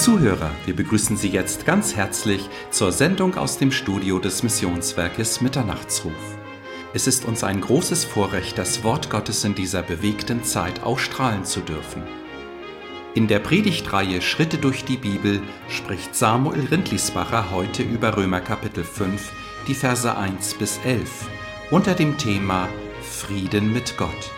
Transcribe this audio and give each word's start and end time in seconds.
Zuhörer, 0.00 0.50
wir 0.64 0.74
begrüßen 0.74 1.18
Sie 1.18 1.28
jetzt 1.28 1.66
ganz 1.66 1.94
herzlich 1.94 2.48
zur 2.70 2.90
Sendung 2.90 3.34
aus 3.34 3.58
dem 3.58 3.70
Studio 3.70 4.18
des 4.18 4.42
Missionswerkes 4.42 5.42
Mitternachtsruf. 5.42 6.38
Es 6.94 7.06
ist 7.06 7.26
uns 7.26 7.44
ein 7.44 7.60
großes 7.60 8.06
Vorrecht, 8.06 8.56
das 8.56 8.82
Wort 8.82 9.10
Gottes 9.10 9.44
in 9.44 9.54
dieser 9.54 9.82
bewegten 9.82 10.42
Zeit 10.42 10.82
ausstrahlen 10.84 11.44
zu 11.44 11.60
dürfen. 11.60 12.02
In 13.12 13.28
der 13.28 13.40
Predigtreihe 13.40 14.22
Schritte 14.22 14.56
durch 14.56 14.86
die 14.86 14.96
Bibel 14.96 15.42
spricht 15.68 16.14
Samuel 16.14 16.64
Rindlisbacher 16.70 17.50
heute 17.50 17.82
über 17.82 18.16
Römer 18.16 18.40
Kapitel 18.40 18.84
5, 18.84 19.30
die 19.68 19.74
Verse 19.74 20.16
1 20.16 20.54
bis 20.54 20.80
11, 20.82 21.28
unter 21.70 21.92
dem 21.92 22.16
Thema 22.16 22.70
Frieden 23.02 23.70
mit 23.70 23.98
Gott. 23.98 24.30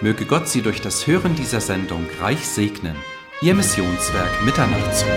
Möge 0.00 0.24
Gott 0.24 0.48
Sie 0.48 0.62
durch 0.62 0.80
das 0.80 1.06
Hören 1.06 1.34
dieser 1.34 1.60
Sendung 1.60 2.06
reich 2.22 2.48
segnen. 2.48 2.96
Ihr 3.42 3.54
Missionswerk 3.54 4.44
Mitternachtsruf. 4.44 5.08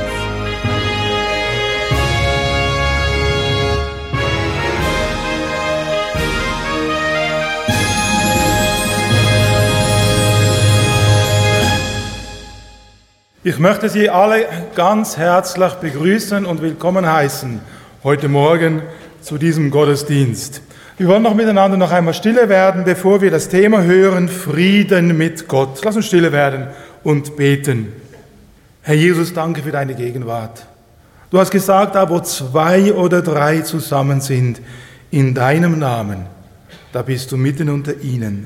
Ich 13.43 13.59
möchte 13.59 13.89
Sie 13.89 14.09
alle 14.09 14.45
ganz 14.73 15.17
herzlich 15.17 15.73
begrüßen 15.73 16.45
und 16.45 16.61
willkommen 16.61 17.05
heißen 17.05 17.59
heute 18.05 18.29
Morgen 18.29 18.83
zu 19.19 19.37
diesem 19.37 19.69
Gottesdienst. 19.69 20.61
Wir 20.97 21.09
wollen 21.09 21.23
noch 21.23 21.35
miteinander 21.35 21.75
noch 21.75 21.91
einmal 21.91 22.13
stille 22.13 22.47
werden, 22.47 22.85
bevor 22.85 23.19
wir 23.19 23.31
das 23.31 23.49
Thema 23.49 23.81
hören, 23.81 24.29
Frieden 24.29 25.17
mit 25.17 25.49
Gott. 25.49 25.81
Lass 25.83 25.97
uns 25.97 26.05
stille 26.05 26.31
werden 26.31 26.67
und 27.03 27.35
beten. 27.35 28.02
Herr 28.85 28.95
Jesus, 28.95 29.33
danke 29.33 29.61
für 29.61 29.71
deine 29.71 29.95
Gegenwart. 29.95 30.67
Du 31.31 31.39
hast 31.39 31.51
gesagt, 31.51 31.95
da 31.95 32.09
wo 32.09 32.19
zwei 32.19 32.93
oder 32.93 33.21
drei 33.21 33.61
zusammen 33.61 34.19
sind, 34.19 34.59
in 35.09 35.33
deinem 35.33 35.79
Namen, 35.79 36.25
da 36.91 37.01
bist 37.01 37.31
du 37.31 37.37
mitten 37.37 37.69
unter 37.69 38.01
ihnen. 38.01 38.45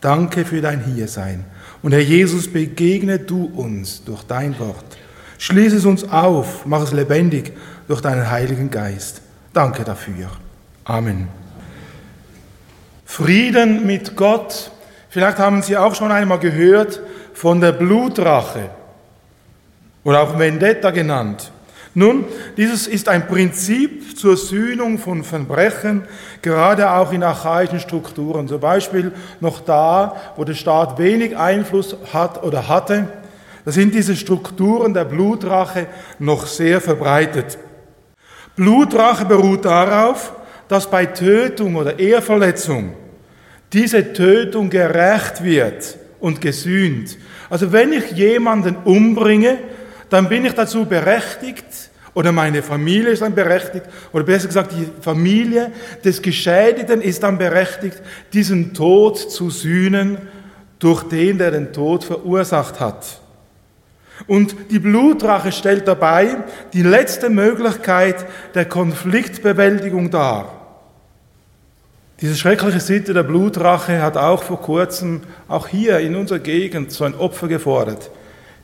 Danke 0.00 0.44
für 0.44 0.60
dein 0.60 0.82
Hiersein. 0.84 1.44
Und 1.82 1.92
Herr 1.92 2.00
Jesus, 2.00 2.52
begegne 2.52 3.20
du 3.20 3.44
uns 3.44 4.02
durch 4.02 4.24
dein 4.24 4.58
Wort. 4.58 4.98
Schließe 5.38 5.76
es 5.76 5.84
uns 5.84 6.02
auf, 6.02 6.66
mach 6.66 6.82
es 6.82 6.92
lebendig 6.92 7.52
durch 7.86 8.00
deinen 8.00 8.28
Heiligen 8.28 8.72
Geist. 8.72 9.22
Danke 9.52 9.84
dafür. 9.84 10.30
Amen. 10.82 11.28
Frieden 13.04 13.86
mit 13.86 14.16
Gott. 14.16 14.72
Vielleicht 15.10 15.38
haben 15.38 15.62
Sie 15.62 15.76
auch 15.76 15.94
schon 15.94 16.10
einmal 16.10 16.40
gehört 16.40 17.00
von 17.34 17.60
der 17.60 17.72
Blutrache 17.72 18.70
oder 20.04 20.22
auch 20.22 20.38
Vendetta 20.38 20.90
genannt. 20.90 21.50
Nun, 21.92 22.24
dieses 22.56 22.86
ist 22.86 23.08
ein 23.08 23.26
Prinzip 23.26 24.16
zur 24.16 24.36
Sühnung 24.36 24.98
von 24.98 25.24
Verbrechen, 25.24 26.02
gerade 26.40 26.90
auch 26.90 27.12
in 27.12 27.24
archaischen 27.24 27.80
Strukturen. 27.80 28.46
Zum 28.46 28.60
Beispiel 28.60 29.12
noch 29.40 29.60
da, 29.60 30.14
wo 30.36 30.44
der 30.44 30.54
Staat 30.54 30.98
wenig 30.98 31.36
Einfluss 31.36 31.96
hat 32.12 32.44
oder 32.44 32.68
hatte, 32.68 33.08
da 33.64 33.72
sind 33.72 33.94
diese 33.94 34.16
Strukturen 34.16 34.94
der 34.94 35.04
Blutrache 35.04 35.86
noch 36.18 36.46
sehr 36.46 36.80
verbreitet. 36.80 37.58
Blutrache 38.56 39.24
beruht 39.24 39.64
darauf, 39.64 40.32
dass 40.68 40.88
bei 40.88 41.06
Tötung 41.06 41.74
oder 41.74 41.98
Eheverletzung 41.98 42.94
diese 43.72 44.12
Tötung 44.12 44.70
gerecht 44.70 45.42
wird 45.42 45.98
und 46.20 46.40
gesühnt. 46.40 47.18
Also 47.48 47.72
wenn 47.72 47.92
ich 47.92 48.12
jemanden 48.12 48.76
umbringe, 48.84 49.58
dann 50.10 50.28
bin 50.28 50.44
ich 50.44 50.52
dazu 50.52 50.84
berechtigt, 50.84 51.90
oder 52.12 52.32
meine 52.32 52.62
Familie 52.62 53.10
ist 53.10 53.22
dann 53.22 53.34
berechtigt, 53.34 53.86
oder 54.12 54.24
besser 54.24 54.48
gesagt, 54.48 54.72
die 54.72 54.88
Familie 55.00 55.72
des 56.04 56.20
Geschädigten 56.20 57.00
ist 57.00 57.22
dann 57.22 57.38
berechtigt, 57.38 58.02
diesen 58.32 58.74
Tod 58.74 59.18
zu 59.18 59.48
sühnen 59.48 60.18
durch 60.80 61.04
den, 61.04 61.38
der 61.38 61.52
den 61.52 61.72
Tod 61.72 62.04
verursacht 62.04 62.80
hat. 62.80 63.20
Und 64.26 64.54
die 64.70 64.78
Blutrache 64.78 65.52
stellt 65.52 65.88
dabei 65.88 66.36
die 66.72 66.82
letzte 66.82 67.30
Möglichkeit 67.30 68.26
der 68.54 68.66
Konfliktbewältigung 68.66 70.10
dar. 70.10 70.56
Diese 72.20 72.36
schreckliche 72.36 72.80
Sitte 72.80 73.14
der 73.14 73.22
Blutrache 73.22 74.02
hat 74.02 74.18
auch 74.18 74.42
vor 74.42 74.60
kurzem, 74.60 75.22
auch 75.48 75.68
hier 75.68 76.00
in 76.00 76.16
unserer 76.16 76.40
Gegend, 76.40 76.92
so 76.92 77.04
ein 77.04 77.14
Opfer 77.14 77.48
gefordert. 77.48 78.10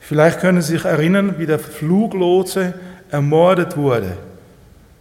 Vielleicht 0.07 0.39
können 0.39 0.63
Sie 0.63 0.75
sich 0.75 0.85
erinnern, 0.85 1.35
wie 1.39 1.47
der 1.47 1.59
Fluglotse 1.59 2.75
ermordet 3.11 3.77
wurde. 3.77 4.17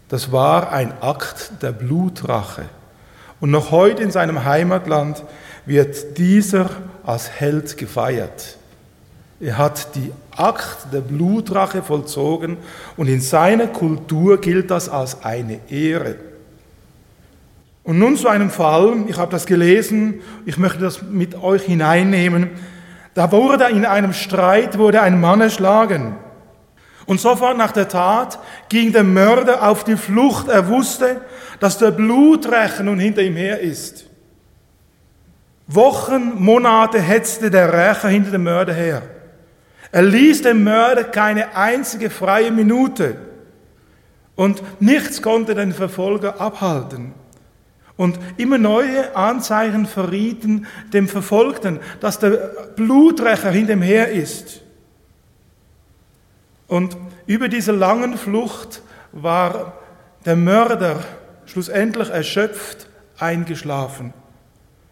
Das 0.09 0.31
war 0.31 0.71
ein 0.71 0.93
Akt 0.99 1.61
der 1.61 1.73
Blutrache. 1.73 2.63
Und 3.39 3.51
noch 3.51 3.69
heute 3.69 4.01
in 4.01 4.09
seinem 4.09 4.45
Heimatland 4.45 5.23
wird 5.67 6.17
dieser 6.17 6.71
als 7.05 7.29
Held 7.29 7.77
gefeiert. 7.77 8.57
Er 9.39 9.59
hat 9.59 9.93
die 9.93 10.11
Akt 10.35 10.91
der 10.91 11.01
Blutrache 11.01 11.83
vollzogen 11.83 12.57
und 12.97 13.07
in 13.07 13.21
seiner 13.21 13.67
Kultur 13.67 14.41
gilt 14.41 14.71
das 14.71 14.89
als 14.89 15.23
eine 15.23 15.59
Ehre. 15.69 16.15
Und 17.83 17.99
nun 17.99 18.17
zu 18.17 18.27
einem 18.27 18.49
Fall, 18.49 19.03
ich 19.07 19.17
habe 19.17 19.31
das 19.31 19.45
gelesen, 19.45 20.21
ich 20.47 20.57
möchte 20.57 20.79
das 20.79 21.03
mit 21.03 21.35
euch 21.43 21.61
hineinnehmen. 21.61 22.49
Da 23.15 23.31
wurde 23.31 23.69
in 23.69 23.85
einem 23.85 24.13
Streit 24.13 24.77
wurde 24.77 25.01
ein 25.01 25.19
Mann 25.19 25.41
erschlagen. 25.41 26.17
Und 27.05 27.21
sofort 27.21 27.57
nach 27.57 27.71
der 27.71 27.87
Tat 27.87 28.39
ging 28.67 28.91
der 28.91 29.05
Mörder 29.05 29.67
auf 29.67 29.85
die 29.85 29.95
Flucht. 29.95 30.49
Er 30.49 30.67
wusste, 30.67 31.21
dass 31.59 31.77
der 31.77 31.91
Bluträcher 31.91 32.83
nun 32.83 32.99
hinter 32.99 33.21
ihm 33.21 33.37
her 33.37 33.61
ist. 33.61 34.05
Wochen, 35.67 36.43
Monate 36.43 36.99
hetzte 36.99 37.49
der 37.49 37.71
Rächer 37.71 38.09
hinter 38.09 38.31
dem 38.31 38.43
Mörder 38.43 38.73
her. 38.73 39.01
Er 39.93 40.01
ließ 40.01 40.41
dem 40.41 40.65
Mörder 40.65 41.05
keine 41.05 41.55
einzige 41.55 42.09
freie 42.09 42.51
Minute. 42.51 43.15
Und 44.35 44.61
nichts 44.81 45.21
konnte 45.21 45.55
den 45.55 45.71
Verfolger 45.71 46.41
abhalten. 46.41 47.13
Und 47.97 48.19
immer 48.37 48.57
neue 48.57 49.15
Anzeichen 49.15 49.85
verrieten 49.85 50.67
dem 50.91 51.07
Verfolgten, 51.07 51.79
dass 52.01 52.19
der 52.19 52.31
Bluträcher 52.75 53.51
hinter 53.51 53.73
ihm 53.73 53.81
her 53.81 54.09
ist. 54.09 54.61
Und 56.67 56.97
über 57.25 57.47
diese 57.47 57.71
langen 57.71 58.17
Flucht 58.17 58.81
war 59.11 59.73
der 60.25 60.35
Mörder 60.35 61.03
schlussendlich 61.45 62.09
erschöpft 62.09 62.87
eingeschlafen. 63.17 64.13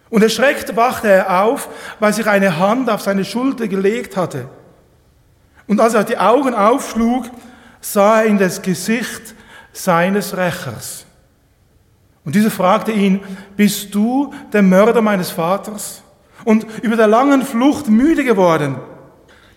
Und 0.10 0.22
erschreckt 0.22 0.76
wachte 0.76 1.10
er 1.10 1.44
auf, 1.44 1.68
weil 2.00 2.14
sich 2.14 2.28
eine 2.28 2.60
Hand 2.60 2.90
auf 2.90 3.02
seine 3.02 3.26
Schulter 3.26 3.68
gelegt 3.68 4.16
hatte. 4.16 4.48
Und 5.68 5.80
als 5.80 5.96
er 5.96 6.04
die 6.04 6.18
Augen 6.18 6.54
aufschlug, 6.54 7.26
sah 7.82 8.22
er 8.22 8.26
in 8.26 8.38
das 8.38 8.62
Gesicht 8.62 9.34
seines 9.72 10.38
Rächers. 10.38 11.03
Und 12.26 12.36
dieser 12.36 12.52
fragte 12.52 12.92
ihn, 12.92 13.20
bist 13.56 13.94
du 13.94 14.34
der 14.54 14.62
Mörder 14.62 15.02
meines 15.02 15.32
Vaters? 15.32 16.02
Und 16.46 16.66
über 16.82 16.96
der 16.96 17.08
langen 17.08 17.42
Flucht 17.44 17.90
müde 17.90 18.24
geworden. 18.24 18.76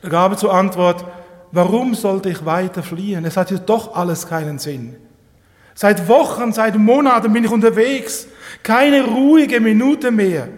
Da 0.03 0.09
gab 0.09 0.33
er 0.33 0.39
zur 0.39 0.55
Antwort, 0.55 1.05
warum 1.53 1.95
sollte 1.95 2.29
ich 2.29 2.45
weiter 2.45 2.83
fliehen? 2.83 3.25
Es 3.25 3.37
hat 3.37 3.51
ja 3.51 3.59
doch 3.59 3.95
alles 3.95 4.29
keinen 4.29 4.59
Sinn. 4.59 4.97
Seit 5.75 6.09
Wochen, 6.09 6.53
seit 6.53 6.77
Monaten 6.77 7.33
bin 7.33 7.45
ich 7.45 7.51
unterwegs. 7.51 8.27
Keine 8.63 9.05
ruhige 9.05 9.61
Minute 9.61 10.11
mehr. 10.11 10.49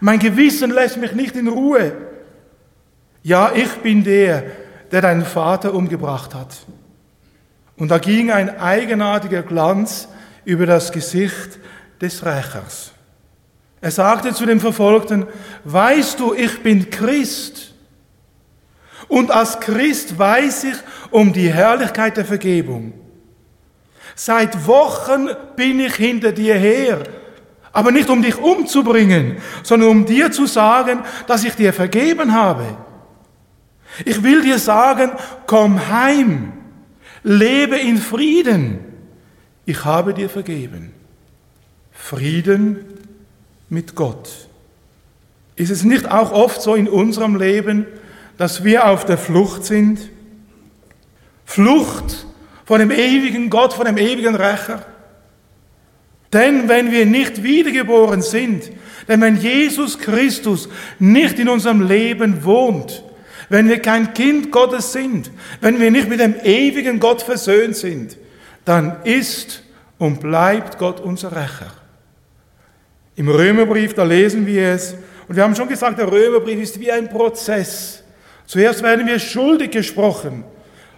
Mein 0.00 0.18
Gewissen 0.18 0.70
lässt 0.70 0.98
mich 0.98 1.12
nicht 1.12 1.34
in 1.34 1.48
Ruhe. 1.48 1.92
Ja, 3.22 3.52
ich 3.54 3.70
bin 3.78 4.04
der, 4.04 4.44
der 4.92 5.02
deinen 5.02 5.24
Vater 5.24 5.74
umgebracht 5.74 6.34
hat. 6.34 6.66
Und 7.76 7.90
da 7.90 7.98
ging 7.98 8.30
ein 8.30 8.58
eigenartiger 8.58 9.42
Glanz 9.42 10.08
über 10.50 10.66
das 10.66 10.90
Gesicht 10.90 11.60
des 12.00 12.26
Rächers. 12.26 12.90
Er 13.80 13.92
sagte 13.92 14.34
zu 14.34 14.44
dem 14.46 14.58
Verfolgten, 14.58 15.26
weißt 15.62 16.18
du, 16.18 16.34
ich 16.34 16.60
bin 16.60 16.90
Christ. 16.90 17.72
Und 19.06 19.30
als 19.30 19.60
Christ 19.60 20.18
weiß 20.18 20.64
ich 20.64 20.76
um 21.12 21.32
die 21.32 21.52
Herrlichkeit 21.52 22.16
der 22.16 22.24
Vergebung. 22.24 22.92
Seit 24.16 24.66
Wochen 24.66 25.28
bin 25.54 25.78
ich 25.78 25.94
hinter 25.94 26.32
dir 26.32 26.56
her, 26.56 27.04
aber 27.72 27.92
nicht 27.92 28.10
um 28.10 28.20
dich 28.20 28.36
umzubringen, 28.36 29.36
sondern 29.62 29.88
um 29.90 30.04
dir 30.04 30.32
zu 30.32 30.46
sagen, 30.46 31.04
dass 31.28 31.44
ich 31.44 31.54
dir 31.54 31.72
vergeben 31.72 32.34
habe. 32.34 32.76
Ich 34.04 34.22
will 34.24 34.42
dir 34.42 34.58
sagen, 34.58 35.12
komm 35.46 35.88
heim, 35.88 36.52
lebe 37.22 37.78
in 37.78 37.98
Frieden 37.98 38.89
ich 39.70 39.84
habe 39.84 40.14
dir 40.14 40.28
vergeben. 40.28 40.92
Frieden 41.92 42.84
mit 43.68 43.94
Gott. 43.94 44.48
Ist 45.54 45.70
es 45.70 45.84
nicht 45.84 46.10
auch 46.10 46.32
oft 46.32 46.60
so 46.60 46.74
in 46.74 46.88
unserem 46.88 47.36
Leben, 47.36 47.86
dass 48.36 48.64
wir 48.64 48.88
auf 48.88 49.04
der 49.04 49.16
Flucht 49.16 49.64
sind? 49.64 50.00
Flucht 51.44 52.26
von 52.64 52.80
dem 52.80 52.90
ewigen 52.90 53.48
Gott, 53.48 53.72
von 53.72 53.86
dem 53.86 53.96
ewigen 53.96 54.34
Rächer. 54.34 54.84
Denn 56.32 56.68
wenn 56.68 56.90
wir 56.90 57.06
nicht 57.06 57.42
wiedergeboren 57.42 58.22
sind, 58.22 58.70
denn 59.06 59.20
wenn 59.20 59.36
Jesus 59.36 59.98
Christus 59.98 60.68
nicht 60.98 61.38
in 61.38 61.48
unserem 61.48 61.86
Leben 61.86 62.44
wohnt, 62.44 63.04
wenn 63.48 63.68
wir 63.68 63.80
kein 63.80 64.14
Kind 64.14 64.50
Gottes 64.50 64.92
sind, 64.92 65.30
wenn 65.60 65.80
wir 65.80 65.90
nicht 65.90 66.08
mit 66.08 66.20
dem 66.20 66.34
ewigen 66.42 66.98
Gott 66.98 67.22
versöhnt 67.22 67.76
sind, 67.76 68.16
dann 68.70 69.02
ist 69.02 69.64
und 69.98 70.20
bleibt 70.20 70.78
Gott 70.78 71.00
unser 71.00 71.32
Rächer. 71.32 71.72
Im 73.16 73.28
Römerbrief, 73.28 73.94
da 73.94 74.04
lesen 74.04 74.46
wir 74.46 74.68
es, 74.68 74.94
und 75.26 75.34
wir 75.34 75.42
haben 75.42 75.56
schon 75.56 75.68
gesagt, 75.68 75.98
der 75.98 76.10
Römerbrief 76.10 76.60
ist 76.60 76.78
wie 76.78 76.92
ein 76.92 77.08
Prozess. 77.08 78.04
Zuerst 78.46 78.84
werden 78.84 79.08
wir 79.08 79.18
schuldig 79.18 79.72
gesprochen 79.72 80.44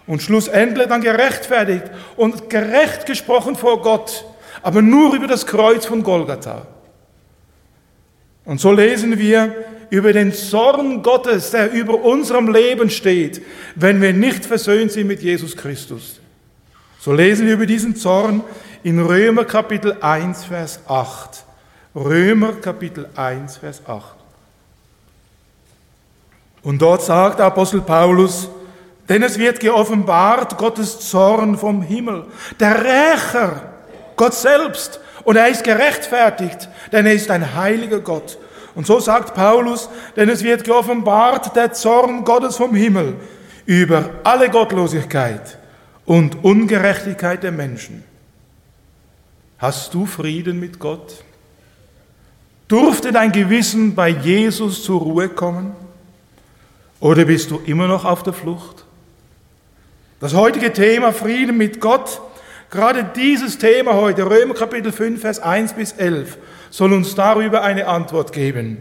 und 0.05 0.21
schlussendlich 0.21 0.85
dann 0.87 1.01
gerechtfertigt 1.01 1.85
und 2.15 2.47
gerecht 2.47 3.07
gesprochen 3.07 3.55
vor 3.55 3.81
Gott, 3.81 4.23
aber 4.61 4.83
nur 4.83 5.15
über 5.15 5.27
das 5.27 5.47
Kreuz 5.47 5.87
von 5.87 6.03
Golgatha. 6.03 6.67
Und 8.45 8.61
so 8.61 8.71
lesen 8.71 9.17
wir 9.17 9.55
über 9.89 10.13
den 10.13 10.31
Zorn 10.31 11.01
Gottes, 11.01 11.49
der 11.49 11.71
über 11.71 12.03
unserem 12.03 12.53
Leben 12.53 12.91
steht, 12.91 13.41
wenn 13.75 13.99
wir 13.99 14.13
nicht 14.13 14.45
versöhnt 14.45 14.91
sind 14.91 15.07
mit 15.07 15.23
Jesus 15.23 15.57
Christus. 15.57 16.19
So 17.03 17.11
lesen 17.11 17.47
wir 17.47 17.55
über 17.55 17.65
diesen 17.65 17.97
Zorn 17.97 18.41
in 18.81 18.97
Römer 18.97 19.43
Kapitel 19.43 19.97
1, 19.99 20.45
Vers 20.45 20.79
8. 20.87 21.43
Römer 21.93 22.53
Kapitel 22.53 23.09
1, 23.13 23.57
Vers 23.57 23.81
8. 23.85 24.15
Und 26.61 26.81
dort 26.81 27.01
sagt 27.01 27.41
Apostel 27.41 27.81
Paulus, 27.81 28.47
denn 29.09 29.21
es 29.21 29.37
wird 29.37 29.59
geoffenbart 29.59 30.57
Gottes 30.57 31.09
Zorn 31.09 31.57
vom 31.57 31.81
Himmel. 31.81 32.23
Der 32.61 32.81
Rächer, 32.81 33.63
Gott 34.15 34.33
selbst. 34.33 35.01
Und 35.25 35.35
er 35.35 35.49
ist 35.49 35.65
gerechtfertigt, 35.65 36.69
denn 36.93 37.05
er 37.05 37.15
ist 37.15 37.29
ein 37.29 37.53
heiliger 37.53 37.99
Gott. 37.99 38.37
Und 38.75 38.87
so 38.87 39.01
sagt 39.01 39.33
Paulus, 39.33 39.89
denn 40.15 40.29
es 40.29 40.41
wird 40.41 40.63
geoffenbart 40.63 41.53
der 41.53 41.73
Zorn 41.73 42.23
Gottes 42.23 42.55
vom 42.55 42.73
Himmel 42.73 43.17
über 43.65 44.09
alle 44.23 44.49
Gottlosigkeit 44.49 45.57
und 46.05 46.43
Ungerechtigkeit 46.43 47.43
der 47.43 47.51
Menschen. 47.51 48.03
Hast 49.57 49.93
du 49.93 50.05
Frieden 50.05 50.59
mit 50.59 50.79
Gott? 50.79 51.23
Durfte 52.67 53.11
dein 53.11 53.31
Gewissen 53.31 53.95
bei 53.95 54.09
Jesus 54.09 54.83
zur 54.83 55.01
Ruhe 55.01 55.29
kommen? 55.29 55.75
Oder 56.99 57.25
bist 57.25 57.51
du 57.51 57.61
immer 57.65 57.87
noch 57.87 58.05
auf 58.05 58.23
der 58.23 58.33
Flucht? 58.33 58.85
Das 60.19 60.33
heutige 60.33 60.71
Thema 60.71 61.11
Frieden 61.11 61.57
mit 61.57 61.79
Gott, 61.81 62.21
gerade 62.69 63.03
dieses 63.15 63.57
Thema 63.57 63.93
heute, 63.93 64.25
Römer 64.25 64.53
Kapitel 64.53 64.91
5, 64.91 65.19
Vers 65.19 65.39
1 65.39 65.73
bis 65.73 65.91
11, 65.91 66.37
soll 66.69 66.93
uns 66.93 67.13
darüber 67.13 67.61
eine 67.61 67.87
Antwort 67.87 68.31
geben. 68.31 68.77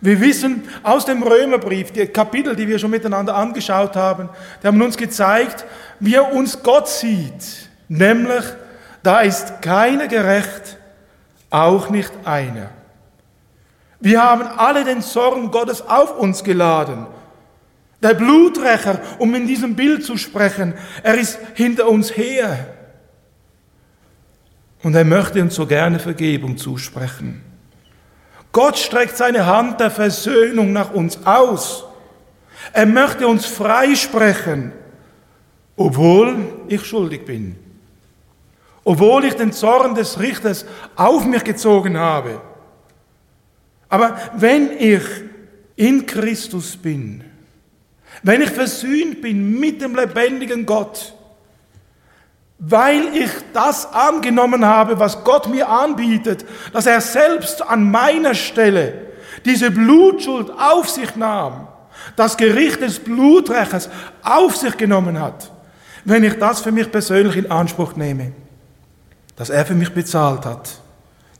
Wir 0.00 0.20
wissen 0.20 0.62
aus 0.82 1.04
dem 1.04 1.22
Römerbrief, 1.22 1.92
die 1.92 2.06
Kapitel, 2.06 2.56
die 2.56 2.66
wir 2.66 2.78
schon 2.78 2.90
miteinander 2.90 3.34
angeschaut 3.34 3.96
haben, 3.96 4.30
die 4.62 4.66
haben 4.66 4.80
uns 4.80 4.96
gezeigt, 4.96 5.66
wie 5.98 6.14
er 6.14 6.32
uns 6.32 6.62
Gott 6.62 6.88
sieht. 6.88 7.68
Nämlich, 7.88 8.44
da 9.02 9.20
ist 9.20 9.60
keiner 9.60 10.08
gerecht, 10.08 10.78
auch 11.50 11.90
nicht 11.90 12.12
einer. 12.24 12.70
Wir 14.00 14.22
haben 14.22 14.46
alle 14.56 14.84
den 14.84 15.02
Zorn 15.02 15.50
Gottes 15.50 15.82
auf 15.82 16.18
uns 16.18 16.42
geladen. 16.42 17.06
Der 18.02 18.14
Bluträcher, 18.14 18.98
um 19.18 19.34
in 19.34 19.46
diesem 19.46 19.76
Bild 19.76 20.04
zu 20.04 20.16
sprechen, 20.16 20.72
er 21.02 21.16
ist 21.16 21.38
hinter 21.54 21.86
uns 21.88 22.16
her. 22.16 22.74
Und 24.82 24.94
er 24.94 25.04
möchte 25.04 25.42
uns 25.42 25.54
so 25.54 25.66
gerne 25.66 25.98
Vergebung 25.98 26.56
zusprechen. 26.56 27.49
Gott 28.52 28.78
streckt 28.78 29.16
seine 29.16 29.46
Hand 29.46 29.80
der 29.80 29.90
Versöhnung 29.90 30.72
nach 30.72 30.92
uns 30.92 31.24
aus. 31.24 31.84
Er 32.72 32.86
möchte 32.86 33.26
uns 33.26 33.46
freisprechen, 33.46 34.72
obwohl 35.76 36.64
ich 36.68 36.84
schuldig 36.84 37.24
bin. 37.24 37.56
Obwohl 38.84 39.24
ich 39.24 39.34
den 39.34 39.52
Zorn 39.52 39.94
des 39.94 40.18
Richters 40.18 40.64
auf 40.96 41.24
mich 41.24 41.44
gezogen 41.44 41.98
habe. 41.98 42.40
Aber 43.88 44.16
wenn 44.36 44.70
ich 44.78 45.02
in 45.76 46.06
Christus 46.06 46.76
bin, 46.76 47.24
wenn 48.22 48.42
ich 48.42 48.50
versöhnt 48.50 49.20
bin 49.20 49.58
mit 49.58 49.80
dem 49.80 49.94
lebendigen 49.94 50.66
Gott, 50.66 51.14
weil 52.60 53.16
ich 53.16 53.30
das 53.54 53.92
angenommen 53.92 54.66
habe, 54.66 55.00
was 55.00 55.24
Gott 55.24 55.48
mir 55.48 55.68
anbietet, 55.68 56.44
dass 56.74 56.84
er 56.84 57.00
selbst 57.00 57.66
an 57.66 57.90
meiner 57.90 58.34
Stelle 58.34 58.92
diese 59.46 59.70
Blutschuld 59.70 60.50
auf 60.50 60.88
sich 60.90 61.16
nahm, 61.16 61.68
das 62.16 62.36
Gericht 62.36 62.82
des 62.82 62.98
Bluträchers 62.98 63.88
auf 64.22 64.56
sich 64.56 64.76
genommen 64.76 65.18
hat, 65.18 65.50
wenn 66.04 66.22
ich 66.22 66.38
das 66.38 66.60
für 66.60 66.70
mich 66.70 66.92
persönlich 66.92 67.36
in 67.36 67.50
Anspruch 67.50 67.96
nehme, 67.96 68.32
dass 69.36 69.48
er 69.48 69.64
für 69.64 69.74
mich 69.74 69.94
bezahlt 69.94 70.44
hat, 70.44 70.70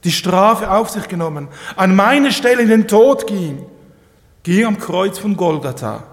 die 0.03 0.11
Strafe 0.11 0.71
auf 0.71 0.89
sich 0.89 1.07
genommen, 1.07 1.49
an 1.75 1.95
meine 1.95 2.31
Stelle 2.31 2.63
in 2.63 2.69
den 2.69 2.87
Tod 2.87 3.27
ging, 3.27 3.63
ging 4.41 4.65
am 4.65 4.79
Kreuz 4.79 5.19
von 5.19 5.37
Golgatha. 5.37 6.03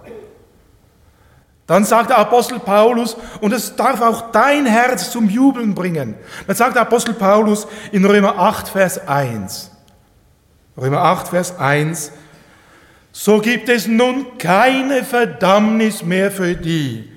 Dann 1.68 1.84
sagt 1.84 2.08
der 2.08 2.16
Apostel 2.16 2.58
Paulus, 2.58 3.14
und 3.42 3.52
es 3.52 3.76
darf 3.76 4.00
auch 4.00 4.32
dein 4.32 4.64
Herz 4.64 5.10
zum 5.10 5.28
Jubeln 5.28 5.74
bringen. 5.74 6.14
Dann 6.46 6.56
sagt 6.56 6.76
der 6.76 6.82
Apostel 6.82 7.12
Paulus 7.12 7.68
in 7.92 8.06
Römer 8.06 8.38
8, 8.38 8.68
Vers 8.68 9.06
1. 9.06 9.70
Römer 10.78 11.02
8, 11.02 11.28
Vers 11.28 11.58
1. 11.58 12.12
So 13.12 13.40
gibt 13.40 13.68
es 13.68 13.86
nun 13.86 14.38
keine 14.38 15.04
Verdammnis 15.04 16.02
mehr 16.02 16.30
für 16.30 16.54
die, 16.54 17.10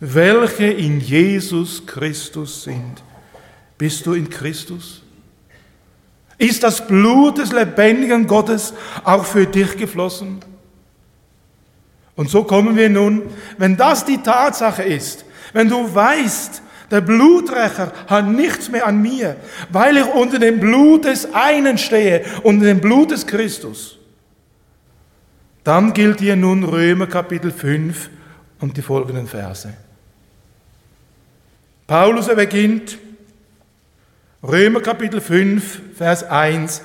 welche 0.00 0.66
in 0.66 0.98
Jesus 1.00 1.86
Christus 1.86 2.64
sind. 2.64 3.04
Bist 3.78 4.04
du 4.06 4.14
in 4.14 4.28
Christus? 4.28 5.04
Ist 6.36 6.64
das 6.64 6.84
Blut 6.84 7.38
des 7.38 7.52
lebendigen 7.52 8.26
Gottes 8.26 8.74
auch 9.04 9.24
für 9.24 9.46
dich 9.46 9.76
geflossen? 9.76 10.40
Und 12.18 12.28
so 12.28 12.42
kommen 12.42 12.74
wir 12.74 12.90
nun, 12.90 13.22
wenn 13.58 13.76
das 13.76 14.04
die 14.04 14.18
Tatsache 14.18 14.82
ist, 14.82 15.24
wenn 15.52 15.68
du 15.68 15.94
weißt, 15.94 16.62
der 16.90 17.00
Bluträcher 17.00 17.92
hat 18.08 18.26
nichts 18.26 18.68
mehr 18.68 18.88
an 18.88 19.00
mir, 19.00 19.36
weil 19.70 19.98
ich 19.98 20.06
unter 20.06 20.40
dem 20.40 20.58
Blut 20.58 21.04
des 21.04 21.32
einen 21.32 21.78
stehe, 21.78 22.24
unter 22.42 22.66
dem 22.66 22.80
Blut 22.80 23.12
des 23.12 23.24
Christus. 23.24 24.00
Dann 25.62 25.92
gilt 25.92 26.18
hier 26.18 26.34
nun 26.34 26.64
Römer 26.64 27.06
Kapitel 27.06 27.52
5 27.52 28.10
und 28.58 28.76
die 28.76 28.82
folgenden 28.82 29.28
Verse. 29.28 29.72
Paulus 31.86 32.26
er 32.26 32.34
beginnt 32.34 32.98
Römer 34.42 34.80
Kapitel 34.80 35.20
5, 35.20 35.82
Vers 35.96 36.24
1. 36.24 36.82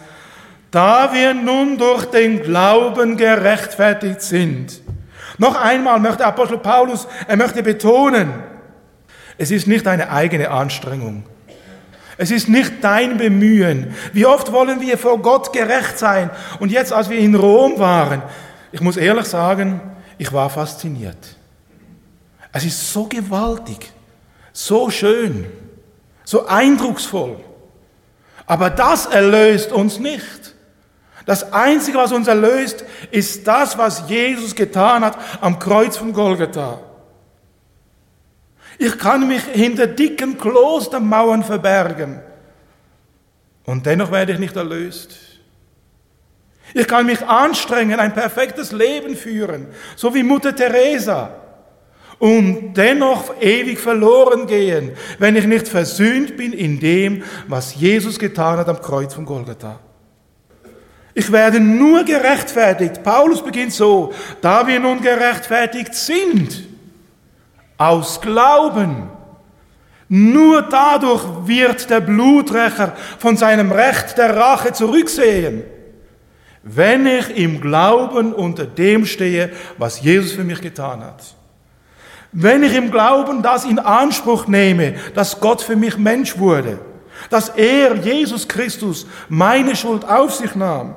Da 0.69 1.11
wir 1.11 1.33
nun 1.33 1.79
durch 1.79 2.05
den 2.05 2.43
Glauben 2.43 3.17
gerechtfertigt 3.17 4.21
sind, 4.21 4.83
noch 5.37 5.55
einmal 5.55 5.99
möchte 5.99 6.25
Apostel 6.25 6.57
Paulus, 6.57 7.07
er 7.27 7.37
möchte 7.37 7.63
betonen, 7.63 8.33
es 9.37 9.51
ist 9.51 9.67
nicht 9.67 9.87
eine 9.87 10.11
eigene 10.11 10.49
Anstrengung. 10.49 11.23
Es 12.17 12.29
ist 12.29 12.47
nicht 12.47 12.73
dein 12.81 13.17
Bemühen. 13.17 13.95
Wie 14.13 14.25
oft 14.25 14.51
wollen 14.51 14.79
wir 14.81 14.97
vor 14.97 15.19
Gott 15.19 15.51
gerecht 15.51 15.97
sein? 15.97 16.29
Und 16.59 16.71
jetzt, 16.71 16.93
als 16.93 17.09
wir 17.09 17.17
in 17.17 17.33
Rom 17.33 17.79
waren, 17.79 18.21
ich 18.71 18.81
muss 18.81 18.97
ehrlich 18.97 19.25
sagen, 19.25 19.81
ich 20.17 20.31
war 20.31 20.49
fasziniert. 20.49 21.17
Es 22.51 22.63
ist 22.63 22.93
so 22.93 23.05
gewaltig, 23.05 23.91
so 24.51 24.91
schön, 24.91 25.47
so 26.23 26.45
eindrucksvoll. 26.45 27.37
Aber 28.45 28.69
das 28.69 29.07
erlöst 29.07 29.71
uns 29.71 29.99
nicht. 29.99 30.52
Das 31.25 31.53
Einzige, 31.53 31.97
was 31.97 32.11
uns 32.11 32.27
erlöst, 32.27 32.83
ist 33.11 33.47
das, 33.47 33.77
was 33.77 34.09
Jesus 34.09 34.55
getan 34.55 35.05
hat 35.05 35.17
am 35.41 35.57
Kreuz 35.59 35.97
von 35.97 36.11
Golgatha. 36.11 36.79
Ich 38.77 38.97
kann 38.97 39.27
mich 39.27 39.43
hinter 39.43 39.87
dicken 39.87 40.37
Klostermauern 40.37 41.43
verbergen 41.43 42.19
und 43.65 43.85
dennoch 43.85 44.11
werde 44.11 44.33
ich 44.33 44.39
nicht 44.39 44.55
erlöst. 44.55 45.15
Ich 46.73 46.87
kann 46.87 47.05
mich 47.05 47.21
anstrengen, 47.21 47.99
ein 47.99 48.13
perfektes 48.13 48.71
Leben 48.71 49.15
führen, 49.15 49.67
so 49.95 50.13
wie 50.15 50.23
Mutter 50.23 50.55
Teresa, 50.55 51.35
und 52.19 52.73
dennoch 52.73 53.39
ewig 53.41 53.79
verloren 53.79 54.47
gehen, 54.47 54.93
wenn 55.19 55.35
ich 55.35 55.45
nicht 55.45 55.67
versöhnt 55.67 56.35
bin 56.35 56.51
in 56.51 56.79
dem, 56.79 57.23
was 57.47 57.75
Jesus 57.75 58.17
getan 58.17 58.57
hat 58.57 58.69
am 58.69 58.81
Kreuz 58.81 59.13
von 59.13 59.25
Golgatha. 59.25 59.79
Ich 61.15 61.31
werde 61.31 61.59
nur 61.59 62.03
gerechtfertigt. 62.03 63.03
Paulus 63.03 63.43
beginnt 63.43 63.73
so, 63.73 64.13
da 64.41 64.65
wir 64.65 64.79
nun 64.79 65.01
gerechtfertigt 65.01 65.93
sind, 65.93 66.63
aus 67.77 68.19
Glauben. 68.19 69.09
Nur 70.09 70.63
dadurch 70.63 71.23
wird 71.45 71.89
der 71.89 72.01
Bluträcher 72.01 72.93
von 73.19 73.37
seinem 73.37 73.71
Recht 73.71 74.17
der 74.17 74.35
Rache 74.35 74.73
zurücksehen, 74.73 75.63
wenn 76.63 77.05
ich 77.05 77.35
im 77.37 77.61
Glauben 77.61 78.33
unter 78.33 78.65
dem 78.65 79.05
stehe, 79.05 79.51
was 79.77 80.01
Jesus 80.01 80.33
für 80.33 80.43
mich 80.43 80.61
getan 80.61 81.03
hat. 81.03 81.23
Wenn 82.31 82.63
ich 82.63 82.75
im 82.75 82.89
Glauben 82.89 83.43
das 83.43 83.65
in 83.65 83.77
Anspruch 83.77 84.47
nehme, 84.47 84.95
dass 85.13 85.39
Gott 85.39 85.61
für 85.61 85.75
mich 85.75 85.97
Mensch 85.97 86.37
wurde, 86.37 86.79
dass 87.29 87.49
er, 87.49 87.95
Jesus 87.95 88.47
Christus, 88.47 89.05
meine 89.29 89.75
Schuld 89.75 90.03
auf 90.03 90.33
sich 90.33 90.55
nahm, 90.55 90.95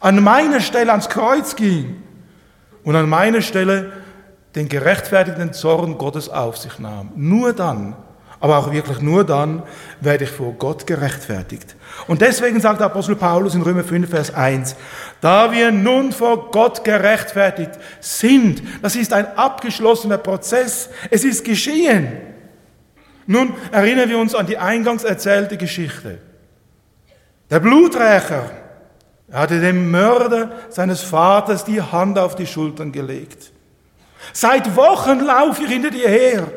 an 0.00 0.22
meiner 0.22 0.60
Stelle 0.60 0.90
ans 0.90 1.08
Kreuz 1.08 1.56
ging 1.56 2.02
und 2.84 2.96
an 2.96 3.08
meiner 3.08 3.42
Stelle 3.42 3.92
den 4.54 4.68
gerechtfertigten 4.68 5.52
Zorn 5.52 5.98
Gottes 5.98 6.28
auf 6.28 6.56
sich 6.56 6.78
nahm. 6.78 7.12
Nur 7.14 7.52
dann 7.52 7.96
aber 8.40 8.58
auch 8.58 8.72
wirklich 8.72 9.00
nur 9.00 9.24
dann 9.24 9.62
werde 10.00 10.24
ich 10.24 10.30
vor 10.30 10.52
Gott 10.52 10.86
gerechtfertigt. 10.86 11.74
Und 12.06 12.20
deswegen 12.20 12.60
sagt 12.60 12.80
der 12.80 12.86
Apostel 12.86 13.16
Paulus 13.16 13.54
in 13.54 13.62
Römer 13.62 13.84
5, 13.84 14.10
Vers 14.10 14.34
1, 14.34 14.76
da 15.20 15.52
wir 15.52 15.72
nun 15.72 16.12
vor 16.12 16.50
Gott 16.50 16.84
gerechtfertigt 16.84 17.72
sind, 18.00 18.62
das 18.82 18.94
ist 18.96 19.12
ein 19.12 19.26
abgeschlossener 19.36 20.18
Prozess, 20.18 20.90
es 21.10 21.24
ist 21.24 21.44
geschehen. 21.44 22.12
Nun 23.26 23.54
erinnern 23.72 24.08
wir 24.08 24.18
uns 24.18 24.34
an 24.34 24.46
die 24.46 24.58
eingangs 24.58 25.02
erzählte 25.02 25.56
Geschichte. 25.56 26.18
Der 27.50 27.60
Bluträcher 27.60 28.50
hatte 29.32 29.60
dem 29.60 29.90
Mörder 29.90 30.52
seines 30.68 31.02
Vaters 31.02 31.64
die 31.64 31.82
Hand 31.82 32.18
auf 32.18 32.36
die 32.36 32.46
Schultern 32.46 32.92
gelegt. 32.92 33.52
Seit 34.32 34.76
Wochen 34.76 35.20
laufe 35.20 35.62
ich 35.62 35.68
hinter 35.68 35.90
dir 35.90 36.08
her. 36.08 36.48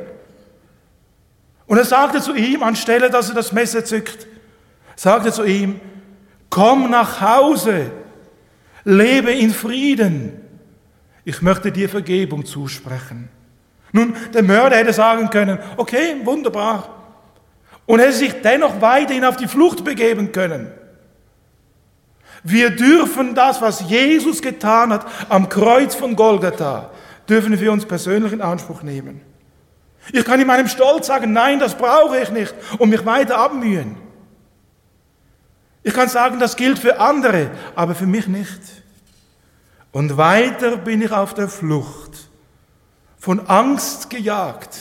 Und 1.65 1.77
er 1.77 1.85
sagte 1.85 2.21
zu 2.21 2.33
ihm, 2.33 2.63
anstelle 2.63 3.09
dass 3.09 3.29
er 3.29 3.35
das 3.35 3.51
Messer 3.51 3.85
zückt, 3.85 4.27
sagte 4.95 5.31
zu 5.31 5.43
ihm, 5.43 5.79
komm 6.49 6.89
nach 6.89 7.21
Hause, 7.21 7.91
lebe 8.83 9.31
in 9.31 9.51
Frieden. 9.51 10.41
Ich 11.25 11.41
möchte 11.41 11.71
dir 11.71 11.89
Vergebung 11.89 12.45
zusprechen. 12.45 13.29
Nun, 13.91 14.15
der 14.33 14.43
Mörder 14.43 14.77
hätte 14.77 14.93
sagen 14.93 15.29
können, 15.29 15.59
okay, 15.77 16.15
wunderbar. 16.23 16.95
Und 17.85 17.99
hätte 17.99 18.13
sich 18.13 18.41
dennoch 18.41 18.81
weiterhin 18.81 19.25
auf 19.25 19.35
die 19.35 19.47
Flucht 19.47 19.83
begeben 19.83 20.31
können. 20.31 20.71
Wir 22.43 22.69
dürfen 22.69 23.35
das, 23.35 23.61
was 23.61 23.89
Jesus 23.89 24.41
getan 24.41 24.93
hat 24.93 25.05
am 25.29 25.49
Kreuz 25.49 25.95
von 25.95 26.15
Golgatha, 26.15 26.91
dürfen 27.27 27.59
wir 27.59 27.71
uns 27.71 27.85
persönlich 27.85 28.31
in 28.31 28.41
Anspruch 28.41 28.81
nehmen. 28.81 29.21
Ich 30.11 30.25
kann 30.25 30.39
in 30.39 30.47
meinem 30.47 30.67
Stolz 30.67 31.07
sagen, 31.07 31.33
nein, 31.33 31.59
das 31.59 31.75
brauche 31.75 32.17
ich 32.19 32.31
nicht 32.31 32.53
und 32.77 32.89
mich 32.89 33.05
weiter 33.05 33.37
abmühen. 33.37 33.97
Ich 35.83 35.93
kann 35.93 36.09
sagen, 36.09 36.39
das 36.39 36.55
gilt 36.55 36.79
für 36.79 36.99
andere, 36.99 37.51
aber 37.75 37.95
für 37.95 38.07
mich 38.07 38.27
nicht. 38.27 38.59
Und 39.91 40.17
weiter 40.17 40.77
bin 40.77 41.01
ich 41.01 41.11
auf 41.11 41.33
der 41.33 41.47
Flucht, 41.47 42.29
von 43.17 43.47
Angst 43.47 44.09
gejagt, 44.09 44.77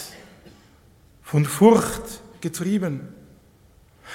von 1.22 1.44
Furcht 1.44 2.20
getrieben. 2.40 3.14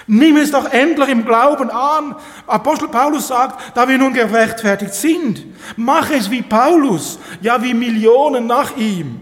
Nimm 0.07 0.37
es 0.37 0.51
doch 0.51 0.71
endlich 0.71 1.09
im 1.09 1.25
Glauben 1.25 1.69
an. 1.69 2.15
Apostel 2.47 2.87
Paulus 2.89 3.27
sagt, 3.27 3.77
da 3.77 3.87
wir 3.87 3.97
nun 3.97 4.13
gerechtfertigt 4.13 4.93
sind, 4.93 5.45
mach 5.77 6.09
es 6.11 6.29
wie 6.29 6.41
Paulus, 6.41 7.19
ja 7.41 7.61
wie 7.61 7.73
Millionen 7.73 8.47
nach 8.47 8.75
ihm. 8.75 9.21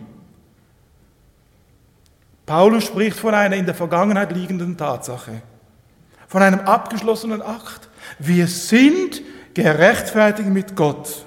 Paulus 2.46 2.86
spricht 2.86 3.18
von 3.18 3.34
einer 3.34 3.56
in 3.56 3.66
der 3.66 3.76
Vergangenheit 3.76 4.32
liegenden 4.32 4.76
Tatsache, 4.76 5.42
von 6.28 6.42
einem 6.42 6.62
abgeschlossenen 6.62 7.42
Akt. 7.42 7.90
Wir 8.20 8.48
sind 8.48 9.22
gerechtfertigt 9.54 10.50
mit 10.50 10.76
Gott. 10.76 11.26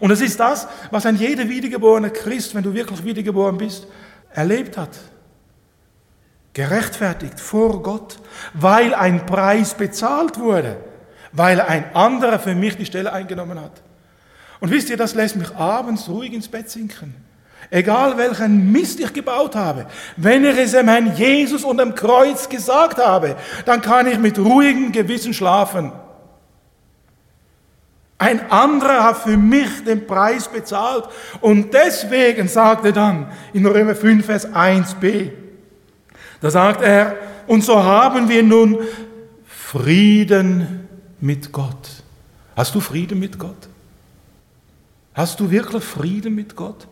Und 0.00 0.10
es 0.10 0.20
ist 0.20 0.38
das, 0.40 0.66
was 0.90 1.06
ein 1.06 1.16
jeder 1.16 1.48
wiedergeborene 1.48 2.10
Christ, 2.10 2.54
wenn 2.54 2.62
du 2.62 2.72
wirklich 2.72 3.04
wiedergeboren 3.04 3.58
bist, 3.58 3.86
erlebt 4.32 4.76
hat. 4.76 4.90
Gerechtfertigt 6.58 7.38
vor 7.38 7.84
Gott, 7.84 8.18
weil 8.52 8.92
ein 8.92 9.26
Preis 9.26 9.74
bezahlt 9.74 10.40
wurde, 10.40 10.76
weil 11.30 11.60
ein 11.60 11.94
anderer 11.94 12.40
für 12.40 12.56
mich 12.56 12.76
die 12.76 12.84
Stelle 12.84 13.12
eingenommen 13.12 13.60
hat. 13.60 13.80
Und 14.58 14.72
wisst 14.72 14.90
ihr, 14.90 14.96
das 14.96 15.14
lässt 15.14 15.36
mich 15.36 15.54
abends 15.54 16.08
ruhig 16.08 16.32
ins 16.32 16.48
Bett 16.48 16.68
sinken. 16.68 17.14
Egal 17.70 18.18
welchen 18.18 18.72
Mist 18.72 18.98
ich 18.98 19.12
gebaut 19.12 19.54
habe, 19.54 19.86
wenn 20.16 20.44
ich 20.44 20.58
es 20.58 20.72
dem 20.72 20.88
Herrn 20.88 21.14
Jesus 21.14 21.62
und 21.62 21.76
dem 21.76 21.94
Kreuz 21.94 22.48
gesagt 22.48 22.98
habe, 22.98 23.36
dann 23.64 23.80
kann 23.80 24.08
ich 24.08 24.18
mit 24.18 24.36
ruhigem 24.36 24.90
Gewissen 24.90 25.34
schlafen. 25.34 25.92
Ein 28.18 28.50
anderer 28.50 29.04
hat 29.04 29.18
für 29.18 29.36
mich 29.36 29.84
den 29.84 30.08
Preis 30.08 30.48
bezahlt 30.48 31.04
und 31.40 31.72
deswegen 31.72 32.48
sagt 32.48 32.84
er 32.84 32.90
dann 32.90 33.30
in 33.52 33.64
Römer 33.64 33.94
5, 33.94 34.26
Vers 34.26 34.52
1b, 34.52 35.30
da 36.40 36.50
sagt 36.50 36.82
er, 36.82 37.16
und 37.46 37.64
so 37.64 37.82
haben 37.82 38.28
wir 38.28 38.42
nun 38.42 38.78
Frieden 39.46 40.88
mit 41.20 41.52
Gott. 41.52 42.02
Hast 42.56 42.74
du 42.74 42.80
Frieden 42.80 43.18
mit 43.18 43.38
Gott? 43.38 43.68
Hast 45.14 45.40
du 45.40 45.50
wirklich 45.50 45.82
Frieden 45.82 46.34
mit 46.34 46.54
Gott? 46.54 46.86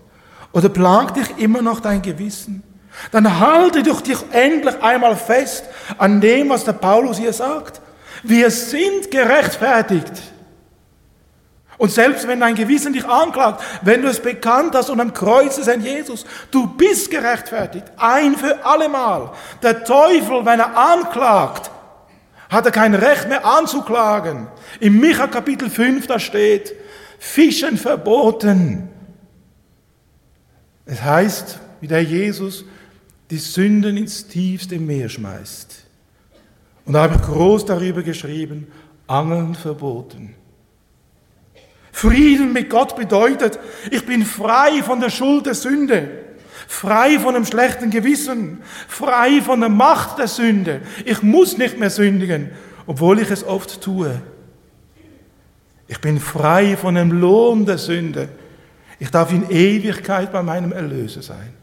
Oder 0.53 0.69
plagt 0.69 1.17
dich 1.17 1.39
immer 1.39 1.63
noch 1.63 1.81
dein 1.81 2.03
Gewissen? 2.03 2.63
Dann 3.11 3.39
halte 3.39 3.83
doch 3.83 4.01
dich 4.01 4.19
endlich 4.31 4.83
einmal 4.83 5.17
fest 5.17 5.65
an 5.99 6.21
dem, 6.21 6.49
was 6.49 6.65
der 6.65 6.73
Paulus 6.73 7.19
hier 7.19 7.33
sagt. 7.33 7.81
Wir 8.23 8.51
sind 8.51 9.11
gerechtfertigt. 9.11 10.13
Und 11.79 11.91
selbst 11.91 12.27
wenn 12.27 12.41
dein 12.41 12.55
Gewissen 12.55 12.93
dich 12.93 13.05
anklagt, 13.05 13.63
wenn 13.83 14.03
du 14.03 14.09
es 14.09 14.21
bekannt 14.21 14.75
hast 14.75 14.89
und 14.89 15.01
am 15.01 15.13
Kreuz 15.13 15.59
ist 15.59 15.69
ein 15.69 15.83
Jesus, 15.83 16.25
du 16.51 16.67
bist 16.67 17.11
gerechtfertigt, 17.11 17.85
ein 17.97 18.35
für 18.37 18.65
allemal. 18.65 19.33
Der 19.63 19.85
Teufel, 19.85 20.45
wenn 20.47 20.61
er 20.61 20.77
anklagt, 20.77 21.71
hat 22.49 22.65
er 22.65 22.73
kein 22.73 22.95
Recht 22.95 23.29
mehr 23.29 23.45
anzuklagen. 23.45 24.47
Im 24.81 24.99
Micha 25.01 25.27
Kapitel 25.27 25.69
5, 25.69 26.07
da 26.07 26.19
steht, 26.19 26.75
Fischen 27.19 27.77
verboten, 27.77 28.89
es 30.87 31.03
heißt, 31.03 31.59
wie 31.81 31.89
der 31.89 32.03
Jesus 32.03 32.65
die 33.31 33.39
Sünden 33.39 33.97
ins 33.97 34.29
tiefste 34.29 34.79
Meer 34.79 35.09
schmeißt. 35.09 35.85
Und 36.85 36.93
da 36.93 37.03
habe 37.03 37.17
ich 37.17 37.23
groß 37.23 37.65
darüber 37.65 38.05
geschrieben, 38.05 38.69
Angeln 39.09 39.57
verboten. 39.57 40.36
Frieden 41.97 42.53
mit 42.53 42.69
Gott 42.69 42.95
bedeutet, 42.95 43.59
ich 43.91 44.05
bin 44.05 44.27
frei 44.27 44.83
von 44.83 45.01
der 45.01 45.09
Schuld 45.09 45.47
der 45.47 45.55
Sünde, 45.55 46.11
frei 46.69 47.19
von 47.19 47.35
einem 47.35 47.47
schlechten 47.47 47.89
Gewissen, 47.89 48.61
frei 48.87 49.41
von 49.41 49.61
der 49.61 49.71
Macht 49.71 50.19
der 50.19 50.29
Sünde. 50.29 50.83
Ich 51.07 51.23
muss 51.23 51.57
nicht 51.57 51.79
mehr 51.79 51.89
sündigen, 51.89 52.51
obwohl 52.87 53.19
ich 53.19 53.31
es 53.31 53.45
oft 53.45 53.81
tue. 53.81 54.21
Ich 55.89 55.99
bin 56.03 56.21
frei 56.21 56.77
von 56.77 56.97
dem 56.97 57.13
Lohn 57.13 57.65
der 57.65 57.79
Sünde, 57.79 58.29
ich 58.99 59.11
darf 59.11 59.33
in 59.33 59.49
Ewigkeit 59.49 60.31
bei 60.33 60.43
meinem 60.43 60.73
Erlöser 60.73 61.23
sein. 61.23 61.55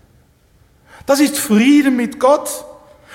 Das 1.06 1.20
ist 1.20 1.38
Frieden 1.38 1.96
mit 1.96 2.20
Gott. 2.20 2.66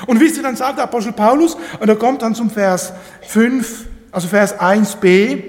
Und 0.07 0.21
wisst 0.21 0.37
ihr, 0.37 0.45
dann 0.45 0.55
sagt 0.55 0.79
der 0.79 0.85
Apostel 0.85 1.15
Paulus, 1.15 1.57
und 1.81 1.89
er 1.89 1.97
kommt 1.97 2.23
dann 2.23 2.37
zum 2.37 2.49
Vers 2.49 2.93
5, 3.23 3.87
also 4.13 4.29
Vers 4.29 4.57
1b, 4.61 5.43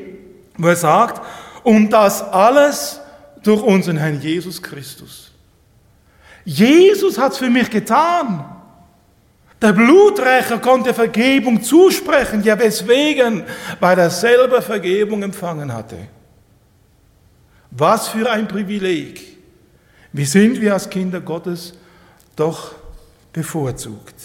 wo 0.58 0.68
er 0.68 0.76
sagt, 0.76 1.22
und 1.64 1.90
das 1.90 2.22
alles 2.22 3.00
durch 3.44 3.62
unseren 3.62 3.98
Herrn 3.98 4.22
Jesus 4.22 4.62
Christus. 4.62 5.32
Jesus 6.46 7.18
hat 7.18 7.34
es 7.34 7.38
für 7.38 7.50
mich 7.50 7.70
getan. 7.70 8.46
Der 9.62 9.74
Bluträcher 9.74 10.60
konnte 10.60 10.94
Vergebung 10.94 11.62
zusprechen, 11.62 12.44
ja 12.44 12.58
weswegen, 12.58 13.44
weil 13.80 14.00
er 14.00 14.10
selber 14.10 14.62
Vergebung 14.62 15.22
empfangen 15.22 15.74
hatte. 15.74 15.98
Was 17.72 18.08
für 18.08 18.30
ein 18.32 18.48
Privileg. 18.48 19.38
Wie 20.14 20.26
sind 20.26 20.60
wir 20.62 20.74
als 20.74 20.90
Kinder 20.90 21.20
Gottes 21.20 21.74
doch 22.40 22.76
bevorzugt. 23.34 24.16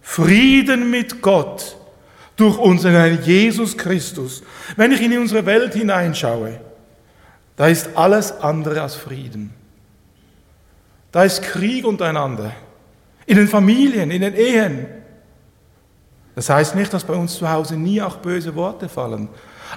Frieden 0.00 0.90
mit 0.90 1.20
Gott 1.20 1.76
durch 2.42 2.58
unseren 2.58 2.94
Herrn 2.94 3.22
Jesus 3.22 3.76
Christus. 3.76 4.42
Wenn 4.76 4.90
ich 4.90 5.00
in 5.00 5.16
unsere 5.16 5.46
Welt 5.46 5.74
hineinschaue, 5.74 6.58
da 7.54 7.68
ist 7.68 7.90
alles 7.94 8.32
andere 8.32 8.82
als 8.82 8.96
Frieden. 8.96 9.54
Da 11.12 11.22
ist 11.22 11.42
Krieg 11.42 11.86
untereinander. 11.86 12.52
In 13.26 13.36
den 13.36 13.46
Familien, 13.46 14.10
in 14.10 14.22
den 14.22 14.34
Ehen. 14.34 14.86
Das 16.34 16.50
heißt 16.50 16.74
nicht, 16.74 16.92
dass 16.92 17.04
bei 17.04 17.14
uns 17.14 17.36
zu 17.36 17.48
Hause 17.48 17.76
nie 17.76 18.02
auch 18.02 18.16
böse 18.16 18.56
Worte 18.56 18.88
fallen. 18.88 19.28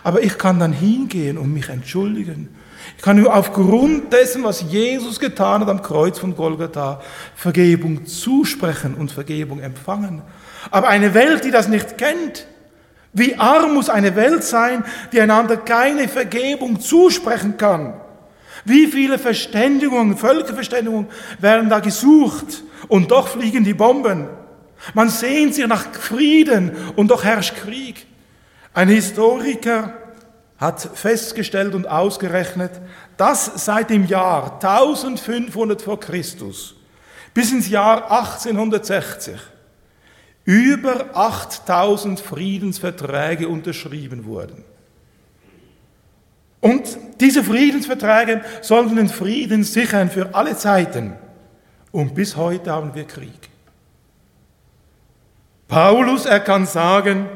Aber 0.03 0.23
ich 0.23 0.35
kann 0.35 0.57
dann 0.57 0.73
hingehen 0.73 1.37
und 1.37 1.53
mich 1.53 1.69
entschuldigen. 1.69 2.49
Ich 2.97 3.03
kann 3.03 3.27
aufgrund 3.27 4.11
dessen, 4.11 4.43
was 4.43 4.63
Jesus 4.63 5.19
getan 5.19 5.61
hat 5.61 5.69
am 5.69 5.83
Kreuz 5.83 6.17
von 6.17 6.35
Golgatha, 6.35 6.99
Vergebung 7.35 8.07
zusprechen 8.07 8.95
und 8.95 9.11
Vergebung 9.11 9.59
empfangen. 9.59 10.23
Aber 10.71 10.87
eine 10.87 11.13
Welt, 11.13 11.43
die 11.43 11.51
das 11.51 11.67
nicht 11.67 11.99
kennt, 11.99 12.47
wie 13.15 13.35
arm 13.35 13.73
muss 13.73 13.89
eine 13.89 14.15
Welt 14.17 14.43
sein, 14.43 14.83
die 15.13 15.21
einander 15.21 15.55
keine 15.55 16.09
Vergebung 16.09 16.81
zusprechen 16.81 17.55
kann? 17.55 17.93
Wie 18.65 18.87
viele 18.87 19.17
Verständigungen, 19.17 20.17
Völkerverständigungen 20.17 21.07
werden 21.39 21.69
da 21.69 21.79
gesucht 21.79 22.63
und 22.89 23.11
doch 23.11 23.29
fliegen 23.29 23.63
die 23.63 23.73
Bomben. 23.73 24.27
Man 24.93 25.09
sehnt 25.09 25.55
sich 25.55 25.65
nach 25.65 25.93
Frieden 25.93 26.71
und 26.97 27.09
doch 27.09 27.23
herrscht 27.23 27.55
Krieg. 27.55 28.05
Ein 28.73 28.89
Historiker 28.89 29.93
hat 30.57 30.81
festgestellt 30.93 31.73
und 31.73 31.87
ausgerechnet, 31.87 32.71
dass 33.15 33.63
seit 33.63 33.91
dem 33.91 34.05
Jahr 34.05 34.55
1500 34.55 35.81
vor 35.81 36.01
Christus 36.01 36.75
bis 37.33 37.53
ins 37.53 37.69
Jahr 37.69 38.11
1860 38.11 39.35
über 40.45 41.15
8000 41.15 42.19
Friedensverträge 42.19 43.49
unterschrieben 43.49 44.25
wurden. 44.25 44.63
Und 46.61 46.97
diese 47.19 47.43
Friedensverträge 47.43 48.41
sollten 48.61 48.95
den 48.95 49.09
Frieden 49.09 49.63
sichern 49.63 50.09
für 50.09 50.33
alle 50.33 50.55
Zeiten. 50.55 51.13
Und 51.91 52.15
bis 52.15 52.35
heute 52.35 52.71
haben 52.71 52.93
wir 52.95 53.05
Krieg. 53.05 53.49
Paulus, 55.67 56.25
er 56.25 56.39
kann 56.39 56.65
sagen, 56.65 57.27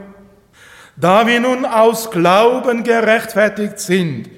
da 0.95 1.25
wir 1.25 1.39
nun 1.39 1.65
aus 1.65 2.11
Glauben 2.11 2.83
gerechtfertigt 2.83 3.79
sind, 3.79 4.29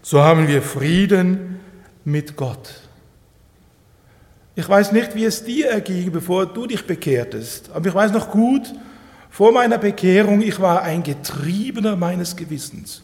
so 0.00 0.22
haben 0.22 0.48
wir 0.48 0.62
Frieden 0.62 1.60
mit 2.04 2.36
Gott. 2.36 2.81
Ich 4.54 4.68
weiß 4.68 4.92
nicht, 4.92 5.14
wie 5.14 5.24
es 5.24 5.44
dir 5.44 5.70
erging, 5.70 6.12
bevor 6.12 6.46
du 6.46 6.66
dich 6.66 6.86
bekehrtest, 6.86 7.70
aber 7.72 7.88
ich 7.88 7.94
weiß 7.94 8.12
noch 8.12 8.30
gut, 8.30 8.72
vor 9.30 9.50
meiner 9.50 9.78
Bekehrung, 9.78 10.42
ich 10.42 10.60
war 10.60 10.82
ein 10.82 11.02
Getriebener 11.02 11.96
meines 11.96 12.36
Gewissens. 12.36 13.02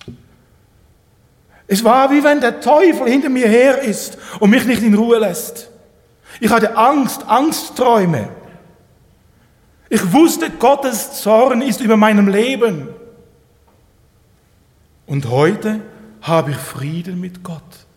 Es 1.66 1.82
war 1.84 2.10
wie 2.10 2.22
wenn 2.22 2.40
der 2.40 2.60
Teufel 2.60 3.08
hinter 3.08 3.30
mir 3.30 3.48
her 3.48 3.80
ist 3.80 4.18
und 4.40 4.50
mich 4.50 4.66
nicht 4.66 4.82
in 4.82 4.94
Ruhe 4.94 5.18
lässt. 5.18 5.70
Ich 6.40 6.50
hatte 6.50 6.76
Angst, 6.76 7.26
Angstträume. 7.26 8.28
Ich 9.88 10.12
wusste, 10.12 10.50
Gottes 10.50 11.22
Zorn 11.22 11.62
ist 11.62 11.80
über 11.80 11.96
meinem 11.96 12.28
Leben. 12.28 12.88
Und 15.06 15.30
heute 15.30 15.80
habe 16.20 16.50
ich 16.50 16.56
Frieden 16.58 17.20
mit 17.20 17.42
Gott. 17.42 17.87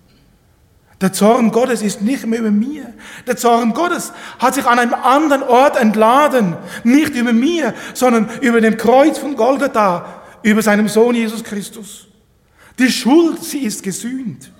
Der 1.01 1.11
Zorn 1.11 1.51
Gottes 1.51 1.81
ist 1.81 2.01
nicht 2.03 2.27
mehr 2.27 2.39
über 2.39 2.51
mir. 2.51 2.93
Der 3.25 3.35
Zorn 3.35 3.73
Gottes 3.73 4.13
hat 4.37 4.53
sich 4.53 4.65
an 4.65 4.77
einem 4.77 4.93
anderen 4.93 5.41
Ort 5.41 5.75
entladen. 5.75 6.55
Nicht 6.83 7.15
über 7.15 7.33
mir, 7.33 7.73
sondern 7.95 8.29
über 8.41 8.61
dem 8.61 8.77
Kreuz 8.77 9.17
von 9.17 9.35
Golgatha, 9.35 10.21
über 10.43 10.61
seinem 10.61 10.87
Sohn 10.87 11.15
Jesus 11.15 11.43
Christus. 11.43 12.07
Die 12.77 12.91
Schuld, 12.91 13.43
sie 13.43 13.59
ist 13.59 13.81
gesühnt. 13.81 14.51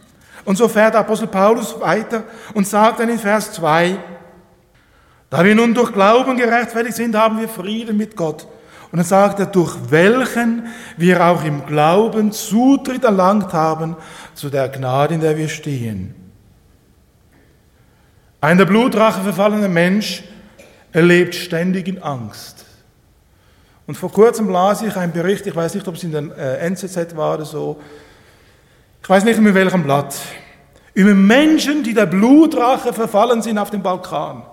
Und 0.44 0.58
so 0.58 0.68
fährt 0.68 0.96
Apostel 0.96 1.28
Paulus 1.28 1.80
weiter 1.80 2.24
und 2.56 2.68
sagt 2.68 3.00
dann 3.00 3.10
in 3.10 3.20
Vers 3.20 3.54
2, 3.54 3.98
da 5.30 5.46
wir 5.46 5.54
nun 5.54 5.76
durch 5.76 5.94
Glauben 5.94 6.36
gerechtfertigt 6.38 6.96
sind, 6.96 7.16
haben 7.16 7.40
wir 7.40 7.48
Frieden 7.48 7.98
mit 7.98 8.16
Gott. 8.16 8.48
Und 8.92 8.98
dann 8.98 9.06
sagt 9.06 9.40
er, 9.40 9.46
durch 9.46 9.78
welchen 9.90 10.66
wir 10.98 11.24
auch 11.26 11.44
im 11.46 11.66
Glauben 11.68 12.32
Zutritt 12.32 13.04
erlangt 13.04 13.54
haben 13.54 13.96
zu 14.34 14.50
der 14.50 14.68
Gnade, 14.70 15.14
in 15.14 15.22
der 15.22 15.38
wir 15.38 15.48
stehen. 15.48 16.21
Ein 18.44 18.58
der 18.58 18.66
Blutrache 18.66 19.22
verfallener 19.22 19.68
Mensch 19.68 20.24
erlebt 20.92 21.36
ständig 21.36 21.88
in 21.88 22.02
Angst. 22.02 22.66
Und 23.86 23.96
vor 23.96 24.12
kurzem 24.12 24.50
las 24.50 24.82
ich 24.82 24.96
einen 24.96 25.14
Bericht, 25.14 25.46
ich 25.46 25.56
weiß 25.56 25.76
nicht, 25.76 25.88
ob 25.88 25.94
es 25.94 26.04
in 26.04 26.12
der 26.12 26.24
äh, 26.36 26.68
NZZ 26.68 27.16
war 27.16 27.36
oder 27.36 27.46
so, 27.46 27.80
ich 29.04 29.08
weiß 29.08 29.26
nicht 29.26 29.40
mehr 29.40 29.54
welchem 29.54 29.84
Blatt, 29.84 30.16
über 30.96 31.14
Menschen, 31.14 31.84
die 31.84 31.94
der 31.94 32.08
Blutrache 32.08 32.94
verfallen 32.94 33.44
sind 33.44 33.60
auf 33.60 33.70
dem 33.70 33.84
Balkan. 33.84 34.44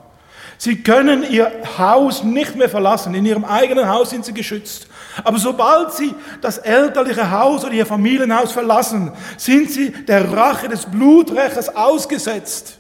Sie 0.59 0.83
können 0.83 1.25
ihr 1.31 1.51
Haus 1.79 2.25
nicht 2.25 2.57
mehr 2.57 2.69
verlassen. 2.69 3.15
In 3.15 3.25
ihrem 3.25 3.45
eigenen 3.45 3.89
Haus 3.89 4.11
sind 4.11 4.25
sie 4.25 4.35
geschützt. 4.35 4.89
Aber 5.23 5.39
sobald 5.39 5.93
sie 5.93 6.15
das 6.41 6.59
elterliche 6.59 7.31
Haus 7.31 7.65
oder 7.65 7.73
ihr 7.73 7.87
Familienhaus 7.87 8.53
verlassen, 8.53 9.13
sind 9.37 9.71
sie 9.71 9.93
der 9.93 10.33
Rache 10.33 10.69
des 10.69 10.85
Bluträchers 10.87 11.75
ausgesetzt. 11.75 12.78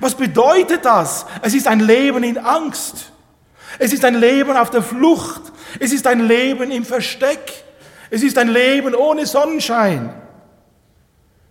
Was 0.00 0.14
bedeutet 0.14 0.84
das? 0.84 1.26
Es 1.42 1.54
ist 1.54 1.68
ein 1.68 1.80
Leben 1.80 2.24
in 2.24 2.38
Angst. 2.38 3.12
Es 3.78 3.92
ist 3.92 4.04
ein 4.04 4.14
Leben 4.14 4.56
auf 4.56 4.70
der 4.70 4.82
Flucht. 4.82 5.42
Es 5.80 5.92
ist 5.92 6.06
ein 6.06 6.26
Leben 6.26 6.70
im 6.70 6.84
Versteck. 6.84 7.52
Es 8.10 8.22
ist 8.22 8.38
ein 8.38 8.48
Leben 8.48 8.94
ohne 8.94 9.26
Sonnenschein. 9.26 10.14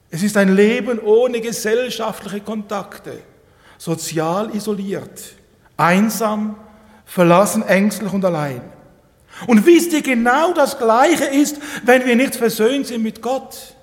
Es 0.10 0.24
ist 0.24 0.38
ein 0.38 0.56
Leben 0.56 1.00
ohne 1.00 1.42
gesellschaftliche 1.42 2.42
Kontakte 2.42 3.22
sozial 3.78 4.56
isoliert, 4.56 5.22
einsam, 5.78 6.58
verlassen, 7.06 7.64
ängstlich 7.64 8.12
und 8.14 8.24
allein. 8.26 8.62
Und 9.48 9.66
wisst 9.66 9.92
ihr, 9.94 10.02
genau 10.02 10.54
das 10.54 10.78
Gleiche 10.78 11.26
ist, 11.26 11.58
wenn 11.84 12.06
wir 12.06 12.16
nicht 12.16 12.36
versöhnt 12.36 12.88
sind 12.88 13.04
mit 13.04 13.22
Gott. 13.22 13.76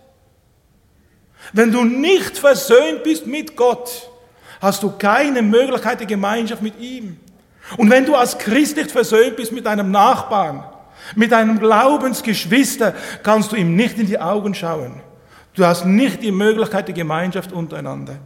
Wenn 1.53 1.71
du 1.71 1.85
nicht 1.85 2.39
versöhnt 2.39 3.03
bist 3.05 3.27
mit 3.27 3.57
Gott, 3.57 4.11
hast 4.63 4.85
du 4.85 4.91
keine 4.91 5.43
Möglichkeit 5.43 5.99
der 5.99 6.07
Gemeinschaft 6.07 6.63
mit 6.63 6.79
ihm. 6.81 7.17
Und 7.77 7.91
wenn 7.91 8.07
du 8.07 8.15
als 8.15 8.39
Christ 8.39 8.77
nicht 8.77 8.93
versöhnt 8.93 9.37
bist 9.37 9.51
mit 9.51 9.67
deinem 9.67 9.91
Nachbarn, 9.91 10.65
mit 11.17 11.33
deinem 11.33 11.59
Glaubensgeschwister, 11.59 12.95
kannst 13.25 13.51
du 13.51 13.57
ihm 13.57 13.75
nicht 13.75 13.99
in 13.99 14.07
die 14.07 14.21
Augen 14.21 14.55
schauen. 14.55 15.01
Du 15.55 15.67
hast 15.67 15.85
nicht 15.85 16.23
die 16.23 16.31
Möglichkeit 16.31 16.87
der 16.87 16.95
Gemeinschaft 16.95 17.53
untereinander. 17.53 18.17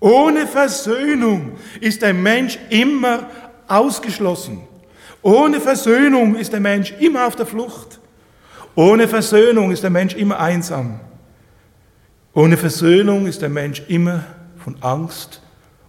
Ohne 0.00 0.46
Versöhnung 0.46 1.58
ist 1.80 2.00
der 2.02 2.14
Mensch 2.14 2.56
immer 2.70 3.26
ausgeschlossen. 3.66 4.62
Ohne 5.22 5.60
Versöhnung 5.60 6.36
ist 6.36 6.52
der 6.52 6.60
Mensch 6.60 6.94
immer 7.00 7.26
auf 7.26 7.34
der 7.34 7.46
Flucht. 7.46 7.98
Ohne 8.76 9.08
Versöhnung 9.08 9.72
ist 9.72 9.82
der 9.82 9.90
Mensch 9.90 10.14
immer 10.14 10.38
einsam. 10.38 11.00
Ohne 12.32 12.56
Versöhnung 12.56 13.26
ist 13.26 13.42
der 13.42 13.48
Mensch 13.48 13.82
immer 13.88 14.22
von 14.58 14.76
Angst 14.82 15.40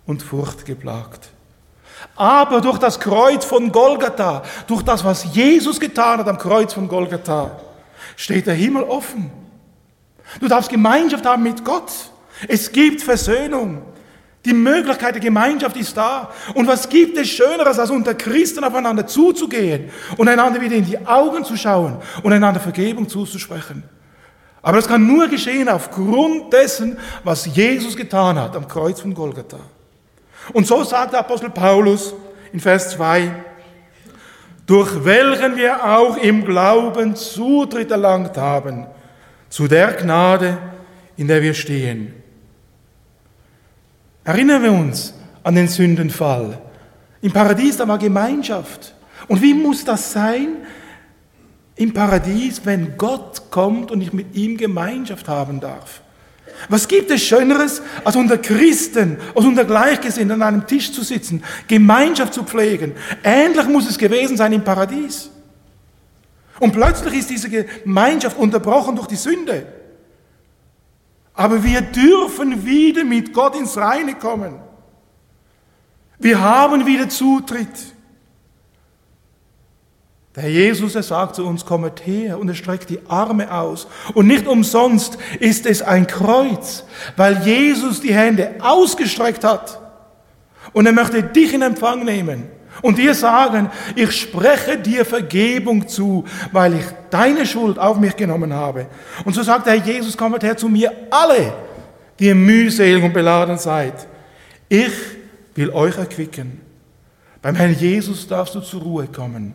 und 0.05 0.23
Furcht 0.23 0.65
geplagt. 0.65 1.29
Aber 2.15 2.61
durch 2.61 2.77
das 2.77 2.99
Kreuz 2.99 3.45
von 3.45 3.71
Golgatha, 3.71 4.43
durch 4.67 4.83
das, 4.83 5.03
was 5.03 5.33
Jesus 5.35 5.79
getan 5.79 6.19
hat 6.19 6.27
am 6.27 6.37
Kreuz 6.37 6.73
von 6.73 6.87
Golgatha, 6.87 7.59
steht 8.15 8.47
der 8.47 8.53
Himmel 8.53 8.83
offen. 8.83 9.31
Du 10.39 10.47
darfst 10.47 10.69
Gemeinschaft 10.69 11.25
haben 11.25 11.43
mit 11.43 11.63
Gott. 11.65 11.91
Es 12.47 12.71
gibt 12.71 13.01
Versöhnung. 13.01 13.81
Die 14.45 14.53
Möglichkeit 14.53 15.15
der 15.15 15.21
Gemeinschaft 15.21 15.75
ist 15.75 15.97
da. 15.97 16.31
Und 16.53 16.67
was 16.67 16.87
gibt 16.87 17.17
es 17.17 17.29
Schöneres, 17.29 17.77
als 17.77 17.89
unter 17.89 18.13
Christen 18.13 18.63
aufeinander 18.63 19.05
zuzugehen 19.05 19.89
und 20.17 20.29
einander 20.29 20.61
wieder 20.61 20.75
in 20.75 20.85
die 20.85 21.05
Augen 21.05 21.43
zu 21.43 21.57
schauen 21.57 21.97
und 22.23 22.31
einander 22.31 22.59
Vergebung 22.59 23.09
zuzusprechen? 23.09 23.83
Aber 24.61 24.77
das 24.77 24.87
kann 24.87 25.07
nur 25.07 25.27
geschehen 25.27 25.69
aufgrund 25.69 26.51
dessen, 26.51 26.97
was 27.23 27.45
Jesus 27.45 27.95
getan 27.95 28.37
hat 28.37 28.55
am 28.55 28.67
Kreuz 28.67 28.99
von 28.99 29.13
Golgatha. 29.13 29.59
Und 30.53 30.67
so 30.67 30.83
sagt 30.83 31.13
der 31.13 31.21
Apostel 31.21 31.49
Paulus 31.49 32.13
in 32.51 32.59
Vers 32.59 32.91
2, 32.91 33.31
durch 34.65 35.03
welchen 35.03 35.55
wir 35.55 35.83
auch 35.83 36.17
im 36.17 36.45
Glauben 36.45 37.15
Zutritt 37.15 37.89
erlangt 37.89 38.37
haben 38.37 38.85
zu 39.49 39.67
der 39.67 39.93
Gnade, 39.93 40.57
in 41.17 41.27
der 41.27 41.41
wir 41.41 41.53
stehen. 41.53 42.13
Erinnern 44.23 44.61
wir 44.61 44.71
uns 44.71 45.13
an 45.43 45.55
den 45.55 45.67
Sündenfall. 45.67 46.59
Im 47.21 47.31
Paradies, 47.31 47.77
da 47.77 47.87
war 47.87 47.97
Gemeinschaft. 47.97 48.93
Und 49.27 49.41
wie 49.41 49.53
muss 49.53 49.83
das 49.83 50.11
sein 50.11 50.57
im 51.79 51.93
Paradies, 51.93 52.65
wenn 52.65 52.97
Gott 52.97 53.49
kommt 53.51 53.89
und 53.89 54.01
ich 54.01 54.11
mit 54.11 54.35
ihm 54.35 54.57
Gemeinschaft 54.57 55.29
haben 55.29 55.61
darf? 55.61 56.01
Was 56.67 56.89
gibt 56.89 57.09
es 57.09 57.23
Schöneres, 57.23 57.81
als 58.03 58.17
unter 58.17 58.37
Christen, 58.37 59.17
als 59.33 59.45
unter 59.45 59.63
Gleichgesinnten 59.63 60.41
an 60.41 60.55
einem 60.55 60.67
Tisch 60.67 60.91
zu 60.91 61.03
sitzen, 61.03 61.41
Gemeinschaft 61.69 62.33
zu 62.33 62.43
pflegen? 62.43 62.95
Ähnlich 63.23 63.65
muss 63.67 63.89
es 63.89 63.97
gewesen 63.97 64.35
sein 64.35 64.51
im 64.51 64.63
Paradies. 64.63 65.29
Und 66.59 66.73
plötzlich 66.73 67.13
ist 67.13 67.29
diese 67.29 67.49
Gemeinschaft 67.49 68.37
unterbrochen 68.37 68.97
durch 68.97 69.07
die 69.07 69.15
Sünde. 69.15 69.65
Aber 71.33 71.63
wir 71.63 71.79
dürfen 71.79 72.65
wieder 72.65 73.05
mit 73.05 73.31
Gott 73.31 73.55
ins 73.55 73.77
Reine 73.77 74.15
kommen. 74.15 74.59
Wir 76.17 76.41
haben 76.41 76.85
wieder 76.85 77.07
Zutritt. 77.07 77.95
Der 80.35 80.43
Herr 80.43 80.51
Jesus, 80.51 80.95
er 80.95 81.03
sagt 81.03 81.35
zu 81.35 81.45
uns, 81.45 81.65
kommet 81.65 82.05
her 82.05 82.39
und 82.39 82.47
er 82.49 82.55
streckt 82.55 82.89
die 82.89 82.99
Arme 83.07 83.51
aus. 83.51 83.87
Und 84.13 84.27
nicht 84.27 84.47
umsonst 84.47 85.17
ist 85.39 85.65
es 85.65 85.81
ein 85.81 86.05
Kreuz, 86.05 86.83
weil 87.17 87.41
Jesus 87.43 87.99
die 88.01 88.13
Hände 88.13 88.55
ausgestreckt 88.59 89.43
hat. 89.43 89.79
Und 90.71 90.85
er 90.85 90.91
möchte 90.91 91.23
dich 91.23 91.53
in 91.53 91.63
Empfang 91.63 92.05
nehmen 92.05 92.47
und 92.81 92.97
dir 92.97 93.15
sagen, 93.15 93.71
ich 93.95 94.11
spreche 94.11 94.77
dir 94.77 95.03
Vergebung 95.03 95.87
zu, 95.87 96.25
weil 96.51 96.75
ich 96.75 96.85
deine 97.09 97.45
Schuld 97.47 97.79
auf 97.79 97.97
mich 97.99 98.15
genommen 98.15 98.53
habe. 98.53 98.85
Und 99.25 99.33
so 99.33 99.41
sagt 99.41 99.65
der 99.65 99.79
Herr 99.79 99.93
Jesus, 99.93 100.15
kommt 100.15 100.43
her 100.43 100.55
zu 100.55 100.69
mir 100.69 100.91
alle, 101.09 101.53
die 102.19 102.25
ihr 102.25 102.35
mühselig 102.35 103.03
und 103.03 103.13
beladen 103.13 103.57
seid. 103.57 104.07
Ich 104.67 104.93
will 105.55 105.71
euch 105.71 105.97
erquicken. 105.97 106.61
Beim 107.41 107.55
Herrn 107.55 107.73
Jesus 107.73 108.27
darfst 108.27 108.53
du 108.53 108.59
zur 108.59 108.81
Ruhe 108.81 109.07
kommen. 109.07 109.53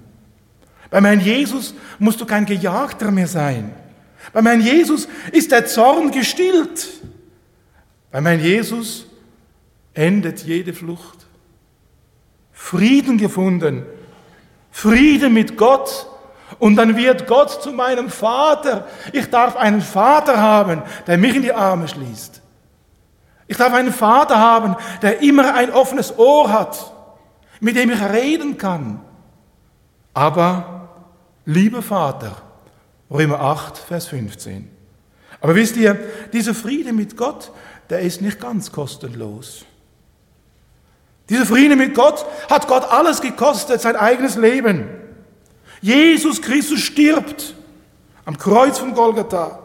Beim 0.94 1.07
Herrn 1.07 1.18
Jesus 1.18 1.74
musst 1.98 2.20
du 2.20 2.24
kein 2.24 2.46
Gejagter 2.46 3.11
mehr 3.11 3.26
sein. 3.26 3.74
Beim 4.33 4.46
Herrn 4.46 4.61
Jesus 4.61 5.09
ist 5.33 5.50
der 5.50 5.66
Zorn 5.66 6.12
gestillt. 6.12 6.88
Beim 8.12 8.24
Herrn 8.26 8.38
Jesus 8.38 9.04
endet 9.92 10.44
jede 10.44 10.72
Flucht. 10.72 11.26
Frieden 12.52 13.18
gefunden, 13.18 13.85
Frieden 14.70 15.35
mit 15.35 15.57
Gott. 15.57 16.07
Und 16.61 16.76
dann 16.76 16.96
wird 16.96 17.26
Gott 17.26 17.61
zu 17.61 17.72
meinem 17.72 18.09
Vater. 18.09 18.87
Ich 19.12 19.28
darf 19.28 19.57
einen 19.57 19.80
Vater 19.80 20.40
haben, 20.40 20.80
der 21.09 21.18
mich 21.18 21.35
in 21.35 21.42
die 21.42 21.52
Arme 21.52 21.88
schließt. 21.88 22.40
Ich 23.48 23.57
darf 23.57 23.72
einen 23.72 23.92
Vater 23.92 24.38
haben, 24.38 24.76
der 25.02 25.22
immer 25.22 25.54
ein 25.54 25.72
offenes 25.72 26.16
Ohr 26.16 26.52
hat, 26.52 26.94
mit 27.59 27.74
dem 27.74 27.90
ich 27.90 28.00
reden 28.00 28.59
kann. 28.59 29.00
Aber, 30.14 30.73
lieber 31.44 31.83
Vater, 31.83 32.37
Römer 33.11 33.40
8, 33.40 33.78
Vers 33.78 34.09
15. 34.09 34.68
Aber 35.40 35.54
wisst 35.54 35.76
ihr, 35.76 35.98
dieser 36.33 36.54
Friede 36.54 36.92
mit 36.92 37.16
Gott, 37.16 37.52
der 37.90 38.00
ist 38.00 38.22
nicht 38.22 38.40
ganz 38.40 38.72
kostenlos. 38.72 39.64
Dieser 41.28 41.46
Friede 41.46 41.76
mit 41.76 41.94
Gott 41.94 42.24
hat 42.50 42.66
Gott 42.66 42.85
alles 42.90 43.20
gekostet, 43.20 43.80
sein 43.80 43.96
eigenes 43.96 44.37
Leben. 44.37 44.88
Jesus 45.80 46.40
Christus 46.40 46.80
stirbt 46.80 47.54
am 48.24 48.38
Kreuz 48.38 48.78
von 48.78 48.94
Golgatha. 48.94 49.59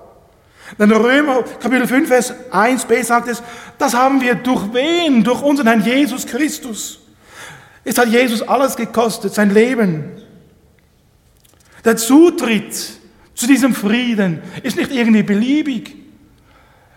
Denn 0.78 0.92
Römer 0.92 1.44
Kapitel 1.44 1.88
5, 1.88 2.08
Vers 2.08 2.34
1b 2.52 3.04
sagt 3.04 3.28
es, 3.28 3.42
das 3.78 3.94
haben 3.94 4.22
wir 4.22 4.36
durch 4.36 4.74
wen? 4.74 5.24
Durch 5.24 5.42
unseren 5.42 5.68
Herrn 5.68 5.84
Jesus 5.84 6.26
Christus. 6.26 7.00
Es 7.84 7.98
hat 7.98 8.10
Jesus 8.10 8.42
alles 8.42 8.76
gekostet, 8.76 9.34
sein 9.34 9.54
Leben. 9.54 10.22
Der 11.86 11.98
Zutritt 11.98 12.76
zu 13.34 13.48
diesem 13.48 13.74
Frieden 13.74 14.42
ist 14.64 14.78
nicht 14.78 14.92
irgendwie 14.92 15.24
beliebig. 15.24 15.96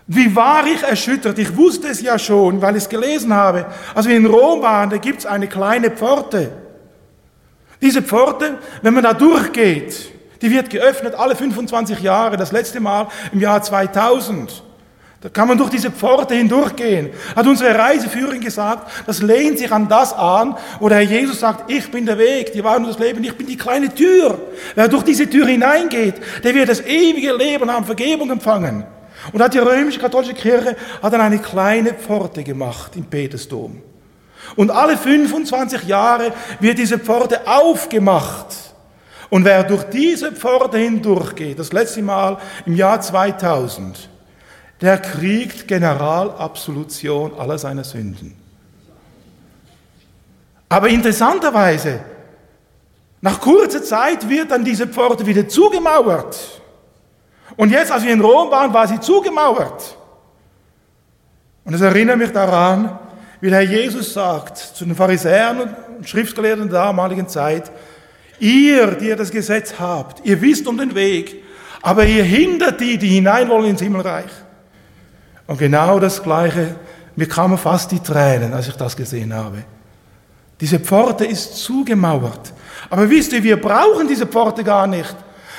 Wie 0.07 0.35
war 0.35 0.65
ich 0.67 0.83
erschüttert? 0.83 1.39
Ich 1.39 1.55
wusste 1.55 1.87
es 1.87 2.01
ja 2.01 2.19
schon, 2.19 2.61
weil 2.61 2.75
ich 2.75 2.83
es 2.83 2.89
gelesen 2.89 3.33
habe. 3.33 3.65
Als 3.95 4.07
wir 4.07 4.17
in 4.17 4.25
Rom 4.25 4.61
waren, 4.61 4.89
da 4.89 4.97
gibt 4.97 5.19
es 5.19 5.25
eine 5.25 5.47
kleine 5.47 5.91
Pforte. 5.91 6.51
Diese 7.81 8.01
Pforte, 8.01 8.59
wenn 8.81 8.93
man 8.93 9.03
da 9.03 9.13
durchgeht, 9.13 10.11
die 10.41 10.51
wird 10.51 10.69
geöffnet 10.69 11.15
alle 11.15 11.35
25 11.35 11.99
Jahre, 12.01 12.35
das 12.35 12.51
letzte 12.51 12.81
Mal 12.81 13.07
im 13.31 13.39
Jahr 13.39 13.61
2000. 13.61 14.63
Da 15.23 15.29
kann 15.29 15.47
man 15.47 15.57
durch 15.57 15.69
diese 15.69 15.89
Pforte 15.89 16.35
hindurchgehen. 16.35 17.09
Hat 17.33 17.47
unsere 17.47 17.73
Reiseführerin 17.79 18.41
gesagt, 18.41 18.91
das 19.07 19.21
lehnt 19.21 19.57
sich 19.57 19.71
an 19.71 19.87
das 19.87 20.11
an, 20.11 20.57
wo 20.81 20.89
der 20.89 20.97
Herr 20.97 21.21
Jesus 21.21 21.39
sagt, 21.39 21.71
ich 21.71 21.89
bin 21.89 22.05
der 22.05 22.17
Weg, 22.17 22.51
die 22.51 22.61
Wahrheit 22.61 22.81
und 22.81 22.89
das 22.89 22.99
Leben, 22.99 23.23
ich 23.23 23.37
bin 23.37 23.47
die 23.47 23.55
kleine 23.55 23.87
Tür. 23.95 24.37
Wer 24.75 24.89
durch 24.89 25.03
diese 25.03 25.29
Tür 25.29 25.47
hineingeht, 25.47 26.15
der 26.43 26.53
wird 26.53 26.67
das 26.67 26.81
ewige 26.81 27.31
Leben 27.31 27.71
haben, 27.71 27.85
Vergebung 27.85 28.31
empfangen. 28.31 28.83
Und 29.31 29.41
hat 29.41 29.53
die 29.53 29.59
römisch-katholische 29.59 30.33
Kirche 30.33 30.75
hat 31.01 31.13
dann 31.13 31.21
eine 31.21 31.39
kleine 31.39 31.93
Pforte 31.93 32.43
gemacht 32.43 32.97
im 32.97 33.05
Petersdom. 33.05 33.81
Und 34.57 34.71
alle 34.71 34.97
25 34.97 35.83
Jahre 35.83 36.33
wird 36.59 36.77
diese 36.77 36.99
Pforte 36.99 37.47
aufgemacht. 37.47 38.47
Und 39.29 39.45
wer 39.45 39.63
durch 39.63 39.83
diese 39.83 40.33
Pforte 40.33 40.79
hindurchgeht, 40.79 41.57
das 41.57 41.71
letzte 41.71 42.01
Mal 42.01 42.39
im 42.65 42.75
Jahr 42.75 42.99
2000, 42.99 44.09
der 44.83 44.97
kriegt 44.97 45.65
Generalabsolution 45.65 47.39
aller 47.39 47.57
seiner 47.57 47.85
Sünden. 47.85 48.35
Aber 50.67 50.89
interessanterweise, 50.89 52.01
nach 53.21 53.39
kurzer 53.39 53.81
Zeit 53.81 54.27
wird 54.27 54.51
dann 54.51 54.65
diese 54.65 54.85
Pforte 54.85 55.25
wieder 55.25 55.47
zugemauert. 55.47 56.61
Und 57.55 57.71
jetzt, 57.71 57.93
als 57.93 58.03
wir 58.03 58.11
in 58.11 58.19
Rom 58.19 58.51
waren, 58.51 58.73
war 58.73 58.85
sie 58.85 58.99
zugemauert. 58.99 59.97
Und 61.63 61.73
es 61.75 61.79
erinnert 61.79 62.17
mich 62.17 62.31
daran, 62.31 62.99
wie 63.39 63.49
der 63.49 63.59
Herr 63.59 63.83
Jesus 63.83 64.13
sagt 64.13 64.57
zu 64.57 64.83
den 64.83 64.95
Pharisäern 64.95 65.75
und 65.97 66.09
Schriftgelehrten 66.09 66.69
der 66.69 66.81
damaligen 66.81 67.29
Zeit, 67.29 67.71
ihr, 68.37 68.87
die 68.95 69.07
ihr 69.07 69.15
das 69.15 69.31
Gesetz 69.31 69.75
habt, 69.79 70.25
ihr 70.25 70.41
wisst 70.41 70.67
um 70.67 70.77
den 70.77 70.93
Weg, 70.93 71.41
aber 71.81 72.05
ihr 72.05 72.25
hindert 72.25 72.81
die, 72.81 72.97
die 72.97 73.07
hinein 73.07 73.47
wollen 73.47 73.67
ins 73.67 73.81
Himmelreich. 73.81 74.42
Und 75.47 75.57
genau 75.57 75.99
das 75.99 76.21
Gleiche, 76.21 76.75
mir 77.15 77.27
kamen 77.27 77.57
fast 77.57 77.91
die 77.91 77.99
Tränen, 77.99 78.53
als 78.53 78.67
ich 78.67 78.75
das 78.75 78.95
gesehen 78.95 79.33
habe. 79.33 79.63
Diese 80.59 80.79
Pforte 80.79 81.25
ist 81.25 81.57
zugemauert. 81.57 82.53
Aber 82.89 83.09
wisst 83.09 83.33
ihr, 83.33 83.43
wir 83.43 83.59
brauchen 83.59 84.07
diese 84.07 84.25
Pforte 84.25 84.63
gar 84.63 84.87
nicht. 84.87 85.15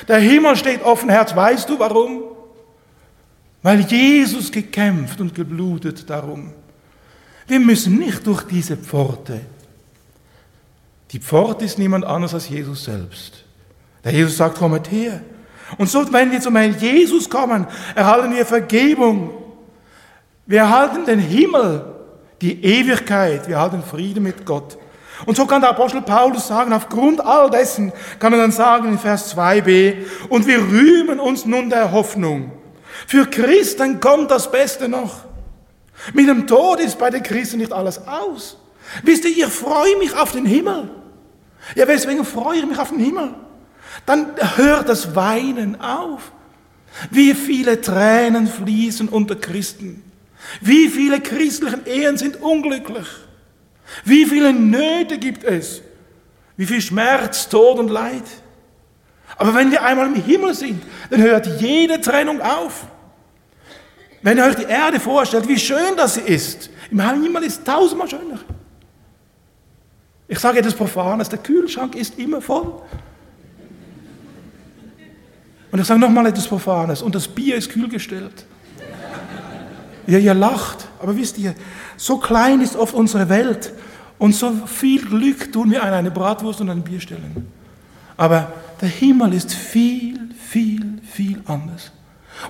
Der 0.07 0.17
Himmel 0.17 0.55
steht 0.55 0.83
offen, 0.83 1.09
Herz. 1.09 1.35
Weißt 1.35 1.69
du 1.69 1.77
warum? 1.79 2.23
Weil 3.61 3.81
Jesus 3.81 4.51
gekämpft 4.51 5.19
und 5.21 5.33
geblutet 5.33 6.09
darum. 6.09 6.53
Wir 7.47 7.59
müssen 7.59 7.97
nicht 7.97 8.25
durch 8.25 8.43
diese 8.43 8.77
Pforte. 8.77 9.41
Die 11.11 11.19
Pforte 11.19 11.65
ist 11.65 11.77
niemand 11.77 12.05
anders 12.05 12.33
als 12.33 12.49
Jesus 12.49 12.83
selbst. 12.83 13.43
Der 14.03 14.11
Jesus 14.11 14.37
sagt, 14.37 14.57
kommet 14.57 14.91
her. 14.91 15.21
Und 15.77 15.89
so, 15.89 16.11
wenn 16.11 16.31
wir 16.31 16.41
zum 16.41 16.55
Herrn 16.55 16.77
Jesus 16.77 17.29
kommen, 17.29 17.65
erhalten 17.95 18.33
wir 18.35 18.45
Vergebung. 18.45 19.44
Wir 20.47 20.59
erhalten 20.59 21.05
den 21.05 21.19
Himmel, 21.19 21.85
die 22.41 22.63
Ewigkeit, 22.63 23.47
wir 23.47 23.55
erhalten 23.55 23.81
Frieden 23.83 24.23
mit 24.23 24.45
Gott. 24.45 24.77
Und 25.25 25.37
so 25.37 25.45
kann 25.45 25.61
der 25.61 25.71
Apostel 25.71 26.01
Paulus 26.01 26.47
sagen, 26.47 26.73
aufgrund 26.73 27.21
all 27.25 27.49
dessen 27.49 27.91
kann 28.19 28.33
er 28.33 28.39
dann 28.39 28.51
sagen 28.51 28.89
in 28.89 28.99
Vers 28.99 29.35
2b, 29.35 29.95
und 30.29 30.45
wir 30.45 30.59
rühmen 30.59 31.19
uns 31.19 31.45
nun 31.45 31.69
der 31.69 31.91
Hoffnung. 31.91 32.51
Für 33.07 33.25
Christen 33.25 33.99
kommt 33.99 34.29
das 34.31 34.51
Beste 34.51 34.87
noch. 34.87 35.25
Mit 36.13 36.27
dem 36.27 36.45
Tod 36.45 36.79
ist 36.79 36.99
bei 36.99 37.09
den 37.09 37.23
Christen 37.23 37.57
nicht 37.57 37.73
alles 37.73 38.05
aus. 38.07 38.57
Wisst 39.03 39.25
ihr, 39.25 39.31
ich 39.31 39.45
freue 39.45 39.97
mich 39.97 40.15
auf 40.15 40.33
den 40.33 40.45
Himmel. 40.45 40.89
Ja, 41.73 41.87
weswegen 41.87 42.23
freue 42.23 42.59
ich 42.59 42.65
mich 42.65 42.77
auf 42.77 42.89
den 42.89 42.99
Himmel? 42.99 43.33
Dann 44.05 44.33
hört 44.55 44.89
das 44.89 45.15
Weinen 45.15 45.81
auf. 45.81 46.31
Wie 47.09 47.33
viele 47.33 47.81
Tränen 47.81 48.47
fließen 48.47 49.09
unter 49.09 49.35
Christen. 49.35 50.04
Wie 50.61 50.89
viele 50.89 51.21
christlichen 51.21 51.85
Ehen 51.85 52.17
sind 52.17 52.41
unglücklich. 52.41 53.07
Wie 54.03 54.25
viele 54.25 54.53
Nöte 54.53 55.17
gibt 55.17 55.43
es? 55.43 55.81
Wie 56.57 56.65
viel 56.65 56.81
Schmerz, 56.81 57.49
Tod 57.49 57.79
und 57.79 57.89
Leid? 57.89 58.23
Aber 59.37 59.53
wenn 59.53 59.71
wir 59.71 59.83
einmal 59.83 60.07
im 60.07 60.15
Himmel 60.15 60.53
sind, 60.53 60.81
dann 61.09 61.21
hört 61.21 61.61
jede 61.61 61.99
Trennung 61.99 62.41
auf. 62.41 62.85
Wenn 64.21 64.37
ihr 64.37 64.45
euch 64.45 64.55
die 64.55 64.63
Erde 64.63 64.99
vorstellt, 64.99 65.47
wie 65.47 65.59
schön 65.59 65.95
das 65.97 66.15
sie 66.15 66.21
ist, 66.21 66.69
im 66.89 66.99
Himmel 66.99 67.43
ist 67.43 67.59
es 67.59 67.63
tausendmal 67.63 68.09
schöner. 68.09 68.39
Ich 70.27 70.39
sage 70.39 70.59
etwas 70.59 70.73
Profanes, 70.73 71.29
der 71.29 71.39
Kühlschrank 71.39 71.95
ist 71.95 72.17
immer 72.17 72.41
voll. 72.41 72.81
Und 75.71 75.79
ich 75.79 75.85
sage 75.85 75.99
nochmal 75.99 76.25
etwas 76.27 76.47
Profanes, 76.47 77.01
und 77.01 77.13
das 77.13 77.27
Bier 77.27 77.55
ist 77.57 77.69
kühl 77.69 77.89
gestellt. 77.89 78.45
Ja, 80.07 80.19
ihr 80.19 80.33
lacht, 80.33 80.87
aber 81.01 81.15
wisst 81.15 81.37
ihr, 81.37 81.55
so 81.97 82.17
klein 82.17 82.61
ist 82.61 82.75
oft 82.75 82.93
unsere 82.93 83.29
Welt 83.29 83.73
und 84.17 84.35
so 84.35 84.51
viel 84.65 85.03
Glück 85.03 85.51
tun 85.51 85.71
wir 85.71 85.83
an 85.83 85.93
eine 85.93 86.11
Bratwurst 86.11 86.61
und 86.61 86.69
ein 86.69 86.83
Bier 86.83 86.99
stellen. 86.99 87.47
Aber 88.17 88.53
der 88.81 88.89
Himmel 88.89 89.33
ist 89.33 89.53
viel, 89.53 90.19
viel, 90.49 90.99
viel 91.03 91.41
anders. 91.45 91.91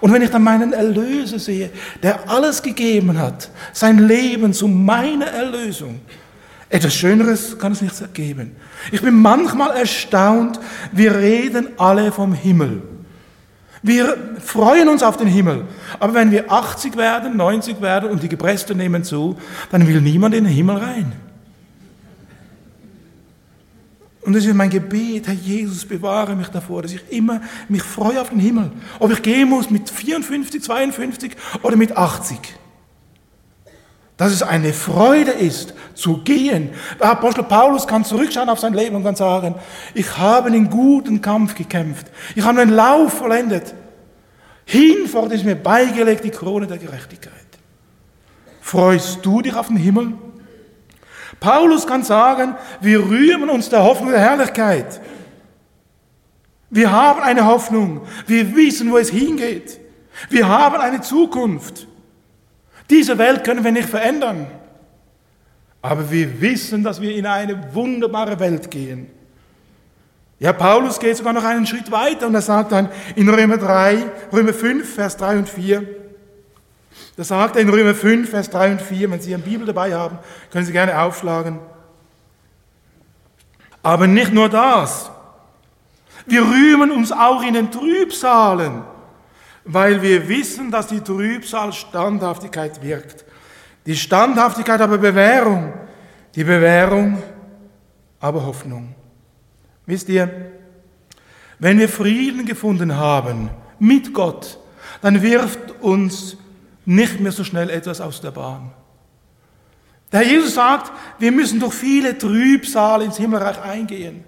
Und 0.01 0.11
wenn 0.11 0.21
ich 0.21 0.29
dann 0.29 0.43
meinen 0.43 0.73
Erlöser 0.73 1.39
sehe, 1.39 1.69
der 2.01 2.29
alles 2.29 2.61
gegeben 2.61 3.17
hat, 3.17 3.49
sein 3.71 4.07
Leben 4.07 4.53
zu 4.53 4.67
meiner 4.67 5.27
Erlösung, 5.27 5.99
etwas 6.69 6.95
Schöneres 6.95 7.57
kann 7.57 7.71
es 7.71 7.81
nicht 7.81 8.13
geben. 8.13 8.55
Ich 8.91 9.01
bin 9.01 9.15
manchmal 9.15 9.77
erstaunt, 9.77 10.59
wir 10.91 11.15
reden 11.15 11.69
alle 11.77 12.11
vom 12.11 12.33
Himmel. 12.33 12.81
Wir 13.85 14.17
freuen 14.39 14.89
uns 14.89 15.03
auf 15.03 15.15
den 15.15 15.27
Himmel. 15.27 15.65
Aber 15.99 16.15
wenn 16.15 16.31
wir 16.31 16.51
80 16.51 16.97
werden, 16.97 17.37
90 17.37 17.81
werden 17.81 18.09
und 18.09 18.23
die 18.23 18.29
Gepressten 18.29 18.77
nehmen 18.77 19.03
zu, 19.03 19.37
dann 19.69 19.87
will 19.87 20.01
niemand 20.01 20.33
in 20.33 20.45
den 20.45 20.53
Himmel 20.53 20.77
rein. 20.77 21.11
Und 24.23 24.33
das 24.33 24.43
ist 24.43 24.55
mein 24.55 24.71
Gebet, 24.71 25.27
Herr 25.27 25.35
Jesus, 25.35 25.85
bewahre 25.85 26.35
mich 26.35 26.47
davor, 26.47 26.81
dass 26.81 26.93
ich 26.93 27.11
immer 27.11 27.41
mich 27.69 27.83
freue 27.83 28.19
auf 28.19 28.29
den 28.31 28.39
Himmel. 28.39 28.71
Ob 28.97 29.11
ich 29.11 29.21
gehen 29.21 29.49
muss 29.49 29.69
mit 29.69 29.87
54, 29.87 30.63
52 30.63 31.37
oder 31.61 31.75
mit 31.75 31.95
80. 31.95 32.39
Dass 34.17 34.31
es 34.31 34.43
eine 34.43 34.71
Freude 34.71 35.31
ist, 35.31 35.73
zu 35.93 36.17
gehen. 36.23 36.69
Der 36.99 37.11
Apostel 37.11 37.43
Paulus 37.43 37.85
kann 37.85 38.05
zurückschauen 38.05 38.49
auf 38.49 38.59
sein 38.59 38.73
Leben 38.73 38.95
und 38.95 39.03
kann 39.03 39.15
sagen, 39.15 39.55
ich 39.93 40.17
habe 40.17 40.47
einen 40.47 40.69
guten 40.69 41.21
Kampf 41.21 41.55
gekämpft. 41.55 42.07
Ich 42.35 42.43
habe 42.43 42.61
einen 42.61 42.71
Lauf 42.71 43.13
vollendet. 43.13 43.73
Hinfort 44.65 45.31
ist 45.31 45.43
mir 45.43 45.55
beigelegt 45.55 46.23
die 46.23 46.31
Krone 46.31 46.65
der 46.65 46.77
Gerechtigkeit. 46.77 47.33
Freust 48.61 49.25
du 49.25 49.41
dich 49.41 49.53
auf 49.53 49.67
den 49.67 49.77
Himmel? 49.77 50.13
Paulus 51.39 51.85
kann 51.85 52.03
sagen, 52.03 52.55
wir 52.81 52.99
rühmen 52.99 53.49
uns 53.49 53.69
der 53.69 53.83
Hoffnung 53.83 54.11
der 54.11 54.21
Herrlichkeit. 54.21 55.01
Wir 56.69 56.91
haben 56.91 57.21
eine 57.21 57.45
Hoffnung. 57.45 58.01
Wir 58.25 58.55
wissen, 58.55 58.91
wo 58.91 58.97
es 58.97 59.09
hingeht. 59.09 59.79
Wir 60.29 60.47
haben 60.47 60.77
eine 60.77 61.01
Zukunft. 61.01 61.87
Diese 62.89 63.17
Welt 63.17 63.43
können 63.43 63.63
wir 63.63 63.71
nicht 63.71 63.89
verändern. 63.89 64.47
Aber 65.81 66.09
wir 66.09 66.41
wissen, 66.41 66.83
dass 66.83 67.01
wir 67.01 67.15
in 67.15 67.25
eine 67.25 67.73
wunderbare 67.73 68.39
Welt 68.39 68.71
gehen. 68.71 69.09
Ja, 70.39 70.51
Paulus 70.51 70.99
geht 70.99 71.15
sogar 71.15 71.33
noch 71.33 71.43
einen 71.43 71.65
Schritt 71.65 71.91
weiter 71.91 72.27
und 72.27 72.35
er 72.35 72.41
sagt 72.41 72.71
dann 72.71 72.89
in 73.15 73.29
Römer 73.29 73.57
3, 73.57 74.03
Römer 74.33 74.53
5, 74.53 74.95
Vers 74.95 75.15
3 75.17 75.37
und 75.37 75.49
4, 75.49 75.87
da 77.15 77.23
sagt 77.23 77.55
er 77.55 77.61
in 77.61 77.69
Römer 77.69 77.95
5, 77.95 78.29
Vers 78.29 78.49
3 78.49 78.73
und 78.73 78.81
4, 78.81 79.11
wenn 79.11 79.21
Sie 79.21 79.33
eine 79.33 79.43
Bibel 79.43 79.65
dabei 79.65 79.93
haben, 79.93 80.19
können 80.51 80.65
Sie 80.65 80.73
gerne 80.73 80.99
aufschlagen. 80.99 81.59
Aber 83.81 84.07
nicht 84.07 84.33
nur 84.33 84.49
das. 84.49 85.09
Wir 86.25 86.41
rühmen 86.41 86.91
uns 86.91 87.11
auch 87.11 87.43
in 87.43 87.53
den 87.53 87.71
Trübsalen, 87.71 88.83
weil 89.65 90.01
wir 90.01 90.29
wissen, 90.29 90.71
dass 90.71 90.87
die 90.87 91.01
Trübsal 91.01 91.73
Standhaftigkeit 91.73 92.81
wirkt. 92.83 93.25
Die 93.85 93.95
Standhaftigkeit 93.95 94.79
aber 94.79 94.97
Bewährung, 94.97 95.73
die 96.35 96.43
Bewährung 96.43 97.21
aber 98.19 98.45
Hoffnung. 98.45 98.95
Wisst 99.85 100.09
ihr, 100.09 100.51
wenn 101.59 101.79
wir 101.79 101.89
Frieden 101.89 102.45
gefunden 102.45 102.95
haben 102.95 103.49
mit 103.79 104.13
Gott, 104.13 104.59
dann 105.01 105.21
wirft 105.21 105.81
uns 105.81 106.37
nicht 106.85 107.19
mehr 107.19 107.31
so 107.31 107.43
schnell 107.43 107.69
etwas 107.69 108.01
aus 108.01 108.21
der 108.21 108.31
Bahn. 108.31 108.71
Der 110.11 110.21
Herr 110.21 110.27
Jesus 110.27 110.53
sagt, 110.53 110.91
wir 111.19 111.31
müssen 111.31 111.59
durch 111.59 111.73
viele 111.73 112.17
Trübsale 112.17 113.05
ins 113.05 113.17
Himmelreich 113.17 113.59
eingehen. 113.61 114.23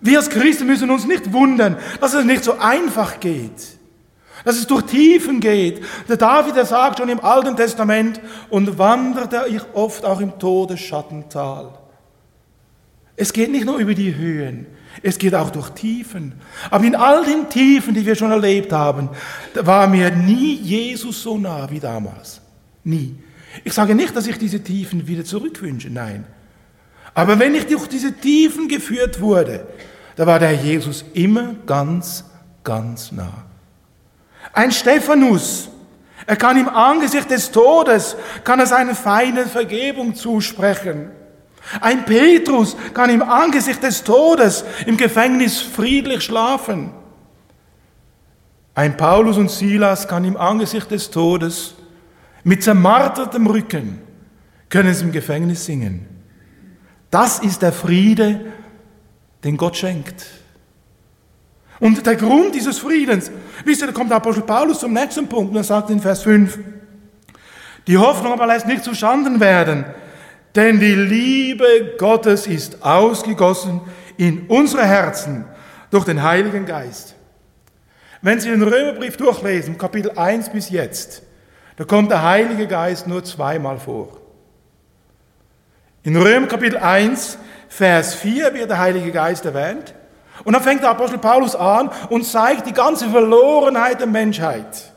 Wir 0.00 0.18
als 0.18 0.30
Christen 0.30 0.66
müssen 0.66 0.90
uns 0.90 1.06
nicht 1.06 1.32
wundern, 1.32 1.76
dass 2.00 2.14
es 2.14 2.24
nicht 2.24 2.44
so 2.44 2.58
einfach 2.58 3.20
geht. 3.20 3.79
Dass 4.44 4.56
es 4.56 4.66
durch 4.66 4.82
Tiefen 4.82 5.40
geht. 5.40 5.82
Der 6.08 6.16
David, 6.16 6.56
der 6.56 6.64
sagt 6.64 6.98
schon 6.98 7.08
im 7.08 7.20
Alten 7.20 7.56
Testament, 7.56 8.20
und 8.48 8.78
wanderte 8.78 9.44
ich 9.48 9.62
oft 9.74 10.04
auch 10.04 10.20
im 10.20 10.38
Todesschattental. 10.38 11.70
Es 13.16 13.32
geht 13.32 13.50
nicht 13.50 13.66
nur 13.66 13.76
über 13.76 13.94
die 13.94 14.14
Höhen, 14.14 14.66
es 15.02 15.18
geht 15.18 15.34
auch 15.34 15.50
durch 15.50 15.70
Tiefen. 15.70 16.34
Aber 16.70 16.84
in 16.84 16.94
all 16.94 17.24
den 17.24 17.48
Tiefen, 17.48 17.94
die 17.94 18.06
wir 18.06 18.14
schon 18.14 18.30
erlebt 18.30 18.72
haben, 18.72 19.10
war 19.54 19.86
mir 19.86 20.10
nie 20.10 20.54
Jesus 20.54 21.22
so 21.22 21.36
nah 21.36 21.70
wie 21.70 21.80
damals. 21.80 22.40
Nie. 22.82 23.14
Ich 23.64 23.72
sage 23.72 23.94
nicht, 23.94 24.16
dass 24.16 24.26
ich 24.26 24.38
diese 24.38 24.62
Tiefen 24.62 25.06
wieder 25.06 25.24
zurückwünsche, 25.24 25.90
nein. 25.90 26.24
Aber 27.14 27.38
wenn 27.38 27.54
ich 27.54 27.66
durch 27.66 27.88
diese 27.88 28.12
Tiefen 28.12 28.68
geführt 28.68 29.20
wurde, 29.20 29.66
da 30.16 30.26
war 30.26 30.38
der 30.38 30.52
Jesus 30.52 31.04
immer 31.14 31.54
ganz, 31.66 32.24
ganz 32.62 33.12
nah. 33.12 33.44
Ein 34.52 34.72
Stephanus, 34.72 35.68
er 36.26 36.36
kann 36.36 36.56
im 36.56 36.68
Angesicht 36.68 37.30
des 37.30 37.50
Todes, 37.50 38.16
kann 38.44 38.60
er 38.60 38.66
seinen 38.66 38.94
Feinden 38.94 39.48
Vergebung 39.48 40.14
zusprechen. 40.14 41.10
Ein 41.80 42.04
Petrus 42.04 42.76
kann 42.94 43.10
im 43.10 43.22
Angesicht 43.22 43.82
des 43.82 44.02
Todes 44.02 44.64
im 44.86 44.96
Gefängnis 44.96 45.60
friedlich 45.60 46.22
schlafen. 46.22 46.92
Ein 48.74 48.96
Paulus 48.96 49.36
und 49.36 49.50
Silas 49.50 50.08
kann 50.08 50.24
im 50.24 50.36
Angesicht 50.36 50.90
des 50.90 51.10
Todes 51.10 51.74
mit 52.44 52.62
zermartertem 52.62 53.46
Rücken 53.46 54.00
können 54.68 54.94
sie 54.94 55.04
im 55.04 55.12
Gefängnis 55.12 55.66
singen. 55.66 56.06
Das 57.10 57.40
ist 57.40 57.60
der 57.60 57.72
Friede, 57.72 58.52
den 59.44 59.56
Gott 59.56 59.76
schenkt. 59.76 60.24
Und 61.80 62.06
der 62.06 62.16
Grund 62.16 62.54
dieses 62.54 62.78
Friedens, 62.78 63.30
wisst 63.64 63.80
ihr, 63.80 63.86
da 63.86 63.92
kommt 63.92 64.10
der 64.10 64.18
Apostel 64.18 64.42
Paulus 64.42 64.80
zum 64.80 64.92
nächsten 64.92 65.26
Punkt 65.26 65.50
und 65.50 65.56
er 65.56 65.64
sagt 65.64 65.88
in 65.90 66.00
Vers 66.00 66.22
5, 66.22 66.58
die 67.86 67.96
Hoffnung 67.96 68.32
aber 68.32 68.46
lässt 68.46 68.66
nicht 68.66 68.84
zustanden 68.84 69.40
werden, 69.40 69.86
denn 70.54 70.78
die 70.78 70.94
Liebe 70.94 71.94
Gottes 71.98 72.46
ist 72.46 72.84
ausgegossen 72.84 73.80
in 74.18 74.46
unsere 74.48 74.84
Herzen 74.84 75.46
durch 75.90 76.04
den 76.04 76.22
Heiligen 76.22 76.66
Geist. 76.66 77.14
Wenn 78.20 78.38
Sie 78.38 78.50
den 78.50 78.62
Römerbrief 78.62 79.16
durchlesen, 79.16 79.78
Kapitel 79.78 80.10
1 80.10 80.50
bis 80.50 80.68
jetzt, 80.68 81.22
da 81.76 81.84
kommt 81.84 82.10
der 82.10 82.22
Heilige 82.22 82.66
Geist 82.66 83.06
nur 83.06 83.24
zweimal 83.24 83.78
vor. 83.78 84.20
In 86.02 86.16
Römer 86.16 86.46
Kapitel 86.46 86.76
1, 86.76 87.38
Vers 87.68 88.14
4 88.16 88.52
wird 88.52 88.68
der 88.68 88.78
Heilige 88.78 89.10
Geist 89.12 89.46
erwähnt. 89.46 89.94
Und 90.44 90.52
dann 90.52 90.62
fängt 90.62 90.82
der 90.82 90.90
Apostel 90.90 91.18
Paulus 91.18 91.54
an 91.54 91.90
und 92.08 92.26
zeigt 92.26 92.66
die 92.66 92.72
ganze 92.72 93.08
Verlorenheit 93.08 94.00
der 94.00 94.06
Menschheit. 94.06 94.92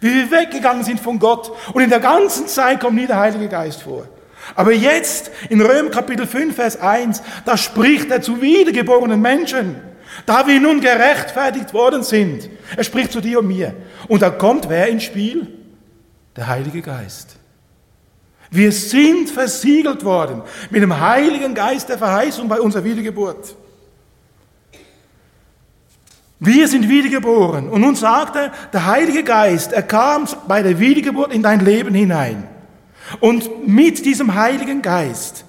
Wie 0.00 0.14
wir 0.14 0.30
weggegangen 0.30 0.84
sind 0.84 1.00
von 1.00 1.18
Gott. 1.18 1.52
Und 1.72 1.82
in 1.82 1.90
der 1.90 2.00
ganzen 2.00 2.46
Zeit 2.46 2.80
kommt 2.80 2.96
nie 2.96 3.06
der 3.06 3.18
Heilige 3.18 3.48
Geist 3.48 3.82
vor. 3.82 4.06
Aber 4.54 4.72
jetzt 4.72 5.30
in 5.48 5.60
Römer 5.60 5.90
Kapitel 5.90 6.26
5, 6.26 6.54
Vers 6.54 6.80
1, 6.80 7.22
da 7.44 7.56
spricht 7.56 8.10
er 8.10 8.20
zu 8.20 8.42
wiedergeborenen 8.42 9.20
Menschen. 9.20 9.80
Da 10.26 10.46
wir 10.46 10.60
nun 10.60 10.80
gerechtfertigt 10.80 11.72
worden 11.72 12.02
sind. 12.02 12.48
Er 12.76 12.84
spricht 12.84 13.12
zu 13.12 13.20
dir 13.20 13.40
und 13.40 13.48
mir. 13.48 13.74
Und 14.08 14.22
da 14.22 14.30
kommt 14.30 14.68
wer 14.68 14.88
ins 14.88 15.04
Spiel? 15.04 15.46
Der 16.36 16.46
Heilige 16.46 16.82
Geist. 16.82 17.36
Wir 18.50 18.70
sind 18.70 19.30
versiegelt 19.30 20.04
worden 20.04 20.42
mit 20.70 20.82
dem 20.82 21.00
Heiligen 21.00 21.54
Geist 21.54 21.88
der 21.88 21.98
Verheißung 21.98 22.48
bei 22.48 22.60
unserer 22.60 22.84
Wiedergeburt. 22.84 23.56
Wir 26.40 26.68
sind 26.68 26.88
wiedergeboren. 26.88 27.68
Und 27.68 27.80
nun 27.80 27.96
sagt 27.96 28.36
er, 28.36 28.52
der 28.72 28.86
Heilige 28.86 29.24
Geist, 29.24 29.72
er 29.72 29.82
kam 29.82 30.26
bei 30.48 30.62
der 30.62 30.78
Wiedergeburt 30.78 31.32
in 31.32 31.42
dein 31.42 31.64
Leben 31.64 31.94
hinein. 31.94 32.48
Und 33.20 33.66
mit 33.66 34.04
diesem 34.04 34.34
Heiligen 34.34 34.82
Geist 34.82 35.44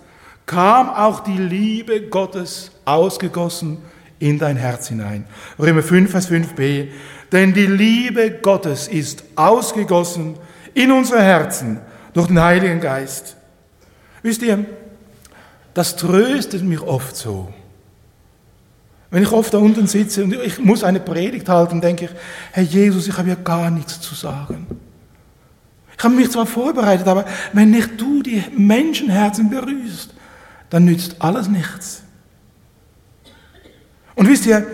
kam 0.45 0.89
auch 0.89 1.21
die 1.21 1.37
Liebe 1.37 2.01
Gottes 2.01 2.71
ausgegossen 2.85 3.79
in 4.19 4.37
dein 4.39 4.57
Herz 4.57 4.87
hinein. 4.87 5.25
Römer 5.59 5.83
5, 5.83 6.11
Vers 6.11 6.29
5b. 6.29 6.89
Denn 7.31 7.53
die 7.53 7.65
Liebe 7.65 8.31
Gottes 8.41 8.87
ist 8.87 9.23
ausgegossen 9.35 10.37
in 10.73 10.91
unsere 10.91 11.21
Herzen 11.21 11.79
durch 12.13 12.27
den 12.27 12.39
Heiligen 12.39 12.79
Geist. 12.79 13.35
Wisst 14.21 14.41
ihr, 14.41 14.65
das 15.73 15.95
tröstet 15.95 16.63
mich 16.63 16.81
oft 16.81 17.15
so. 17.15 17.53
Wenn 19.15 19.23
ich 19.23 19.31
oft 19.31 19.53
da 19.53 19.59
unten 19.59 19.87
sitze 19.87 20.25
und 20.25 20.33
ich 20.33 20.59
muss 20.59 20.83
eine 20.83 20.99
Predigt 20.99 21.47
halten, 21.47 21.79
denke 21.79 22.03
ich, 22.03 22.11
Herr 22.51 22.63
Jesus, 22.63 23.07
ich 23.07 23.17
habe 23.17 23.29
ja 23.29 23.35
gar 23.35 23.71
nichts 23.71 24.01
zu 24.01 24.13
sagen. 24.13 24.67
Ich 25.97 26.03
habe 26.03 26.15
mich 26.15 26.29
zwar 26.29 26.45
vorbereitet, 26.45 27.07
aber 27.07 27.23
wenn 27.53 27.71
nicht 27.71 27.91
du 27.97 28.21
die 28.21 28.43
Menschenherzen 28.51 29.49
berührst, 29.49 30.13
dann 30.69 30.83
nützt 30.83 31.15
alles 31.19 31.47
nichts. 31.47 32.03
Und 34.15 34.27
wisst 34.27 34.47
ihr, 34.47 34.67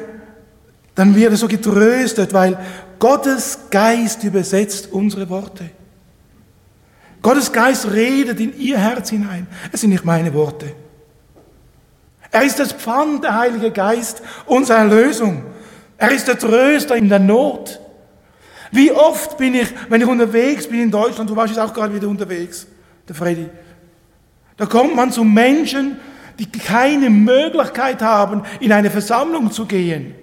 dann 0.96 1.14
wird 1.14 1.34
er 1.34 1.38
so 1.38 1.48
getröstet, 1.48 2.34
weil 2.34 2.58
Gottes 2.98 3.60
Geist 3.70 4.24
übersetzt 4.24 4.92
unsere 4.92 5.30
Worte. 5.30 5.70
Gottes 7.22 7.52
Geist 7.52 7.92
redet 7.92 8.40
in 8.40 8.58
ihr 8.58 8.80
Herz 8.80 9.12
hinein. 9.12 9.46
Es 9.72 9.82
sind 9.82 9.92
nicht 9.92 10.04
meine 10.04 10.34
Worte. 10.34 10.74
Er 12.32 12.44
ist 12.44 12.60
das 12.60 12.72
Pfand, 12.72 13.26
der 13.26 13.38
Heilige 13.38 13.72
Geist, 13.72 14.22
unsere 14.46 14.80
Erlösung. 14.80 15.44
Er 15.98 16.12
ist 16.12 16.28
der 16.28 16.40
Tröster 16.40 16.96
in 16.96 17.10
der 17.10 17.20
Not. 17.20 17.80
Wie 18.72 18.92
oft 18.92 19.38
bin 19.38 19.54
ich, 19.54 19.68
wenn 19.90 20.02
ich 20.02 20.08
unterwegs 20.08 20.68
bin 20.68 20.82
in 20.82 20.92
Deutschland, 20.92 21.30
du 21.30 21.36
warst 21.36 21.54
jetzt 21.54 21.60
auch 21.62 21.74
gerade 21.74 21.94
wieder 21.94 22.08
unterwegs, 22.08 22.66
der 23.08 23.16
Freddy, 23.16 23.50
da 24.56 24.66
kommt 24.66 24.96
man 24.96 25.12
zu 25.12 25.26
Menschen, 25.26 25.98
die 26.40 26.50
keine 26.50 27.10
Möglichkeit 27.10 28.02
haben, 28.02 28.44
in 28.62 28.72
eine 28.72 28.90
Versammlung 28.90 29.52
zu 29.52 29.66
gehen. 29.66 30.16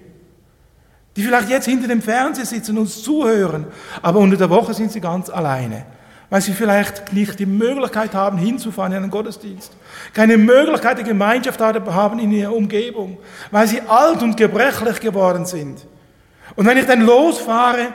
Die 1.15 1.21
vielleicht 1.21 1.49
jetzt 1.49 1.65
hinter 1.65 1.87
dem 1.87 2.01
Fernseher 2.01 2.45
sitzen 2.45 2.71
und 2.71 2.83
uns 2.83 3.03
zuhören, 3.03 3.67
aber 4.01 4.19
unter 4.19 4.37
der 4.37 4.49
Woche 4.49 4.73
sind 4.73 4.91
sie 4.91 5.01
ganz 5.01 5.29
alleine. 5.29 5.85
Weil 6.29 6.41
sie 6.41 6.53
vielleicht 6.53 7.11
nicht 7.13 7.39
die 7.39 7.45
Möglichkeit 7.45 8.13
haben, 8.13 8.37
hinzufahren 8.37 8.91
in 8.91 9.03
einen 9.03 9.11
Gottesdienst, 9.11 9.71
keine 10.13 10.37
Möglichkeit 10.37 10.97
der 10.97 11.05
Gemeinschaft 11.05 11.59
haben 11.59 12.19
in 12.19 12.31
ihrer 12.31 12.53
Umgebung, 12.53 13.17
weil 13.51 13.67
sie 13.67 13.81
alt 13.81 14.21
und 14.21 14.37
gebrechlich 14.37 14.99
geworden 14.99 15.45
sind. 15.45 15.85
Und 16.55 16.65
wenn 16.67 16.77
ich 16.77 16.85
dann 16.85 17.01
losfahre, 17.01 17.93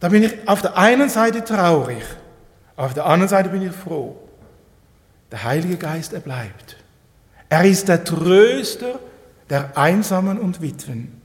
dann 0.00 0.12
bin 0.12 0.22
ich 0.22 0.48
auf 0.48 0.62
der 0.62 0.76
einen 0.78 1.10
Seite 1.10 1.44
traurig, 1.44 2.02
auf 2.76 2.94
der 2.94 3.04
anderen 3.04 3.28
Seite 3.28 3.50
bin 3.50 3.62
ich 3.62 3.72
froh. 3.72 4.16
Der 5.30 5.44
Heilige 5.44 5.76
Geist, 5.76 6.12
er 6.12 6.20
bleibt. 6.20 6.76
Er 7.50 7.64
ist 7.64 7.88
der 7.88 8.02
Tröster 8.02 8.98
der 9.50 9.76
Einsamen 9.76 10.38
und 10.38 10.62
Witwen. 10.62 11.20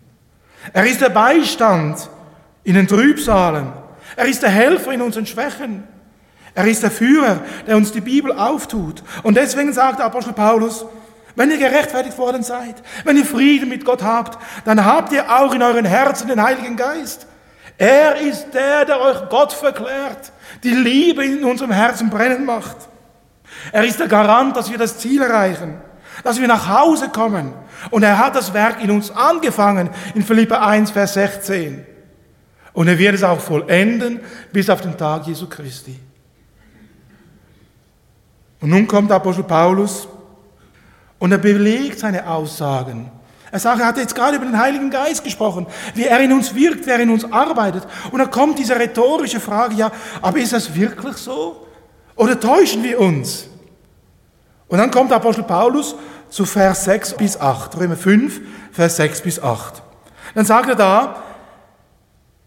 Er 0.73 0.85
ist 0.85 1.01
der 1.01 1.09
Beistand 1.09 2.09
in 2.63 2.75
den 2.75 2.87
Trübsalen. 2.87 3.71
Er 4.15 4.25
ist 4.25 4.41
der 4.43 4.49
Helfer 4.49 4.91
in 4.91 5.01
unseren 5.01 5.25
Schwächen. 5.25 5.83
Er 6.53 6.65
ist 6.65 6.83
der 6.83 6.91
Führer, 6.91 7.41
der 7.67 7.75
uns 7.75 7.91
die 7.91 8.01
Bibel 8.01 8.31
auftut. 8.31 9.03
Und 9.23 9.35
deswegen 9.35 9.73
sagt 9.73 9.99
der 9.99 10.05
Apostel 10.05 10.33
Paulus, 10.33 10.85
wenn 11.35 11.51
ihr 11.51 11.57
gerechtfertigt 11.57 12.17
worden 12.17 12.43
seid, 12.43 12.75
wenn 13.03 13.17
ihr 13.17 13.25
Frieden 13.25 13.67
mit 13.67 13.83
Gott 13.83 14.01
habt, 14.01 14.39
dann 14.63 14.85
habt 14.85 15.11
ihr 15.11 15.29
auch 15.29 15.53
in 15.53 15.61
euren 15.61 15.83
Herzen 15.83 16.29
den 16.29 16.41
Heiligen 16.41 16.77
Geist. 16.77 17.27
Er 17.77 18.15
ist 18.21 18.53
der, 18.53 18.85
der 18.85 19.01
euch 19.01 19.29
Gott 19.29 19.51
verklärt, 19.51 20.31
die 20.63 20.71
Liebe 20.71 21.25
in 21.25 21.43
unserem 21.43 21.71
Herzen 21.71 22.09
brennen 22.09 22.45
macht. 22.45 22.77
Er 23.73 23.83
ist 23.83 23.99
der 23.99 24.07
Garant, 24.07 24.55
dass 24.55 24.71
wir 24.71 24.77
das 24.77 24.97
Ziel 24.97 25.21
erreichen, 25.21 25.81
dass 26.23 26.39
wir 26.39 26.47
nach 26.47 26.69
Hause 26.69 27.09
kommen. 27.09 27.53
Und 27.91 28.03
er 28.03 28.17
hat 28.17 28.35
das 28.35 28.53
Werk 28.53 28.81
in 28.81 28.91
uns 28.91 29.11
angefangen, 29.11 29.89
in 30.13 30.23
Philippa 30.23 30.65
1, 30.65 30.91
Vers 30.91 31.15
16. 31.15 31.85
Und 32.75 32.89
er 32.89 32.99
wird 32.99 33.15
es 33.15 33.23
auch 33.23 33.39
vollenden 33.39 34.19
bis 34.51 34.69
auf 34.69 34.81
den 34.81 34.97
Tag 34.97 35.25
Jesu 35.25 35.47
Christi. 35.47 35.97
Und 38.59 38.69
nun 38.69 38.85
kommt 38.85 39.11
Apostel 39.11 39.43
Paulus 39.43 40.07
und 41.17 41.31
er 41.31 41.37
belegt 41.37 41.99
seine 41.99 42.27
Aussagen. 42.27 43.09
Er 43.49 43.59
sagt, 43.59 43.79
er 43.79 43.87
hat 43.87 43.97
jetzt 43.97 44.13
gerade 44.13 44.35
über 44.35 44.45
den 44.45 44.59
Heiligen 44.59 44.89
Geist 44.89 45.23
gesprochen, 45.23 45.65
wie 45.93 46.03
er 46.03 46.19
in 46.19 46.33
uns 46.33 46.53
wirkt, 46.53 46.85
wer 46.85 46.99
in 46.99 47.09
uns 47.09 47.31
arbeitet. 47.31 47.87
Und 48.11 48.19
dann 48.19 48.29
kommt 48.29 48.59
diese 48.59 48.77
rhetorische 48.77 49.39
Frage, 49.39 49.75
ja, 49.75 49.91
aber 50.21 50.39
ist 50.39 50.51
das 50.51 50.75
wirklich 50.75 51.15
so? 51.15 51.65
Oder 52.17 52.37
täuschen 52.37 52.83
wir 52.83 52.99
uns? 52.99 53.47
Und 54.67 54.79
dann 54.79 54.91
kommt 54.91 55.13
Apostel 55.13 55.43
Paulus 55.43 55.95
zu 56.29 56.43
Vers 56.43 56.83
6 56.83 57.13
bis 57.13 57.39
8, 57.39 57.77
Römer 57.77 57.95
5, 57.95 58.41
Vers 58.73 58.97
6 58.97 59.21
bis 59.21 59.41
8. 59.41 59.81
Dann 60.33 60.45
sagt 60.45 60.67
er 60.67 60.75
da, 60.75 61.23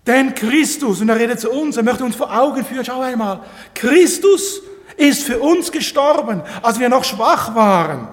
denn 0.09 0.35
Christus, 0.35 1.01
und 1.01 1.09
er 1.11 1.17
redet 1.17 1.39
zu 1.39 1.51
uns, 1.51 1.77
er 1.77 1.83
möchte 1.83 2.05
uns 2.05 2.17
vor 2.17 2.37
Augen 2.37 2.65
führen, 2.65 2.85
schau 2.85 3.01
einmal, 3.03 3.41
Christus 3.75 4.63
ist 4.97 5.23
für 5.23 5.39
uns 5.39 5.71
gestorben, 5.71 6.43
als 6.63 6.81
wir 6.81 6.89
noch 6.89 7.05
schwach 7.05 7.55
waren. 7.55 8.09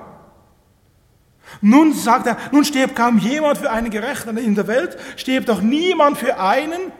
Nun 1.62 1.94
sagt 1.94 2.28
er, 2.28 2.38
nun 2.52 2.66
stirbt 2.66 2.96
kaum 2.96 3.18
jemand 3.18 3.58
für 3.58 3.72
einen 3.72 3.90
Gerechten 3.90 4.38
in 4.38 4.56
der 4.56 4.68
Welt, 4.68 4.98
stirbt 5.16 5.48
doch 5.48 5.62
niemand 5.62 6.18
für 6.18 6.38
einen, 6.38 6.92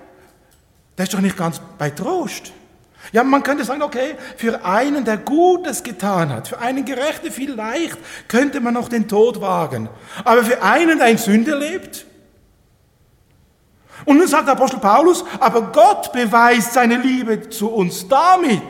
der 0.98 1.04
ist 1.04 1.14
doch 1.14 1.20
nicht 1.20 1.38
ganz 1.38 1.62
bei 1.78 1.90
Trost. 1.90 2.54
Ja, 3.12 3.24
man 3.24 3.44
könnte 3.44 3.66
sagen, 3.66 3.84
okay, 3.84 4.16
für 4.38 4.66
einen, 4.66 5.04
der 5.04 5.18
Gutes 5.18 5.84
getan 5.84 6.30
hat, 6.30 6.48
für 6.48 6.60
einen 6.60 6.86
Gerechten 6.86 7.32
vielleicht 7.32 7.98
könnte 8.28 8.62
man 8.62 8.74
noch 8.74 8.90
den 8.90 9.08
Tod 9.08 9.42
wagen. 9.42 9.90
Aber 10.24 10.44
für 10.44 10.64
einen, 10.64 10.98
der 10.98 11.10
in 11.10 11.18
Sünde 11.18 11.56
lebt, 11.56 12.06
und 14.04 14.18
nun 14.18 14.28
sagt 14.28 14.48
der 14.48 14.54
Apostel 14.54 14.80
Paulus, 14.80 15.24
aber 15.40 15.62
Gott 15.72 16.12
beweist 16.12 16.74
seine 16.74 16.98
Liebe 16.98 17.50
zu 17.50 17.70
uns 17.70 18.08
damit, 18.08 18.62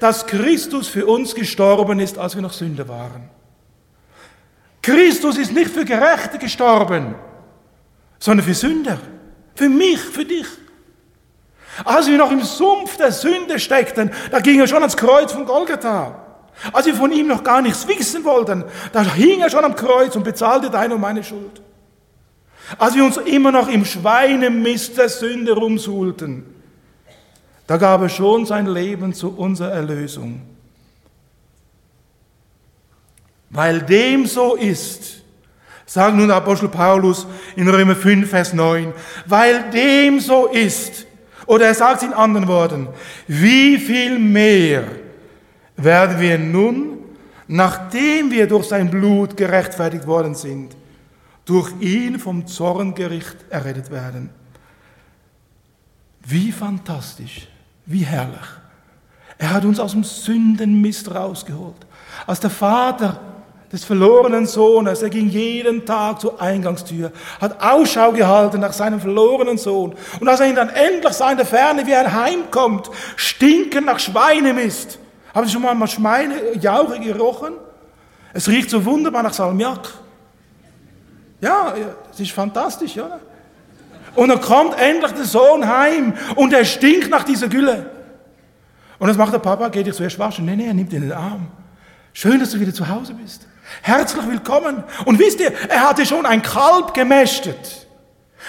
dass 0.00 0.26
Christus 0.26 0.86
für 0.86 1.06
uns 1.06 1.34
gestorben 1.34 1.98
ist, 1.98 2.18
als 2.18 2.36
wir 2.36 2.42
noch 2.42 2.52
Sünder 2.52 2.88
waren. 2.88 3.28
Christus 4.80 5.36
ist 5.36 5.52
nicht 5.52 5.70
für 5.70 5.84
Gerechte 5.84 6.38
gestorben, 6.38 7.14
sondern 8.18 8.46
für 8.46 8.54
Sünder. 8.54 8.98
Für 9.54 9.68
mich, 9.68 9.98
für 9.98 10.24
dich. 10.24 10.46
Als 11.84 12.06
wir 12.06 12.16
noch 12.16 12.30
im 12.30 12.42
Sumpf 12.42 12.96
der 12.96 13.12
Sünde 13.12 13.58
steckten, 13.58 14.10
da 14.30 14.40
ging 14.40 14.60
er 14.60 14.68
schon 14.68 14.78
ans 14.78 14.96
Kreuz 14.96 15.32
von 15.32 15.44
Golgatha. 15.44 16.24
Als 16.72 16.86
wir 16.86 16.94
von 16.94 17.12
ihm 17.12 17.28
noch 17.28 17.44
gar 17.44 17.60
nichts 17.60 17.86
wissen 17.86 18.24
wollten, 18.24 18.64
da 18.92 19.02
hing 19.02 19.40
er 19.40 19.50
schon 19.50 19.64
am 19.64 19.76
Kreuz 19.76 20.16
und 20.16 20.24
bezahlte 20.24 20.70
deine 20.70 20.94
und 20.94 21.00
meine 21.00 21.22
Schuld. 21.22 21.60
Als 22.76 22.94
wir 22.94 23.04
uns 23.04 23.16
immer 23.16 23.52
noch 23.52 23.68
im 23.68 23.84
Schweinemist 23.84 24.98
der 24.98 25.08
Sünde 25.08 25.52
rumsuhlten, 25.52 26.44
da 27.66 27.76
gab 27.76 28.02
er 28.02 28.08
schon 28.08 28.44
sein 28.46 28.66
Leben 28.66 29.14
zu 29.14 29.30
unserer 29.36 29.72
Erlösung. 29.72 30.42
Weil 33.50 33.80
dem 33.82 34.26
so 34.26 34.54
ist, 34.56 35.22
sagt 35.86 36.16
nun 36.16 36.28
der 36.28 36.36
Apostel 36.36 36.68
Paulus 36.68 37.26
in 37.56 37.68
Römer 37.68 37.96
5, 37.96 38.28
Vers 38.28 38.52
9, 38.52 38.92
weil 39.26 39.70
dem 39.70 40.20
so 40.20 40.46
ist, 40.46 41.06
oder 41.46 41.66
er 41.66 41.74
sagt 41.74 42.02
es 42.02 42.08
in 42.08 42.12
anderen 42.12 42.46
Worten, 42.46 42.88
wie 43.26 43.78
viel 43.78 44.18
mehr 44.18 44.84
werden 45.76 46.20
wir 46.20 46.38
nun, 46.38 46.98
nachdem 47.46 48.30
wir 48.30 48.46
durch 48.46 48.66
sein 48.66 48.90
Blut 48.90 49.36
gerechtfertigt 49.36 50.06
worden 50.06 50.34
sind, 50.34 50.76
durch 51.48 51.72
ihn 51.80 52.18
vom 52.18 52.46
Zorngericht 52.46 53.36
errettet 53.48 53.90
werden. 53.90 54.28
Wie 56.22 56.52
fantastisch, 56.52 57.48
wie 57.86 58.04
herrlich. 58.04 58.46
Er 59.38 59.54
hat 59.54 59.64
uns 59.64 59.80
aus 59.80 59.92
dem 59.92 60.04
Sündenmist 60.04 61.10
rausgeholt. 61.14 61.86
Als 62.26 62.40
der 62.40 62.50
Vater 62.50 63.18
des 63.72 63.82
verlorenen 63.82 64.44
Sohnes, 64.46 65.00
er 65.00 65.08
ging 65.08 65.30
jeden 65.30 65.86
Tag 65.86 66.20
zur 66.20 66.38
Eingangstür, 66.38 67.12
hat 67.40 67.62
Ausschau 67.62 68.12
gehalten 68.12 68.60
nach 68.60 68.74
seinem 68.74 69.00
verlorenen 69.00 69.56
Sohn. 69.56 69.94
Und 70.20 70.28
als 70.28 70.40
er 70.40 70.48
ihn 70.48 70.54
dann 70.54 70.68
endlich 70.68 71.14
sah 71.14 71.30
in 71.30 71.38
der 71.38 71.46
Ferne, 71.46 71.86
wie 71.86 71.92
er 71.92 72.12
heimkommt, 72.12 72.90
stinkend 73.16 73.86
nach 73.86 74.00
Schweinemist. 74.00 74.98
Haben 75.34 75.46
Sie 75.46 75.52
schon 75.52 75.62
mal 75.62 75.86
Schweinejauche 75.86 77.00
gerochen? 77.00 77.54
Es 78.34 78.48
riecht 78.48 78.68
so 78.68 78.84
wunderbar 78.84 79.22
nach 79.22 79.32
Salmiak. 79.32 79.88
Ja, 81.40 81.74
es 82.12 82.20
ist 82.20 82.32
fantastisch, 82.32 82.96
oder? 82.96 83.20
Und 84.14 84.28
dann 84.28 84.40
kommt 84.40 84.78
endlich 84.78 85.12
der 85.12 85.24
Sohn 85.24 85.68
heim 85.68 86.14
und 86.34 86.52
er 86.52 86.64
stinkt 86.64 87.08
nach 87.08 87.24
dieser 87.24 87.48
Gülle. 87.48 87.90
Und 88.98 89.08
was 89.08 89.16
macht 89.16 89.32
der 89.32 89.38
Papa? 89.38 89.68
Geht 89.68 89.86
dich 89.86 89.94
zuerst 89.94 90.18
waschen? 90.18 90.44
Nee, 90.44 90.56
nee, 90.56 90.66
er 90.66 90.74
nimmt 90.74 90.92
ihn 90.92 91.02
in 91.02 91.08
den 91.10 91.16
Arm. 91.16 91.48
Schön, 92.12 92.40
dass 92.40 92.50
du 92.50 92.58
wieder 92.58 92.74
zu 92.74 92.88
Hause 92.88 93.14
bist. 93.14 93.46
Herzlich 93.82 94.26
willkommen. 94.26 94.82
Und 95.04 95.18
wisst 95.20 95.38
ihr, 95.40 95.52
er 95.68 95.88
hatte 95.88 96.04
schon 96.04 96.26
ein 96.26 96.42
Kalb 96.42 96.94
gemästet. 96.94 97.86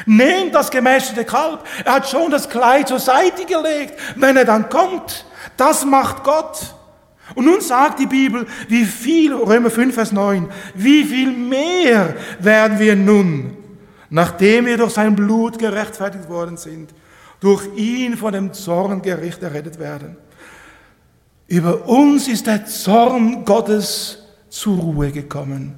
Nehmt 0.05 0.55
das 0.55 0.71
gemästete 0.71 1.25
Kalb. 1.25 1.63
Er 1.85 1.95
hat 1.95 2.09
schon 2.09 2.31
das 2.31 2.49
Kleid 2.49 2.87
zur 2.87 2.99
Seite 2.99 3.45
gelegt. 3.45 3.99
Wenn 4.15 4.37
er 4.37 4.45
dann 4.45 4.69
kommt, 4.69 5.25
das 5.57 5.85
macht 5.85 6.23
Gott. 6.23 6.75
Und 7.35 7.45
nun 7.45 7.61
sagt 7.61 7.99
die 7.99 8.07
Bibel, 8.07 8.45
wie 8.67 8.85
viel, 8.85 9.33
Römer 9.33 9.69
5, 9.69 9.93
Vers 9.93 10.11
9, 10.11 10.49
wie 10.75 11.03
viel 11.03 11.31
mehr 11.31 12.15
werden 12.39 12.79
wir 12.79 12.95
nun, 12.95 13.57
nachdem 14.09 14.65
wir 14.65 14.77
durch 14.77 14.93
sein 14.93 15.15
Blut 15.15 15.59
gerechtfertigt 15.59 16.29
worden 16.29 16.57
sind, 16.57 16.93
durch 17.39 17.67
ihn 17.75 18.17
von 18.17 18.33
dem 18.33 18.53
Zorngericht 18.53 19.41
errettet 19.43 19.79
werden. 19.79 20.17
Über 21.47 21.87
uns 21.87 22.27
ist 22.27 22.47
der 22.47 22.65
Zorn 22.65 23.45
Gottes 23.45 24.23
zur 24.49 24.77
Ruhe 24.77 25.11
gekommen, 25.11 25.75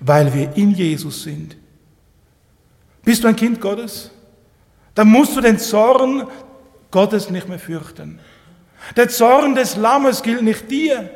weil 0.00 0.32
wir 0.32 0.56
in 0.56 0.70
Jesus 0.70 1.22
sind. 1.24 1.56
Bist 3.04 3.24
du 3.24 3.28
ein 3.28 3.36
Kind 3.36 3.60
Gottes? 3.60 4.10
Dann 4.94 5.08
musst 5.08 5.36
du 5.36 5.40
den 5.40 5.58
Zorn 5.58 6.26
Gottes 6.90 7.30
nicht 7.30 7.48
mehr 7.48 7.58
fürchten. 7.58 8.20
Der 8.96 9.08
Zorn 9.08 9.54
des 9.54 9.76
Lammes 9.76 10.22
gilt 10.22 10.42
nicht 10.42 10.70
dir. 10.70 11.10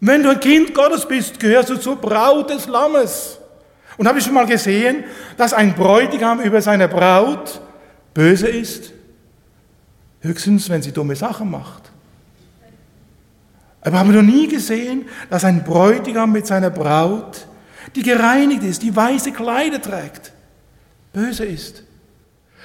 Wenn 0.00 0.22
du 0.22 0.30
ein 0.30 0.40
Kind 0.40 0.74
Gottes 0.74 1.06
bist, 1.06 1.38
gehörst 1.38 1.70
du 1.70 1.76
zur 1.76 1.96
Braut 1.96 2.50
des 2.50 2.66
Lammes. 2.66 3.38
Und 3.96 4.08
habe 4.08 4.18
ich 4.18 4.24
schon 4.24 4.34
mal 4.34 4.46
gesehen, 4.46 5.04
dass 5.36 5.52
ein 5.52 5.74
Bräutigam 5.74 6.40
über 6.40 6.60
seine 6.60 6.88
Braut 6.88 7.60
böse 8.14 8.48
ist? 8.48 8.92
Höchstens, 10.20 10.68
wenn 10.68 10.82
sie 10.82 10.92
dumme 10.92 11.16
Sachen 11.16 11.50
macht. 11.50 11.90
Aber 13.80 13.98
haben 13.98 14.12
wir 14.12 14.22
noch 14.22 14.32
nie 14.32 14.46
gesehen, 14.46 15.06
dass 15.28 15.44
ein 15.44 15.64
Bräutigam 15.64 16.30
mit 16.32 16.46
seiner 16.46 16.70
Braut, 16.70 17.46
die 17.94 18.02
gereinigt 18.02 18.62
ist, 18.62 18.82
die 18.82 18.94
weiße 18.94 19.32
Kleider 19.32 19.82
trägt, 19.82 20.32
böse 21.12 21.44
ist. 21.44 21.82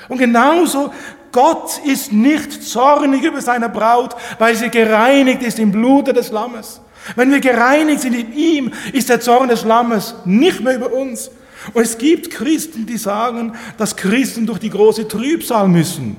Und 0.08 0.20
genauso 0.20 0.93
Gott 1.32 1.80
ist 1.86 2.11
nicht 2.11 2.63
zornig 2.63 3.23
über 3.23 3.41
seine 3.41 3.69
Braut, 3.69 4.15
weil 4.39 4.55
sie 4.55 4.69
gereinigt 4.69 5.43
ist 5.43 5.59
im 5.59 5.71
Blute 5.71 6.13
des 6.13 6.32
Lammes. 6.32 6.82
Wenn 7.15 7.32
wir 7.32 7.39
gereinigt 7.39 8.01
sind 8.01 8.13
in 8.13 8.34
ihm, 8.34 8.73
ist 8.93 9.09
der 9.09 9.21
Zorn 9.21 9.49
des 9.49 9.63
Lammes 9.63 10.15
nicht 10.25 10.61
mehr 10.61 10.75
über 10.75 10.91
uns. 10.91 11.32
Und 11.73 11.82
es 11.82 11.97
gibt 11.97 12.30
Christen, 12.32 12.86
die 12.86 12.97
sagen, 12.97 13.53
dass 13.78 13.95
Christen 13.95 14.45
durch 14.45 14.59
die 14.59 14.69
große 14.69 15.07
Trübsal 15.07 15.67
müssen. 15.67 16.17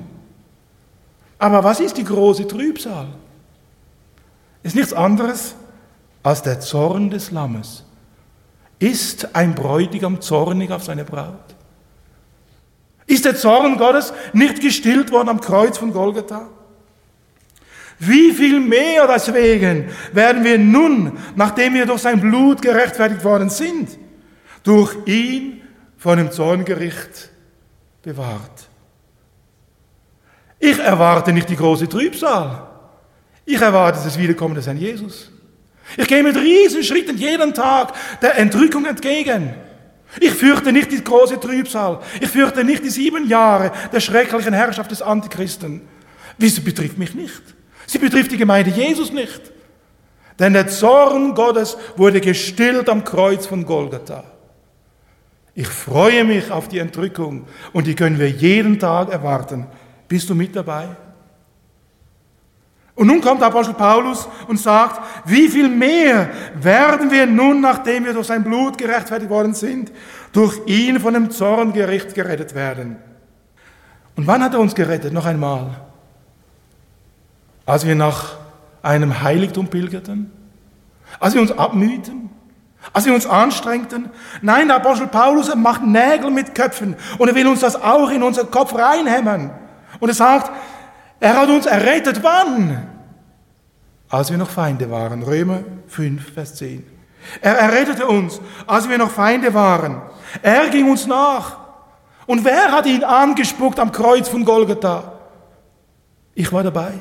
Aber 1.37 1.63
was 1.63 1.79
ist 1.79 1.97
die 1.97 2.03
große 2.03 2.47
Trübsal? 2.47 3.07
Ist 4.63 4.75
nichts 4.75 4.93
anderes 4.93 5.55
als 6.21 6.41
der 6.41 6.59
Zorn 6.59 7.09
des 7.09 7.31
Lammes. 7.31 7.85
Ist 8.77 9.35
ein 9.35 9.55
Bräutigam 9.55 10.21
zornig 10.21 10.71
auf 10.71 10.83
seine 10.83 11.05
Braut? 11.05 11.55
Ist 13.09 13.25
der 13.25 13.35
Zorn 13.35 13.77
Gottes 13.77 14.13
nicht 14.33 14.61
gestillt 14.61 15.11
worden 15.11 15.29
am 15.29 15.41
Kreuz 15.41 15.79
von 15.79 15.91
Golgatha? 15.91 16.47
Wie 17.97 18.31
viel 18.31 18.59
mehr 18.59 19.07
deswegen 19.07 19.89
werden 20.13 20.43
wir 20.43 20.59
nun, 20.59 21.17
nachdem 21.35 21.73
wir 21.73 21.87
durch 21.87 22.01
sein 22.01 22.21
Blut 22.21 22.61
gerechtfertigt 22.61 23.23
worden 23.23 23.49
sind, 23.49 23.89
durch 24.61 24.95
ihn 25.07 25.63
von 25.97 26.19
dem 26.19 26.31
Zorngericht 26.31 27.31
bewahrt. 28.03 28.69
Ich 30.59 30.77
erwarte 30.77 31.33
nicht 31.33 31.49
die 31.49 31.55
große 31.55 31.89
Trübsal. 31.89 32.67
Ich 33.43 33.59
erwarte 33.59 34.01
das 34.03 34.19
Wiederkommen 34.19 34.53
des 34.53 34.67
Herrn 34.67 34.77
Jesus. 34.77 35.31
Ich 35.97 36.07
gehe 36.07 36.21
mit 36.21 36.35
Riesenschritten 36.35 37.17
jeden 37.17 37.55
Tag 37.55 37.93
der 38.21 38.37
Entrückung 38.37 38.85
entgegen. 38.85 39.55
Ich 40.19 40.31
fürchte 40.31 40.71
nicht 40.71 40.91
die 40.91 41.03
große 41.03 41.39
Trübsal. 41.39 41.99
Ich 42.19 42.29
fürchte 42.29 42.63
nicht 42.63 42.83
die 42.83 42.89
sieben 42.89 43.27
Jahre 43.27 43.71
der 43.91 43.99
schrecklichen 43.99 44.53
Herrschaft 44.53 44.89
des 44.91 45.01
Antichristen. 45.01 45.81
Wieso 46.37 46.61
betrifft 46.61 46.97
mich 46.97 47.13
nicht? 47.13 47.41
Sie 47.85 47.99
betrifft 47.99 48.31
die 48.31 48.37
Gemeinde 48.37 48.71
Jesus 48.71 49.11
nicht. 49.11 49.41
Denn 50.39 50.53
der 50.53 50.67
Zorn 50.67 51.35
Gottes 51.35 51.77
wurde 51.97 52.21
gestillt 52.21 52.89
am 52.89 53.03
Kreuz 53.03 53.45
von 53.45 53.65
Golgatha. 53.65 54.23
Ich 55.53 55.67
freue 55.67 56.23
mich 56.23 56.49
auf 56.51 56.69
die 56.69 56.79
Entrückung 56.79 57.45
und 57.73 57.85
die 57.85 57.95
können 57.95 58.17
wir 58.17 58.29
jeden 58.29 58.79
Tag 58.79 59.11
erwarten. 59.11 59.67
Bist 60.07 60.29
du 60.29 60.35
mit 60.35 60.55
dabei? 60.55 60.87
Und 62.99 63.07
nun 63.07 63.21
kommt 63.21 63.41
Apostel 63.41 63.73
Paulus 63.73 64.27
und 64.49 64.59
sagt, 64.59 64.99
wie 65.23 65.47
viel 65.47 65.69
mehr 65.69 66.29
werden 66.55 67.09
wir 67.09 67.25
nun, 67.25 67.61
nachdem 67.61 68.03
wir 68.03 68.11
durch 68.13 68.27
sein 68.27 68.43
Blut 68.43 68.77
gerechtfertigt 68.77 69.29
worden 69.29 69.53
sind, 69.53 69.89
durch 70.33 70.59
ihn 70.65 70.99
von 70.99 71.13
dem 71.13 71.31
Zorngericht 71.31 72.13
gerettet 72.13 72.55
werden. 72.55 72.97
Und 74.17 74.27
wann 74.27 74.43
hat 74.43 74.53
er 74.53 74.59
uns 74.59 74.75
gerettet? 74.75 75.13
Noch 75.13 75.25
einmal 75.25 75.77
als 77.69 77.85
wir 77.85 77.93
nach 77.95 78.33
einem 78.81 79.21
Heiligtum 79.21 79.67
pilgerten, 79.67 80.31
als 81.19 81.35
wir 81.35 81.41
uns 81.41 81.51
abmühten, 81.51 82.31
als 82.93 83.05
wir 83.05 83.13
uns 83.13 83.27
anstrengten. 83.27 84.09
Nein, 84.41 84.67
der 84.67 84.77
Apostel 84.77 85.05
Paulus 85.05 85.53
macht 85.55 85.83
Nägel 85.83 86.31
mit 86.31 86.55
Köpfen 86.55 86.95
und 87.19 87.27
er 87.27 87.35
will 87.35 87.47
uns 87.47 87.59
das 87.59 87.79
auch 87.79 88.09
in 88.09 88.23
unseren 88.23 88.49
Kopf 88.49 88.73
reinhämmern. 88.73 89.51
Und 89.99 90.09
er 90.09 90.15
sagt, 90.15 90.51
er 91.19 91.37
hat 91.37 91.49
uns 91.49 91.65
errettet. 91.65 92.23
Wann? 92.23 92.87
Als 94.09 94.31
wir 94.31 94.37
noch 94.37 94.49
Feinde 94.49 94.89
waren. 94.89 95.23
Römer 95.23 95.59
5, 95.87 96.33
Vers 96.33 96.55
10. 96.55 96.85
Er 97.41 97.57
errettete 97.57 98.07
uns, 98.07 98.41
als 98.65 98.89
wir 98.89 98.97
noch 98.97 99.11
Feinde 99.11 99.53
waren. 99.53 100.01
Er 100.41 100.69
ging 100.69 100.89
uns 100.89 101.05
nach. 101.05 101.57
Und 102.25 102.45
wer 102.45 102.71
hat 102.71 102.85
ihn 102.85 103.03
angespuckt 103.03 103.79
am 103.79 103.91
Kreuz 103.91 104.29
von 104.29 104.45
Golgatha? 104.45 105.13
Ich 106.35 106.51
war 106.53 106.63
dabei. 106.63 106.93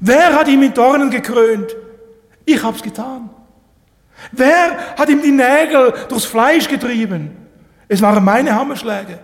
Wer 0.00 0.34
hat 0.34 0.48
ihn 0.48 0.60
mit 0.60 0.76
Dornen 0.76 1.10
gekrönt? 1.10 1.74
Ich 2.44 2.62
hab's 2.62 2.82
getan. 2.82 3.30
Wer 4.32 4.76
hat 4.98 5.08
ihm 5.08 5.22
die 5.22 5.30
Nägel 5.30 5.92
durchs 6.08 6.24
Fleisch 6.24 6.68
getrieben? 6.68 7.36
Es 7.88 8.02
waren 8.02 8.24
meine 8.24 8.54
Hammerschläge. 8.54 9.18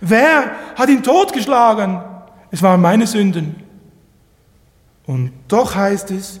Wer 0.00 0.50
hat 0.76 0.88
ihn 0.88 1.02
totgeschlagen? 1.02 2.00
Es 2.50 2.62
waren 2.62 2.80
meine 2.80 3.06
Sünden. 3.06 3.56
Und 5.06 5.32
doch 5.48 5.74
heißt 5.74 6.10
es, 6.10 6.40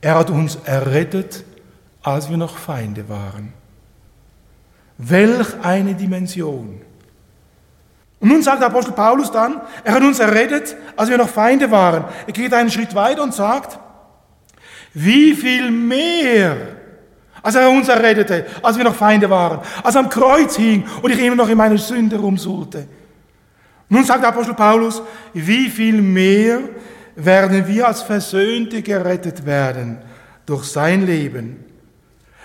er 0.00 0.14
hat 0.16 0.30
uns 0.30 0.56
errettet, 0.64 1.44
als 2.02 2.30
wir 2.30 2.36
noch 2.36 2.56
Feinde 2.56 3.08
waren. 3.08 3.52
Welch 4.98 5.48
eine 5.62 5.94
Dimension. 5.94 6.80
Und 8.20 8.28
nun 8.28 8.42
sagt 8.42 8.60
der 8.60 8.68
Apostel 8.68 8.92
Paulus 8.92 9.30
dann, 9.30 9.60
er 9.82 9.94
hat 9.94 10.02
uns 10.02 10.18
errettet, 10.18 10.76
als 10.96 11.08
wir 11.08 11.16
noch 11.16 11.28
Feinde 11.28 11.70
waren. 11.70 12.04
Er 12.26 12.32
geht 12.32 12.52
einen 12.52 12.70
Schritt 12.70 12.94
weiter 12.94 13.22
und 13.22 13.34
sagt, 13.34 13.78
wie 14.92 15.34
viel 15.34 15.70
mehr, 15.70 16.56
als 17.42 17.54
er 17.54 17.70
uns 17.70 17.88
errettete, 17.88 18.46
als 18.62 18.76
wir 18.76 18.84
noch 18.84 18.94
Feinde 18.94 19.30
waren, 19.30 19.60
als 19.82 19.94
er 19.94 20.02
am 20.02 20.10
Kreuz 20.10 20.56
hing 20.56 20.86
und 21.00 21.10
ich 21.10 21.18
immer 21.18 21.36
noch 21.36 21.48
in 21.48 21.56
meiner 21.56 21.78
Sünde 21.78 22.16
rumsuchte. 22.16 22.86
Nun 23.90 24.04
sagt 24.04 24.22
der 24.22 24.28
Apostel 24.28 24.54
Paulus, 24.54 25.02
wie 25.34 25.68
viel 25.68 26.00
mehr 26.00 26.60
werden 27.16 27.66
wir 27.66 27.88
als 27.88 28.02
Versöhnte 28.02 28.82
gerettet 28.82 29.44
werden 29.44 29.98
durch 30.46 30.64
sein 30.64 31.04
Leben. 31.04 31.64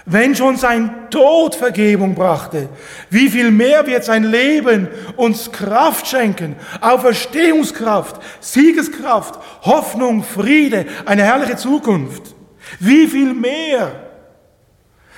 Wenn 0.08 0.36
schon 0.36 0.58
sein 0.58 1.10
Tod 1.12 1.56
Vergebung 1.56 2.16
brachte, 2.16 2.70
wie 3.12 3.30
viel 3.30 3.52
mehr 3.52 3.86
wird 3.86 4.04
sein 4.04 4.24
Leben 4.24 4.88
uns 5.16 5.52
Kraft 5.52 6.08
schenken, 6.08 6.56
Auferstehungskraft, 6.82 8.20
Siegeskraft, 8.40 9.40
Hoffnung, 9.62 10.24
Friede, 10.24 10.86
eine 11.06 11.24
herrliche 11.24 11.58
Zukunft. 11.58 12.36
Wie 12.80 13.08
viel 13.08 13.34
mehr? 13.34 14.05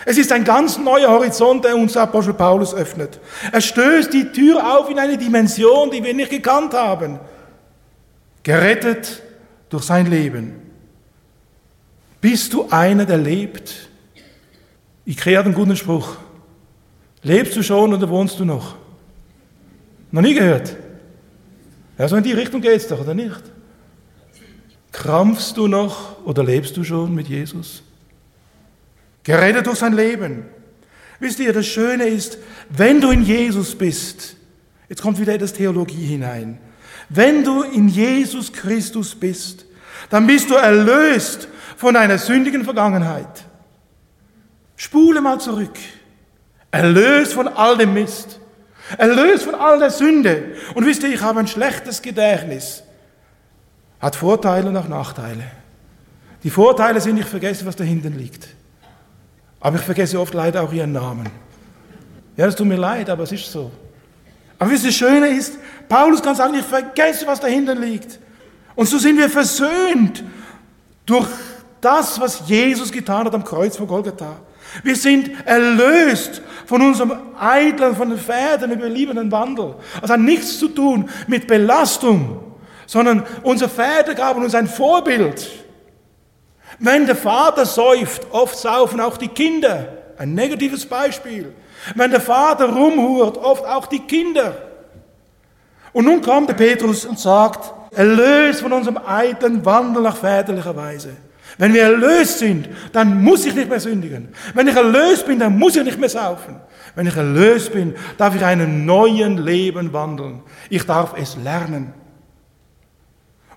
Es 0.09 0.17
ist 0.17 0.31
ein 0.31 0.45
ganz 0.45 0.77
neuer 0.77 1.09
Horizont, 1.09 1.65
der 1.65 1.75
uns 1.75 1.97
Apostel 1.97 2.33
Paulus 2.33 2.73
öffnet. 2.73 3.19
Er 3.51 3.59
stößt 3.59 4.13
die 4.13 4.31
Tür 4.31 4.79
auf 4.79 4.89
in 4.89 4.97
eine 4.97 5.17
Dimension, 5.17 5.91
die 5.91 6.01
wir 6.01 6.13
nicht 6.13 6.29
gekannt 6.29 6.73
haben. 6.73 7.19
Gerettet 8.41 9.21
durch 9.67 9.83
sein 9.83 10.09
Leben. 10.09 10.53
Bist 12.21 12.53
du 12.53 12.69
einer, 12.69 13.03
der 13.03 13.17
lebt? 13.17 13.89
Ich 15.03 15.17
kreiere 15.17 15.43
einen 15.43 15.53
guten 15.53 15.75
Spruch. 15.75 16.15
Lebst 17.21 17.57
du 17.57 17.61
schon 17.61 17.93
oder 17.93 18.07
wohnst 18.07 18.39
du 18.39 18.45
noch? 18.45 18.75
Noch 20.11 20.21
nie 20.21 20.35
gehört? 20.35 20.77
Ja, 21.97 22.07
so 22.07 22.15
in 22.15 22.23
die 22.23 22.31
Richtung 22.31 22.61
geht 22.61 22.77
es 22.77 22.87
doch, 22.87 23.01
oder 23.01 23.13
nicht? 23.13 23.43
Krampfst 24.93 25.57
du 25.57 25.67
noch 25.67 26.23
oder 26.23 26.45
lebst 26.45 26.77
du 26.77 26.85
schon 26.85 27.13
mit 27.13 27.27
Jesus? 27.27 27.83
Gerettet 29.27 29.67
durch 29.67 29.79
sein 29.79 29.91
Leben. 29.91 30.45
Wisst 31.19 31.39
ihr, 31.39 31.51
das 31.51 31.67
Schöne 31.67 32.05
ist, 32.05 32.37
wenn 32.69 33.01
du 33.01 33.11
in 33.11 33.23
Jesus 33.23 33.77
bist, 33.77 34.37
jetzt 34.87 35.01
kommt 35.01 35.19
wieder 35.19 35.33
etwas 35.33 35.51
Theologie 35.51 36.05
hinein, 36.05 36.59
wenn 37.09 37.43
du 37.43 37.63
in 37.63 37.89
Jesus 37.89 38.53
Christus 38.53 39.13
bist, 39.13 39.65
dann 40.09 40.27
bist 40.27 40.49
du 40.49 40.55
erlöst 40.55 41.49
von 41.75 41.97
einer 41.97 42.17
sündigen 42.17 42.63
Vergangenheit. 42.63 43.43
Spule 44.77 45.19
mal 45.19 45.41
zurück. 45.41 45.77
Erlöst 46.71 47.33
von 47.33 47.49
all 47.49 47.77
dem 47.77 47.93
Mist. 47.93 48.39
Erlöst 48.97 49.43
von 49.43 49.55
all 49.55 49.77
der 49.77 49.91
Sünde. 49.91 50.55
Und 50.73 50.85
wisst 50.85 51.03
ihr, 51.03 51.13
ich 51.13 51.21
habe 51.21 51.41
ein 51.41 51.47
schlechtes 51.47 52.01
Gedächtnis. 52.01 52.81
Hat 53.99 54.15
Vorteile 54.15 54.69
und 54.69 54.77
auch 54.77 54.87
Nachteile. 54.87 55.43
Die 56.43 56.49
Vorteile 56.49 57.01
sind, 57.01 57.17
ich 57.17 57.25
vergesse, 57.25 57.65
was 57.65 57.75
da 57.75 57.83
hinten 57.83 58.17
liegt. 58.17 58.47
Aber 59.59 59.77
ich 59.77 59.83
vergesse 59.83 60.19
oft 60.19 60.33
leider 60.33 60.63
auch 60.63 60.71
ihren 60.71 60.91
Namen. 60.91 61.27
Ja, 62.35 62.45
es 62.45 62.55
tut 62.55 62.67
mir 62.67 62.75
leid, 62.75 63.09
aber 63.09 63.23
es 63.23 63.31
ist 63.31 63.51
so. 63.51 63.71
Aber 64.59 64.71
wisst 64.71 64.83
ihr, 64.83 64.89
das 64.89 64.97
Schöne 64.97 65.27
ist, 65.27 65.57
Paulus 65.89 66.21
kann 66.21 66.35
sagen, 66.35 66.53
ich 66.55 66.65
vergesse, 66.65 67.25
was 67.25 67.39
da 67.39 67.47
hinten 67.47 67.81
liegt. 67.81 68.19
Und 68.75 68.87
so 68.87 68.97
sind 68.97 69.17
wir 69.17 69.29
versöhnt 69.29 70.23
durch 71.05 71.27
das, 71.81 72.19
was 72.19 72.43
Jesus 72.47 72.91
getan 72.91 73.25
hat 73.25 73.33
am 73.33 73.43
Kreuz 73.43 73.77
von 73.77 73.87
Golgatha. 73.87 74.37
Wir 74.83 74.95
sind 74.95 75.31
erlöst 75.45 76.41
von 76.65 76.81
unserem 76.81 77.13
eitlen, 77.39 77.95
von 77.95 78.09
den 78.09 78.19
Pferden 78.19 78.71
überliebenen 78.71 79.31
Wandel. 79.31 79.75
Das 80.01 80.09
hat 80.09 80.19
nichts 80.19 80.59
zu 80.59 80.67
tun 80.67 81.09
mit 81.27 81.47
Belastung, 81.47 82.43
sondern 82.85 83.23
unsere 83.43 83.69
Väter 83.69 84.13
gaben 84.13 84.43
uns 84.43 84.53
ein 84.53 84.67
Vorbild. 84.67 85.47
Wenn 86.79 87.05
der 87.05 87.15
Vater 87.15 87.65
säuft, 87.65 88.27
oft 88.31 88.57
saufen 88.57 88.99
auch 88.99 89.17
die 89.17 89.29
Kinder. 89.29 89.97
Ein 90.17 90.33
negatives 90.33 90.85
Beispiel. 90.85 91.53
Wenn 91.95 92.11
der 92.11 92.21
Vater 92.21 92.69
rumhurt, 92.69 93.37
oft 93.37 93.65
auch 93.65 93.87
die 93.87 93.99
Kinder. 93.99 94.55
Und 95.93 96.05
nun 96.05 96.21
kommt 96.21 96.49
der 96.49 96.55
Petrus 96.55 97.05
und 97.05 97.19
sagt, 97.19 97.73
erlöst 97.95 98.61
von 98.61 98.73
unserem 98.73 98.97
eitlen 98.97 99.65
Wandel 99.65 100.03
nach 100.03 100.17
väterlicher 100.17 100.75
Weise. 100.75 101.09
Wenn 101.57 101.73
wir 101.73 101.83
erlöst 101.83 102.39
sind, 102.39 102.69
dann 102.91 103.23
muss 103.23 103.45
ich 103.45 103.55
nicht 103.55 103.69
mehr 103.69 103.79
sündigen. 103.79 104.29
Wenn 104.53 104.67
ich 104.67 104.75
erlöst 104.75 105.25
bin, 105.25 105.39
dann 105.39 105.57
muss 105.57 105.75
ich 105.75 105.83
nicht 105.83 105.99
mehr 105.99 106.09
saufen. 106.09 106.59
Wenn 106.93 107.07
ich 107.07 107.15
erlöst 107.15 107.73
bin, 107.73 107.95
darf 108.17 108.35
ich 108.35 108.45
einen 108.45 108.85
neuen 108.85 109.37
Leben 109.37 109.93
wandeln. 109.93 110.43
Ich 110.69 110.85
darf 110.85 111.15
es 111.17 111.35
lernen. 111.37 111.93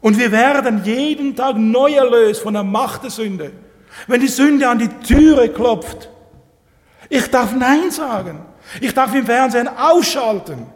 Und 0.00 0.18
wir 0.18 0.32
werden 0.32 0.82
jeden 0.84 1.36
Tag 1.36 1.56
neu 1.56 1.92
erlöst 1.92 2.42
von 2.42 2.54
der 2.54 2.62
Macht 2.62 3.02
der 3.02 3.10
Sünde. 3.10 3.52
Wenn 4.06 4.20
die 4.20 4.28
Sünde 4.28 4.68
an 4.68 4.78
die 4.78 4.88
Türe 4.88 5.48
klopft, 5.48 6.08
ich 7.08 7.28
darf 7.28 7.54
Nein 7.54 7.90
sagen. 7.90 8.46
Ich 8.80 8.94
darf 8.94 9.14
im 9.14 9.26
Fernsehen 9.26 9.68
ausschalten. 9.68 10.66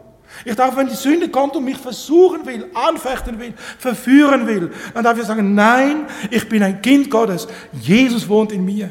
Ich 0.43 0.55
darf, 0.55 0.75
wenn 0.75 0.87
die 0.87 0.95
Sünde 0.95 1.29
kommt 1.29 1.55
und 1.55 1.63
mich 1.63 1.77
versuchen 1.77 2.45
will, 2.45 2.69
anfechten 2.73 3.39
will, 3.39 3.53
verführen 3.79 4.45
will, 4.47 4.71
dann 4.93 5.03
darf 5.03 5.17
ich 5.17 5.25
sagen, 5.25 5.55
nein, 5.55 6.07
ich 6.29 6.47
bin 6.49 6.61
ein 6.61 6.81
Kind 6.81 7.09
Gottes. 7.09 7.47
Jesus 7.71 8.27
wohnt 8.27 8.51
in 8.51 8.65
mir. 8.65 8.89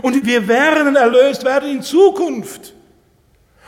Und 0.00 0.24
wir 0.24 0.48
werden 0.48 0.96
erlöst 0.96 1.44
werden 1.44 1.68
in 1.70 1.82
Zukunft. 1.82 2.72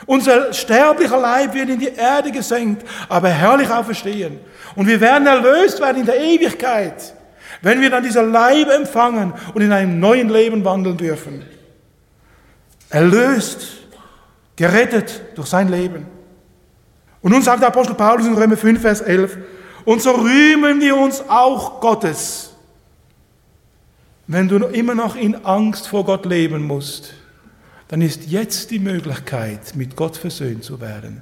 Unser 0.05 0.53
sterblicher 0.53 1.19
Leib 1.19 1.53
wird 1.53 1.69
in 1.69 1.79
die 1.79 1.93
Erde 1.93 2.31
gesenkt, 2.31 2.85
aber 3.07 3.29
herrlich 3.29 3.69
auferstehen. 3.69 4.39
Und 4.75 4.87
wir 4.87 4.99
werden 5.01 5.27
erlöst 5.27 5.79
werden 5.79 6.01
in 6.01 6.05
der 6.05 6.19
Ewigkeit, 6.19 7.13
wenn 7.61 7.81
wir 7.81 7.89
dann 7.89 8.03
dieser 8.03 8.23
Leib 8.23 8.69
empfangen 8.69 9.33
und 9.53 9.61
in 9.61 9.71
einem 9.71 9.99
neuen 9.99 10.29
Leben 10.29 10.63
wandeln 10.63 10.97
dürfen. 10.97 11.45
Erlöst, 12.89 13.77
gerettet 14.55 15.21
durch 15.35 15.47
sein 15.47 15.69
Leben. 15.69 16.05
Und 17.21 17.31
nun 17.31 17.41
sagt 17.41 17.61
der 17.61 17.67
Apostel 17.67 17.95
Paulus 17.95 18.25
in 18.25 18.33
Römer 18.33 18.57
5, 18.57 18.81
Vers 18.81 19.01
11, 19.01 19.37
und 19.85 20.01
so 20.01 20.11
rühmen 20.11 20.79
wir 20.79 20.95
uns 20.95 21.23
auch 21.27 21.81
Gottes, 21.81 22.53
wenn 24.27 24.47
du 24.47 24.57
immer 24.57 24.95
noch 24.95 25.15
in 25.15 25.43
Angst 25.45 25.87
vor 25.87 26.05
Gott 26.05 26.25
leben 26.25 26.63
musst 26.63 27.13
dann 27.89 28.01
ist 28.01 28.27
jetzt 28.27 28.71
die 28.71 28.79
Möglichkeit, 28.79 29.75
mit 29.75 29.95
Gott 29.95 30.15
versöhnt 30.15 30.63
zu 30.63 30.79
werden. 30.79 31.21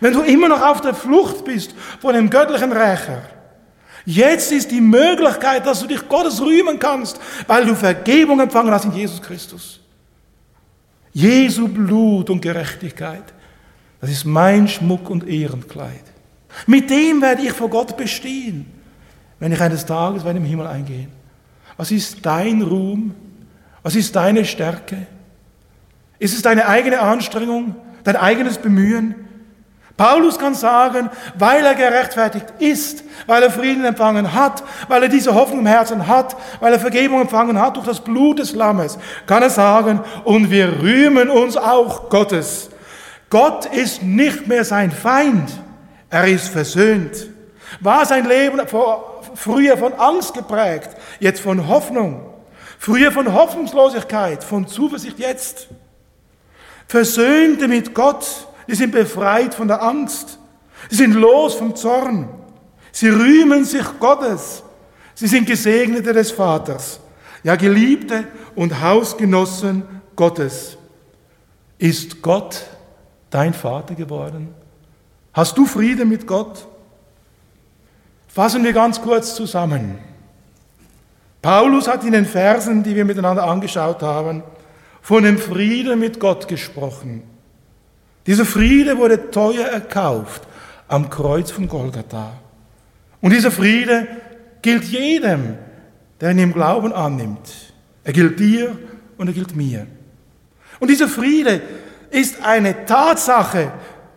Wenn 0.00 0.12
du 0.12 0.20
immer 0.20 0.48
noch 0.48 0.60
auf 0.60 0.82
der 0.82 0.94
Flucht 0.94 1.44
bist 1.44 1.74
vor 2.00 2.12
dem 2.12 2.28
göttlichen 2.28 2.72
Rächer, 2.72 3.22
jetzt 4.04 4.52
ist 4.52 4.70
die 4.70 4.82
Möglichkeit, 4.82 5.66
dass 5.66 5.80
du 5.80 5.86
dich 5.86 6.06
Gottes 6.06 6.42
rühmen 6.42 6.78
kannst, 6.78 7.18
weil 7.46 7.64
du 7.64 7.74
Vergebung 7.74 8.38
empfangen 8.38 8.70
hast 8.70 8.84
in 8.84 8.92
Jesus 8.92 9.20
Christus. 9.20 9.80
Jesu 11.14 11.66
Blut 11.66 12.28
und 12.28 12.42
Gerechtigkeit, 12.42 13.24
das 14.02 14.10
ist 14.10 14.26
mein 14.26 14.68
Schmuck 14.68 15.08
und 15.08 15.26
Ehrenkleid. 15.26 16.04
Mit 16.66 16.90
dem 16.90 17.22
werde 17.22 17.42
ich 17.42 17.52
vor 17.52 17.70
Gott 17.70 17.96
bestehen, 17.96 18.66
wenn 19.38 19.52
ich 19.52 19.60
eines 19.60 19.86
Tages 19.86 20.22
werde 20.22 20.38
im 20.38 20.44
Himmel 20.44 20.66
eingehen. 20.66 21.10
Was 21.78 21.90
ist 21.90 22.18
dein 22.26 22.60
Ruhm? 22.60 23.14
Was 23.82 23.94
ist 23.96 24.14
deine 24.14 24.44
Stärke? 24.44 25.06
Ist 26.18 26.34
es 26.34 26.42
deine 26.42 26.66
eigene 26.66 27.00
Anstrengung, 27.00 27.76
dein 28.04 28.16
eigenes 28.16 28.58
Bemühen? 28.58 29.28
Paulus 29.98 30.38
kann 30.38 30.54
sagen, 30.54 31.10
weil 31.36 31.64
er 31.64 31.74
gerechtfertigt 31.74 32.46
ist, 32.60 33.02
weil 33.26 33.42
er 33.42 33.50
Frieden 33.50 33.84
empfangen 33.84 34.32
hat, 34.32 34.62
weil 34.86 35.02
er 35.02 35.08
diese 35.08 35.34
Hoffnung 35.34 35.58
im 35.58 35.66
Herzen 35.66 36.06
hat, 36.06 36.36
weil 36.60 36.72
er 36.72 36.78
Vergebung 36.78 37.20
empfangen 37.20 37.60
hat 37.60 37.76
durch 37.76 37.86
das 37.86 38.00
Blut 38.00 38.38
des 38.38 38.54
Lammes, 38.54 38.96
kann 39.26 39.42
er 39.42 39.50
sagen, 39.50 40.00
und 40.22 40.52
wir 40.52 40.80
rühmen 40.80 41.28
uns 41.28 41.56
auch 41.56 42.10
Gottes. 42.10 42.70
Gott 43.28 43.66
ist 43.66 44.04
nicht 44.04 44.46
mehr 44.46 44.64
sein 44.64 44.92
Feind, 44.92 45.50
er 46.10 46.28
ist 46.28 46.48
versöhnt. 46.48 47.26
War 47.80 48.06
sein 48.06 48.26
Leben 48.26 48.60
früher 49.34 49.76
von 49.76 49.94
Angst 49.94 50.32
geprägt, 50.32 50.90
jetzt 51.18 51.40
von 51.40 51.66
Hoffnung, 51.66 52.24
früher 52.78 53.10
von 53.10 53.34
Hoffnungslosigkeit, 53.34 54.44
von 54.44 54.68
Zuversicht 54.68 55.18
jetzt. 55.18 55.68
Versöhnte 56.88 57.68
mit 57.68 57.94
Gott, 57.94 58.48
die 58.66 58.74
sind 58.74 58.92
befreit 58.92 59.54
von 59.54 59.68
der 59.68 59.82
Angst. 59.82 60.38
Sie 60.88 60.96
sind 60.96 61.12
los 61.12 61.54
vom 61.54 61.76
Zorn. 61.76 62.28
Sie 62.92 63.10
rühmen 63.10 63.64
sich 63.64 63.84
Gottes. 64.00 64.62
Sie 65.14 65.26
sind 65.26 65.46
Gesegnete 65.46 66.12
des 66.14 66.30
Vaters. 66.30 67.00
Ja, 67.42 67.56
Geliebte 67.56 68.24
und 68.54 68.80
Hausgenossen 68.80 69.82
Gottes. 70.16 70.78
Ist 71.76 72.22
Gott 72.22 72.64
dein 73.30 73.52
Vater 73.52 73.94
geworden? 73.94 74.54
Hast 75.34 75.58
du 75.58 75.66
Frieden 75.66 76.08
mit 76.08 76.26
Gott? 76.26 76.66
Fassen 78.28 78.64
wir 78.64 78.72
ganz 78.72 79.00
kurz 79.00 79.34
zusammen. 79.34 79.98
Paulus 81.42 81.86
hat 81.86 82.02
in 82.04 82.12
den 82.12 82.26
Versen, 82.26 82.82
die 82.82 82.96
wir 82.96 83.04
miteinander 83.04 83.44
angeschaut 83.44 84.02
haben, 84.02 84.42
von 85.08 85.22
dem 85.22 85.38
Frieden 85.38 86.00
mit 86.00 86.20
Gott 86.20 86.48
gesprochen. 86.48 87.22
Dieser 88.26 88.44
Friede 88.44 88.98
wurde 88.98 89.30
teuer 89.30 89.64
erkauft 89.64 90.42
am 90.86 91.08
Kreuz 91.08 91.50
von 91.50 91.66
Golgatha. 91.66 92.34
Und 93.22 93.32
dieser 93.32 93.50
Friede 93.50 94.06
gilt 94.60 94.84
jedem, 94.84 95.56
der 96.20 96.32
ihn 96.32 96.38
im 96.40 96.52
Glauben 96.52 96.92
annimmt. 96.92 97.72
Er 98.04 98.12
gilt 98.12 98.38
dir 98.38 98.76
und 99.16 99.28
er 99.28 99.32
gilt 99.32 99.56
mir. 99.56 99.86
Und 100.78 100.88
dieser 100.88 101.08
Friede 101.08 101.62
ist 102.10 102.44
eine 102.44 102.84
Tatsache, 102.84 103.72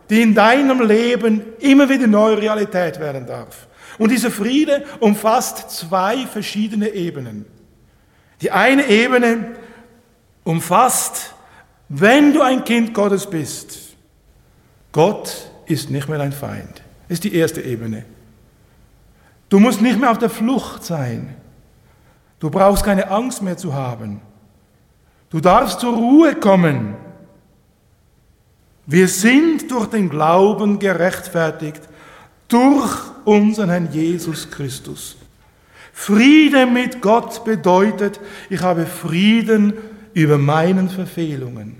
die 0.10 0.22
in 0.22 0.36
deinem 0.36 0.82
Leben 0.86 1.42
immer 1.60 1.88
wieder 1.88 2.08
neue 2.08 2.38
Realität 2.38 3.00
werden 3.00 3.26
darf. 3.26 3.70
Und 3.98 4.12
dieser 4.12 4.30
Friede 4.30 4.84
umfasst 5.00 5.72
zwei 5.72 6.28
verschiedene 6.28 6.90
Ebenen. 6.90 7.46
Die 8.42 8.52
eine 8.52 8.90
Ebene 8.90 9.56
umfasst, 10.44 11.34
wenn 11.90 12.34
du 12.34 12.42
ein 12.42 12.64
Kind 12.64 12.94
Gottes 12.94 13.30
bist, 13.30 13.96
Gott 14.92 15.50
ist 15.66 15.90
nicht 15.90 16.10
mehr 16.10 16.18
dein 16.18 16.32
Feind. 16.32 16.82
Das 17.08 17.18
ist 17.18 17.24
die 17.24 17.36
erste 17.36 17.62
Ebene. 17.62 18.06
Du 19.50 19.60
musst 19.60 19.82
nicht 19.82 20.00
mehr 20.00 20.12
auf 20.12 20.18
der 20.18 20.30
Flucht 20.30 20.84
sein. 20.84 21.36
Du 22.40 22.50
brauchst 22.50 22.84
keine 22.84 23.12
Angst 23.12 23.42
mehr 23.42 23.58
zu 23.58 23.74
haben. 23.74 24.22
Du 25.30 25.40
darfst 25.40 25.82
zur 25.82 25.94
Ruhe 25.94 26.36
kommen. 26.36 26.96
Wir 28.86 29.08
sind 29.08 29.70
durch 29.72 29.88
den 29.88 30.10
Glauben 30.10 30.80
gerechtfertigt, 30.80 31.82
durch 32.48 32.94
unseren 33.26 33.70
Herrn 33.70 33.90
Jesus 33.92 34.50
Christus. 34.50 35.18
Friede 35.94 36.66
mit 36.66 37.02
Gott 37.02 37.44
bedeutet, 37.44 38.20
ich 38.50 38.62
habe 38.62 38.86
Frieden 38.86 39.74
über 40.14 40.38
meinen 40.38 40.90
Verfehlungen. 40.90 41.78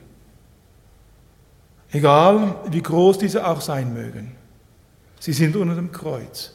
Egal 1.92 2.56
wie 2.70 2.82
groß 2.82 3.18
diese 3.18 3.46
auch 3.46 3.62
sein 3.62 3.94
mögen. 3.94 4.32
Sie 5.20 5.34
sind 5.34 5.56
unter 5.56 5.76
dem 5.76 5.92
Kreuz. 5.92 6.54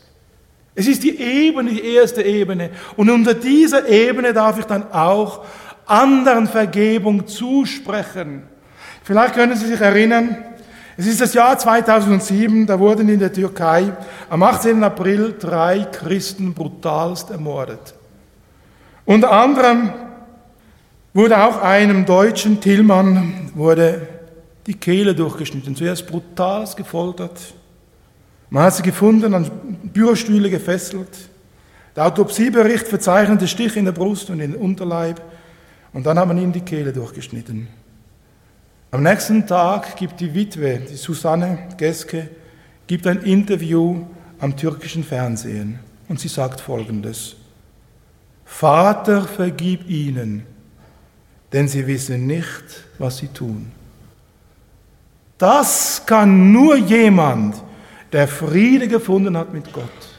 Es 0.74 0.86
ist 0.86 1.02
die 1.02 1.18
Ebene, 1.20 1.70
die 1.70 1.94
erste 1.94 2.22
Ebene. 2.22 2.70
Und 2.96 3.10
unter 3.10 3.34
dieser 3.34 3.88
Ebene 3.88 4.32
darf 4.32 4.58
ich 4.58 4.64
dann 4.64 4.92
auch 4.92 5.44
anderen 5.86 6.46
Vergebung 6.46 7.26
zusprechen. 7.26 8.42
Vielleicht 9.02 9.34
können 9.34 9.56
Sie 9.56 9.66
sich 9.66 9.80
erinnern, 9.80 10.36
es 10.98 11.06
ist 11.06 11.20
das 11.20 11.34
Jahr 11.34 11.58
2007, 11.58 12.66
da 12.66 12.78
wurden 12.78 13.08
in 13.08 13.20
der 13.20 13.32
Türkei 13.32 13.92
am 14.30 14.42
18. 14.42 14.82
April 14.82 15.36
drei 15.38 15.86
Christen 15.92 16.54
brutalst 16.54 17.30
ermordet. 17.30 17.94
Unter 19.04 19.30
anderem 19.30 19.92
wurde 21.16 21.42
auch 21.42 21.62
einem 21.62 22.04
deutschen 22.04 22.60
Tillmann 22.60 23.50
wurde 23.54 24.06
die 24.66 24.74
Kehle 24.74 25.14
durchgeschnitten. 25.14 25.74
Zuerst 25.74 26.06
brutal 26.06 26.68
gefoltert. 26.76 27.54
Man 28.50 28.64
hat 28.64 28.74
sie 28.74 28.82
gefunden, 28.82 29.32
an 29.32 29.50
Bürostühle 29.94 30.50
gefesselt. 30.50 31.30
Der 31.96 32.04
Autopsiebericht 32.04 32.86
verzeichnet 32.86 33.40
den 33.40 33.48
Stich 33.48 33.76
in 33.76 33.86
der 33.86 33.92
Brust 33.92 34.28
und 34.28 34.40
in 34.40 34.52
den 34.52 34.60
Unterleib. 34.60 35.22
Und 35.94 36.04
dann 36.04 36.18
hat 36.18 36.28
man 36.28 36.36
ihm 36.36 36.52
die 36.52 36.60
Kehle 36.60 36.92
durchgeschnitten. 36.92 37.66
Am 38.90 39.02
nächsten 39.02 39.46
Tag 39.46 39.96
gibt 39.96 40.20
die 40.20 40.34
Witwe, 40.34 40.82
die 40.90 40.96
Susanne 40.96 41.68
Geske, 41.78 42.28
gibt 42.86 43.06
ein 43.06 43.22
Interview 43.22 44.02
am 44.38 44.54
türkischen 44.54 45.02
Fernsehen. 45.02 45.78
Und 46.08 46.20
sie 46.20 46.28
sagt 46.28 46.60
Folgendes. 46.60 47.36
Vater, 48.44 49.22
vergib 49.22 49.88
ihnen, 49.88 50.42
denn 51.56 51.68
sie 51.68 51.86
wissen 51.86 52.26
nicht, 52.26 52.84
was 52.98 53.16
sie 53.16 53.28
tun. 53.28 53.72
Das 55.38 56.02
kann 56.04 56.52
nur 56.52 56.76
jemand, 56.76 57.56
der 58.12 58.28
Friede 58.28 58.86
gefunden 58.86 59.38
hat 59.38 59.54
mit 59.54 59.72
Gott. 59.72 60.18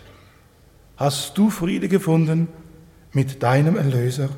Hast 0.98 1.38
du 1.38 1.52
Friede 1.52 1.88
gefunden 1.88 2.48
mit 3.14 3.44
deinem 3.44 3.78
Erlöser? 3.78 4.30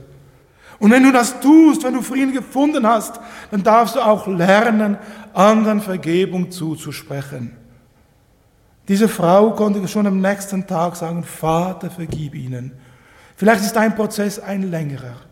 Und 0.77 0.91
wenn 0.91 1.03
du 1.03 1.13
das 1.13 1.39
tust, 1.39 1.85
wenn 1.85 1.93
du 1.93 2.01
Frieden 2.01 2.33
gefunden 2.33 2.85
hast, 2.85 3.17
dann 3.49 3.63
darfst 3.63 3.95
du 3.95 4.01
auch 4.01 4.27
lernen, 4.27 4.97
anderen 5.33 5.79
Vergebung 5.79 6.51
zuzusprechen. 6.51 7.55
Diese 8.89 9.07
Frau 9.07 9.51
konnte 9.51 9.87
schon 9.87 10.05
am 10.05 10.19
nächsten 10.19 10.67
Tag 10.67 10.97
sagen, 10.97 11.23
Vater, 11.23 11.89
vergib 11.89 12.35
ihnen. 12.35 12.73
Vielleicht 13.37 13.63
ist 13.63 13.77
dein 13.77 13.95
Prozess 13.95 14.37
ein 14.37 14.69
längerer. 14.69 15.28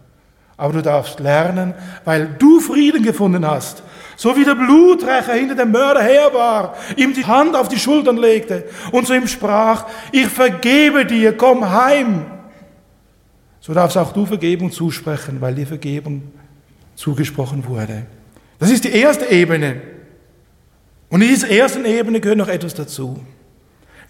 Aber 0.57 0.73
du 0.73 0.81
darfst 0.81 1.19
lernen, 1.19 1.75
weil 2.03 2.27
du 2.39 2.59
Frieden 2.59 3.03
gefunden 3.03 3.45
hast. 3.45 3.83
So 4.15 4.35
wie 4.35 4.43
der 4.43 4.55
Bluträcher 4.55 5.33
hinter 5.33 5.53
dem 5.53 5.71
Mörder 5.71 6.01
her 6.01 6.33
war, 6.33 6.75
ihm 6.95 7.13
die 7.13 7.25
Hand 7.25 7.55
auf 7.55 7.67
die 7.67 7.77
Schultern 7.77 8.17
legte 8.17 8.65
und 8.91 9.05
zu 9.05 9.13
ihm 9.13 9.27
sprach, 9.27 9.85
ich 10.11 10.27
vergebe 10.27 11.05
dir, 11.05 11.37
komm 11.37 11.69
heim. 11.69 12.25
So 13.59 13.75
darfst 13.75 13.97
auch 13.97 14.11
du 14.13 14.25
Vergebung 14.25 14.71
zusprechen, 14.71 15.39
weil 15.39 15.53
dir 15.53 15.67
Vergebung 15.67 16.23
zugesprochen 16.95 17.63
wurde. 17.67 18.07
Das 18.57 18.71
ist 18.71 18.83
die 18.83 18.91
erste 18.91 19.25
Ebene. 19.25 19.81
Und 21.09 21.21
in 21.21 21.29
dieser 21.29 21.51
ersten 21.51 21.85
Ebene 21.85 22.19
gehört 22.19 22.39
noch 22.39 22.47
etwas 22.47 22.73
dazu. 22.73 23.23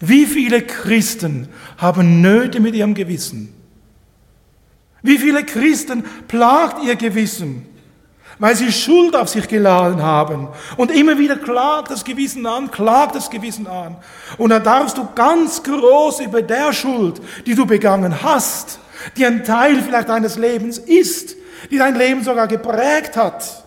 Wie 0.00 0.26
viele 0.26 0.62
Christen 0.62 1.48
haben 1.76 2.22
Nöte 2.22 2.60
mit 2.60 2.74
ihrem 2.74 2.94
Gewissen? 2.94 3.52
Wie 5.02 5.18
viele 5.18 5.44
Christen 5.44 6.04
plagt 6.26 6.82
ihr 6.84 6.96
Gewissen, 6.96 7.66
weil 8.38 8.56
sie 8.56 8.72
Schuld 8.72 9.16
auf 9.16 9.28
sich 9.28 9.48
geladen 9.48 10.02
haben 10.02 10.48
und 10.76 10.90
immer 10.90 11.18
wieder 11.18 11.36
klagt 11.36 11.90
das 11.90 12.04
Gewissen 12.04 12.46
an, 12.46 12.70
klagt 12.70 13.14
das 13.14 13.30
Gewissen 13.30 13.66
an. 13.66 13.96
Und 14.36 14.50
dann 14.50 14.62
darfst 14.62 14.98
du 14.98 15.08
ganz 15.14 15.62
groß 15.62 16.20
über 16.20 16.42
der 16.42 16.72
Schuld, 16.72 17.20
die 17.46 17.54
du 17.54 17.66
begangen 17.66 18.22
hast, 18.22 18.78
die 19.16 19.26
ein 19.26 19.44
Teil 19.44 19.82
vielleicht 19.82 20.08
deines 20.08 20.36
Lebens 20.36 20.78
ist, 20.78 21.36
die 21.70 21.78
dein 21.78 21.96
Leben 21.96 22.22
sogar 22.22 22.46
geprägt 22.46 23.16
hat. 23.16 23.64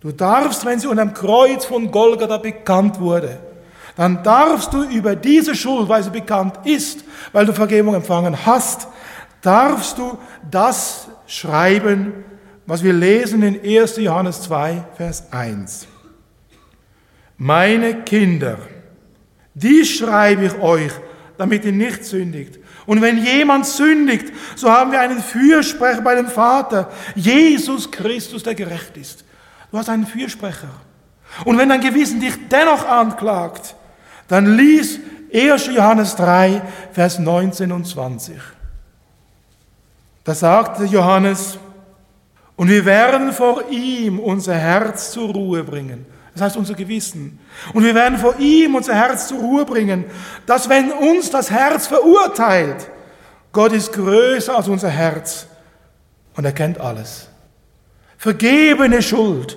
Du 0.00 0.12
darfst, 0.12 0.64
wenn 0.64 0.78
sie 0.78 0.86
unter 0.86 1.04
dem 1.04 1.14
Kreuz 1.14 1.64
von 1.64 1.90
Golgatha 1.90 2.38
bekannt 2.38 3.00
wurde, 3.00 3.38
dann 3.96 4.22
darfst 4.22 4.72
du 4.72 4.82
über 4.82 5.16
diese 5.16 5.54
Schuld, 5.54 5.88
weil 5.88 6.02
sie 6.02 6.10
bekannt 6.10 6.60
ist, 6.64 7.02
weil 7.32 7.46
du 7.46 7.52
Vergebung 7.52 7.94
empfangen 7.94 8.36
hast, 8.44 8.88
darfst 9.42 9.98
du 9.98 10.18
das 10.50 11.08
schreiben, 11.26 12.24
was 12.66 12.82
wir 12.82 12.92
lesen 12.92 13.42
in 13.42 13.60
1. 13.62 13.96
Johannes 13.98 14.42
2, 14.42 14.84
Vers 14.96 15.32
1. 15.32 15.86
Meine 17.38 18.02
Kinder, 18.02 18.58
dies 19.54 19.98
schreibe 19.98 20.46
ich 20.46 20.58
euch, 20.60 20.92
damit 21.38 21.64
ihr 21.64 21.72
nicht 21.72 22.04
sündigt. 22.04 22.58
Und 22.86 23.02
wenn 23.02 23.22
jemand 23.24 23.66
sündigt, 23.66 24.32
so 24.54 24.70
haben 24.70 24.92
wir 24.92 25.00
einen 25.00 25.20
Fürsprecher 25.20 26.00
bei 26.00 26.14
dem 26.14 26.28
Vater, 26.28 26.90
Jesus 27.14 27.90
Christus, 27.90 28.42
der 28.42 28.54
gerecht 28.54 28.96
ist. 28.96 29.24
Du 29.70 29.78
hast 29.78 29.88
einen 29.88 30.06
Fürsprecher. 30.06 30.70
Und 31.44 31.58
wenn 31.58 31.68
dein 31.68 31.80
Gewissen 31.80 32.20
dich 32.20 32.34
dennoch 32.48 32.86
anklagt, 32.86 33.74
dann 34.28 34.56
lies 34.56 34.98
1. 35.32 35.66
Johannes 35.66 36.16
3, 36.16 36.62
Vers 36.92 37.18
19 37.18 37.72
und 37.72 37.86
20. 37.86 38.36
Da 40.26 40.34
sagte 40.34 40.84
Johannes, 40.84 41.56
und 42.56 42.68
wir 42.68 42.84
werden 42.84 43.32
vor 43.32 43.68
ihm 43.70 44.18
unser 44.18 44.54
Herz 44.54 45.12
zur 45.12 45.32
Ruhe 45.32 45.62
bringen. 45.62 46.04
Das 46.34 46.42
heißt 46.42 46.56
unser 46.56 46.74
Gewissen. 46.74 47.38
Und 47.72 47.84
wir 47.84 47.94
werden 47.94 48.18
vor 48.18 48.34
ihm 48.40 48.74
unser 48.74 48.94
Herz 48.94 49.28
zur 49.28 49.38
Ruhe 49.38 49.64
bringen, 49.64 50.04
dass 50.44 50.68
wenn 50.68 50.90
uns 50.90 51.30
das 51.30 51.50
Herz 51.50 51.86
verurteilt, 51.86 52.90
Gott 53.52 53.72
ist 53.72 53.92
größer 53.92 54.56
als 54.56 54.66
unser 54.66 54.88
Herz 54.88 55.46
und 56.34 56.44
er 56.44 56.52
kennt 56.52 56.80
alles. 56.80 57.28
Vergebene 58.18 59.02
Schuld. 59.02 59.56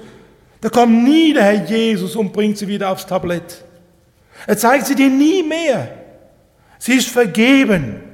Da 0.62 0.70
kommt 0.70 1.04
nie 1.04 1.34
der 1.34 1.46
Herr 1.46 1.66
Jesus 1.66 2.16
und 2.16 2.32
bringt 2.32 2.60
sie 2.60 2.68
wieder 2.68 2.92
aufs 2.92 3.08
Tablett. 3.08 3.64
Er 4.46 4.58
zeigt 4.58 4.86
sie 4.86 4.96
dir 4.96 5.10
nie 5.10 5.42
mehr. 5.42 5.90
Sie 6.78 6.94
ist 6.94 7.10
vergeben. 7.10 8.09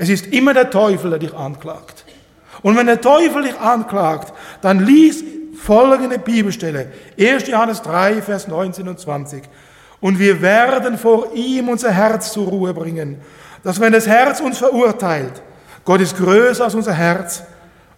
Es 0.00 0.08
ist 0.08 0.28
immer 0.28 0.54
der 0.54 0.70
Teufel, 0.70 1.10
der 1.10 1.18
dich 1.18 1.34
anklagt. 1.34 2.06
Und 2.62 2.74
wenn 2.74 2.86
der 2.86 3.02
Teufel 3.02 3.42
dich 3.42 3.58
anklagt, 3.60 4.32
dann 4.62 4.82
lies 4.86 5.22
folgende 5.62 6.18
Bibelstelle. 6.18 6.90
1. 7.18 7.46
Johannes 7.48 7.82
3, 7.82 8.22
Vers 8.22 8.48
19 8.48 8.88
und 8.88 8.98
20. 8.98 9.42
Und 10.00 10.18
wir 10.18 10.40
werden 10.40 10.96
vor 10.96 11.34
ihm 11.34 11.68
unser 11.68 11.90
Herz 11.90 12.32
zur 12.32 12.48
Ruhe 12.48 12.72
bringen, 12.72 13.20
dass 13.62 13.78
wenn 13.78 13.92
das 13.92 14.06
Herz 14.06 14.40
uns 14.40 14.56
verurteilt, 14.56 15.42
Gott 15.84 16.00
ist 16.00 16.16
größer 16.16 16.64
als 16.64 16.74
unser 16.74 16.94
Herz 16.94 17.42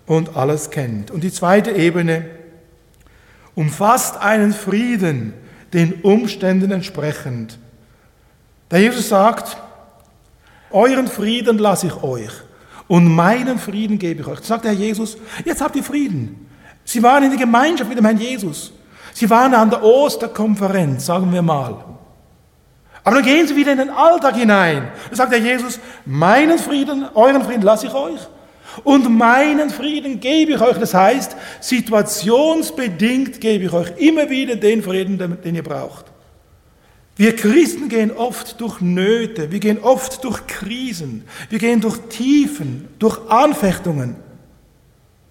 und 0.05 0.37
alles 0.37 0.71
kennt. 0.71 1.13
Und 1.13 1.23
die 1.23 1.33
zweite 1.33 1.71
Ebene 1.71 2.25
umfasst 3.55 4.17
einen 4.17 4.53
Frieden, 4.53 5.35
den 5.73 6.01
Umständen 6.03 6.73
entsprechend. 6.73 7.61
Der 8.73 8.81
Jesus 8.81 9.09
sagt, 9.09 9.57
euren 10.73 11.09
Frieden 11.09 11.59
lasse 11.59 11.87
ich 11.89 12.03
euch 12.03 12.31
und 12.89 13.07
meinen 13.07 13.59
Frieden 13.59 13.99
gebe 13.99 14.23
ich 14.23 14.27
euch. 14.27 14.41
Sagt 14.41 14.65
der 14.65 14.73
Herr 14.73 14.79
Jesus, 14.79 15.17
jetzt 15.45 15.61
habt 15.61 15.77
ihr 15.77 15.85
Frieden. 15.85 16.47
Sie 16.85 17.03
waren 17.03 17.25
in 17.25 17.31
der 17.31 17.39
Gemeinschaft 17.39 17.89
mit 17.89 17.99
dem 17.99 18.05
Herrn 18.05 18.19
Jesus. 18.19 18.73
Sie 19.15 19.29
waren 19.31 19.55
an 19.55 19.71
der 19.71 19.83
Osterkonferenz, 19.83 21.07
sagen 21.07 21.33
wir 21.33 21.43
mal. 21.43 21.85
Aber 23.05 23.17
dann 23.17 23.25
gehen 23.25 23.47
sie 23.47 23.57
wieder 23.57 23.73
in 23.73 23.79
den 23.79 23.91
Alltag 23.91 24.37
hinein. 24.37 24.89
Da 25.11 25.17
sagt 25.17 25.33
der 25.33 25.41
Jesus, 25.41 25.81
meinen 26.05 26.59
Frieden, 26.59 27.07
euren 27.15 27.43
Frieden 27.43 27.63
lasse 27.63 27.87
ich 27.87 27.95
euch. 27.95 28.21
Und 28.85 29.11
meinen 29.17 29.71
Frieden 29.71 30.21
gebe 30.21 30.53
ich 30.53 30.61
euch. 30.61 30.79
Das 30.79 30.95
heißt, 30.95 31.37
situationsbedingt 31.61 33.41
gebe 33.41 33.65
ich 33.65 33.73
euch 33.73 33.91
immer 33.99 34.31
wieder 34.31 34.57
den 34.57 34.83
Frieden, 34.83 35.19
den 35.43 35.55
ihr 35.55 35.63
braucht. 35.63 36.12
Wir 37.23 37.37
Christen 37.37 37.89
gehen 37.89 38.11
oft 38.11 38.61
durch 38.61 38.81
Nöte, 38.81 39.53
wir 39.53 39.61
gehen 39.61 39.79
oft 39.79 40.25
durch 40.25 40.45
Krisen, 40.49 41.23
wir 41.51 41.61
gehen 41.61 41.81
durch 41.81 41.97
Tiefen, 42.09 42.89
durch 42.99 43.31
Anfechtungen. 43.31 44.17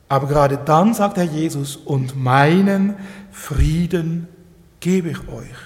Aber 0.08 0.28
gerade 0.28 0.58
dann 0.58 0.94
sagt 0.94 1.18
Herr 1.18 1.26
Jesus, 1.26 1.76
und 1.76 2.16
meinen 2.16 2.96
Frieden 3.34 4.30
gebe 4.80 5.10
ich 5.10 5.20
euch. 5.28 5.58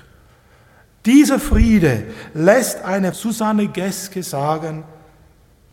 Dieser 1.05 1.39
Friede 1.39 2.05
lässt 2.33 2.81
eine 2.81 3.13
Susanne 3.13 3.67
Geske 3.67 4.23
sagen, 4.23 4.83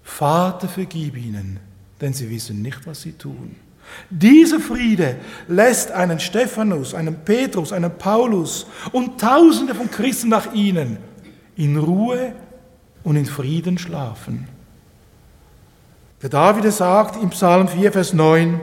Vater, 0.03 0.69
vergib 0.69 1.17
ihnen, 1.17 1.61
denn 1.99 2.13
sie 2.13 2.29
wissen 2.29 2.61
nicht, 2.61 2.87
was 2.87 3.01
sie 3.01 3.13
tun. 3.13 3.57
Dieser 4.11 4.61
Friede 4.61 5.17
lässt 5.49 5.91
einen 5.91 6.21
Stephanus, 6.21 6.95
einen 6.95 7.17
Petrus, 7.25 7.73
einen 7.73 7.91
Paulus 7.97 8.67
und 8.93 9.21
Tausende 9.21 9.75
von 9.75 9.91
Christen 9.91 10.29
nach 10.29 10.53
ihnen 10.53 10.99
in 11.57 11.77
Ruhe 11.77 12.33
und 13.05 13.17
in 13.17 13.27
Frieden 13.27 13.79
schlafen. 13.79 14.49
Der 16.23 16.31
David 16.31 16.73
sagt 16.73 17.23
im 17.23 17.31
Psalm 17.31 17.69
4, 17.69 17.93
Vers 17.93 18.13
9, 18.13 18.61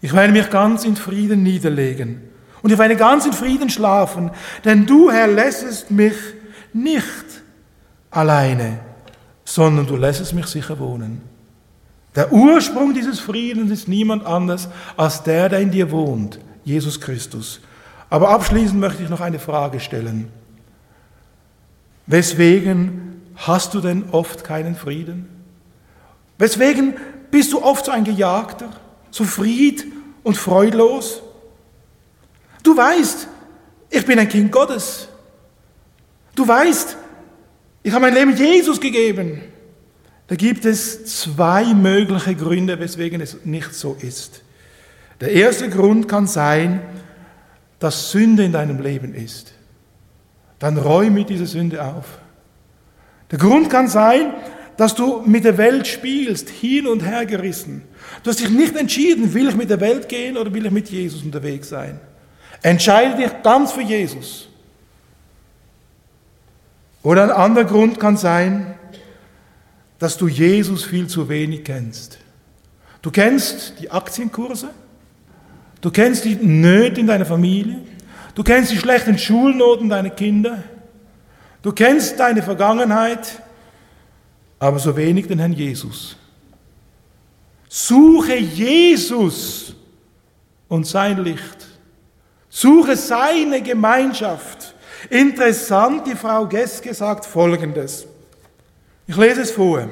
ich 0.00 0.12
werde 0.14 0.32
mich 0.32 0.48
ganz 0.50 0.84
in 0.84 0.96
Frieden 0.96 1.42
niederlegen 1.42 2.22
und 2.62 2.72
ich 2.72 2.78
werde 2.78 2.96
ganz 2.96 3.26
in 3.26 3.32
Frieden 3.32 3.68
schlafen, 3.68 4.30
denn 4.64 4.86
du, 4.86 5.10
Herr, 5.10 5.26
lässest 5.26 5.90
mich 5.90 6.14
nicht 6.72 7.42
alleine, 8.10 8.80
sondern 9.44 9.86
du 9.86 9.96
lässest 9.96 10.32
mich 10.32 10.46
sicher 10.46 10.78
wohnen. 10.78 11.27
Der 12.14 12.32
Ursprung 12.32 12.94
dieses 12.94 13.20
Friedens 13.20 13.70
ist 13.70 13.88
niemand 13.88 14.24
anders 14.24 14.68
als 14.96 15.22
der, 15.22 15.48
der 15.48 15.60
in 15.60 15.70
dir 15.70 15.90
wohnt, 15.90 16.38
Jesus 16.64 17.00
Christus. 17.00 17.60
Aber 18.10 18.30
abschließend 18.30 18.80
möchte 18.80 19.02
ich 19.02 19.08
noch 19.08 19.20
eine 19.20 19.38
Frage 19.38 19.80
stellen. 19.80 20.28
Weswegen 22.06 23.22
hast 23.36 23.74
du 23.74 23.80
denn 23.80 24.04
oft 24.12 24.42
keinen 24.42 24.74
Frieden? 24.74 25.28
Weswegen 26.38 26.94
bist 27.30 27.52
du 27.52 27.62
oft 27.62 27.84
so 27.84 27.92
ein 27.92 28.04
Gejagter, 28.04 28.70
so 29.10 29.24
fried 29.24 29.84
und 30.22 30.36
freudlos? 30.36 31.22
Du 32.62 32.76
weißt, 32.76 33.28
ich 33.90 34.06
bin 34.06 34.18
ein 34.18 34.28
Kind 34.28 34.50
Gottes. 34.50 35.08
Du 36.34 36.46
weißt, 36.46 36.96
ich 37.82 37.92
habe 37.92 38.02
mein 38.02 38.14
Leben 38.14 38.36
Jesus 38.36 38.80
gegeben. 38.80 39.42
Da 40.28 40.36
gibt 40.36 40.64
es 40.64 41.22
zwei 41.22 41.74
mögliche 41.74 42.34
Gründe, 42.34 42.78
weswegen 42.78 43.20
es 43.20 43.44
nicht 43.44 43.74
so 43.74 43.96
ist. 43.98 44.42
Der 45.20 45.32
erste 45.32 45.68
Grund 45.68 46.06
kann 46.06 46.26
sein, 46.26 46.80
dass 47.78 48.10
Sünde 48.10 48.44
in 48.44 48.52
deinem 48.52 48.80
Leben 48.80 49.14
ist. 49.14 49.52
Dann 50.58 50.76
räume 50.76 51.24
diese 51.24 51.46
Sünde 51.46 51.82
auf. 51.82 52.18
Der 53.30 53.38
Grund 53.38 53.70
kann 53.70 53.88
sein, 53.88 54.34
dass 54.76 54.94
du 54.94 55.22
mit 55.24 55.44
der 55.44 55.58
Welt 55.58 55.86
spielst, 55.86 56.48
hin 56.48 56.86
und 56.86 57.00
her 57.00 57.26
gerissen. 57.26 57.82
Du 58.22 58.30
hast 58.30 58.40
dich 58.40 58.50
nicht 58.50 58.76
entschieden, 58.76 59.34
will 59.34 59.48
ich 59.48 59.56
mit 59.56 59.70
der 59.70 59.80
Welt 59.80 60.08
gehen 60.08 60.36
oder 60.36 60.52
will 60.52 60.66
ich 60.66 60.72
mit 60.72 60.88
Jesus 60.88 61.22
unterwegs 61.22 61.68
sein. 61.68 62.00
Entscheide 62.62 63.16
dich 63.16 63.30
ganz 63.42 63.72
für 63.72 63.82
Jesus. 63.82 64.48
Oder 67.02 67.24
ein 67.24 67.30
anderer 67.30 67.64
Grund 67.64 67.98
kann 67.98 68.16
sein, 68.16 68.74
dass 69.98 70.16
du 70.16 70.28
Jesus 70.28 70.84
viel 70.84 71.06
zu 71.08 71.28
wenig 71.28 71.64
kennst. 71.64 72.18
Du 73.02 73.10
kennst 73.10 73.74
die 73.80 73.90
Aktienkurse, 73.90 74.70
du 75.80 75.90
kennst 75.90 76.24
die 76.24 76.36
Nöte 76.36 77.00
in 77.00 77.06
deiner 77.06 77.26
Familie, 77.26 77.78
du 78.34 78.42
kennst 78.42 78.72
die 78.72 78.78
schlechten 78.78 79.18
Schulnoten 79.18 79.88
deiner 79.88 80.10
Kinder, 80.10 80.62
du 81.62 81.72
kennst 81.72 82.18
deine 82.18 82.42
Vergangenheit, 82.42 83.42
aber 84.58 84.78
so 84.78 84.96
wenig 84.96 85.26
den 85.26 85.38
Herrn 85.38 85.52
Jesus. 85.52 86.16
Suche 87.68 88.36
Jesus 88.36 89.74
und 90.68 90.86
sein 90.86 91.22
Licht. 91.22 91.66
Suche 92.48 92.96
seine 92.96 93.62
Gemeinschaft. 93.62 94.74
Interessant, 95.10 96.06
die 96.06 96.16
Frau 96.16 96.46
Geske 96.46 96.92
sagt 96.94 97.26
Folgendes. 97.26 98.06
Ich 99.08 99.16
lese 99.16 99.40
es 99.40 99.50
vor. 99.50 99.88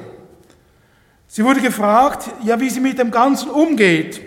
Sie 1.27 1.43
wurde 1.43 1.59
gefragt, 1.59 2.29
ja, 2.43 2.57
wie 2.59 2.69
sie 2.69 2.79
mit 2.79 2.99
dem 2.99 3.11
Ganzen 3.11 3.49
umgeht. 3.49 4.21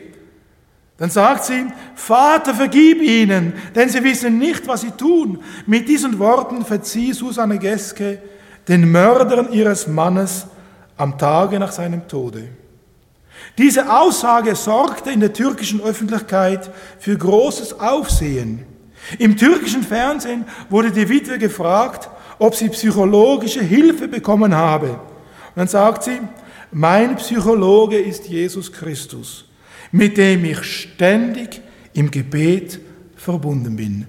Dann 0.99 1.09
sagt 1.09 1.45
sie, 1.45 1.64
Vater, 1.95 2.55
vergib 2.55 3.01
ihnen, 3.01 3.55
denn 3.74 3.88
sie 3.88 4.05
wissen 4.05 4.36
nicht, 4.38 4.66
was 4.66 4.82
sie 4.82 4.91
tun. 4.91 5.43
Mit 5.64 5.88
diesen 5.88 6.18
Worten 6.18 6.66
verzieh 6.66 7.12
Susanne 7.12 7.59
Geske 7.59 8.20
den 8.68 8.91
Mördern 8.91 9.53
ihres 9.53 9.86
Mannes 9.86 10.47
am 10.97 11.16
Tage 11.16 11.59
nach 11.59 11.72
seinem 11.72 12.07
Tode. 12.07 12.49
Diese 13.57 13.91
Aussage 13.97 14.55
sorgte 14.57 15.11
in 15.11 15.20
der 15.20 15.32
türkischen 15.32 15.80
Öffentlichkeit 15.80 16.70
für 16.99 17.16
großes 17.16 17.80
Aufsehen. 17.80 18.66
Im 19.18 19.36
türkischen 19.36 19.82
Fernsehen 19.82 20.45
wurde 20.68 20.91
die 20.91 21.09
Witwe 21.09 21.38
gefragt, 21.38 22.11
ob 22.41 22.57
sie 22.57 22.68
psychologische 22.70 23.62
Hilfe 23.62 24.09
bekommen 24.09 24.55
habe. 24.55 24.88
Und 24.91 25.57
dann 25.57 25.68
sagt 25.68 26.03
sie, 26.03 26.18
mein 26.72 27.14
Psychologe 27.16 27.99
ist 27.99 28.28
Jesus 28.28 28.72
Christus 28.72 29.45
mit 29.93 30.16
dem 30.16 30.45
ich 30.45 30.62
ständig 30.62 31.61
im 31.95 32.11
Gebet 32.11 32.80
verbunden 33.16 33.76
bin. 33.76 34.07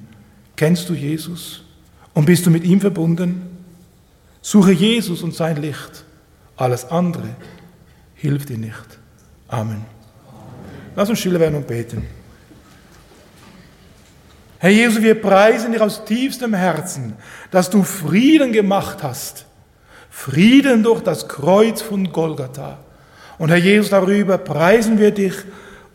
Kennst 0.55 0.89
du 0.89 0.93
Jesus 0.93 1.63
und 2.13 2.25
bist 2.25 2.45
du 2.45 2.51
mit 2.51 2.63
ihm 2.63 2.79
verbunden? 2.79 3.41
Suche 4.41 4.71
Jesus 4.71 5.23
und 5.23 5.33
sein 5.33 5.61
Licht. 5.61 6.05
Alles 6.55 6.85
andere 6.85 7.35
hilft 8.15 8.49
dir 8.49 8.57
nicht. 8.57 8.99
Amen. 9.47 9.83
Lass 10.95 11.09
uns 11.09 11.19
stille 11.19 11.39
werden 11.39 11.55
und 11.55 11.67
beten. 11.67 12.05
Herr 14.61 14.69
Jesus, 14.69 15.01
wir 15.01 15.19
preisen 15.19 15.71
dich 15.71 15.81
aus 15.81 16.05
tiefstem 16.05 16.53
Herzen, 16.53 17.15
dass 17.49 17.71
du 17.71 17.81
Frieden 17.81 18.51
gemacht 18.51 19.01
hast. 19.01 19.47
Frieden 20.11 20.83
durch 20.83 21.01
das 21.01 21.27
Kreuz 21.27 21.81
von 21.81 22.11
Golgatha. 22.11 22.77
Und 23.39 23.49
Herr 23.49 23.57
Jesus, 23.57 23.89
darüber 23.89 24.37
preisen 24.37 24.99
wir 24.99 25.09
dich 25.09 25.33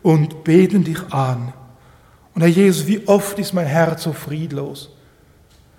und 0.03 0.43
beten 0.43 0.83
dich 0.83 0.99
an. 1.11 1.53
Und 2.35 2.41
Herr 2.41 2.49
Jesus, 2.49 2.87
wie 2.87 3.07
oft 3.07 3.39
ist 3.39 3.53
mein 3.53 3.67
Herz 3.67 4.03
so 4.03 4.11
friedlos. 4.11 4.93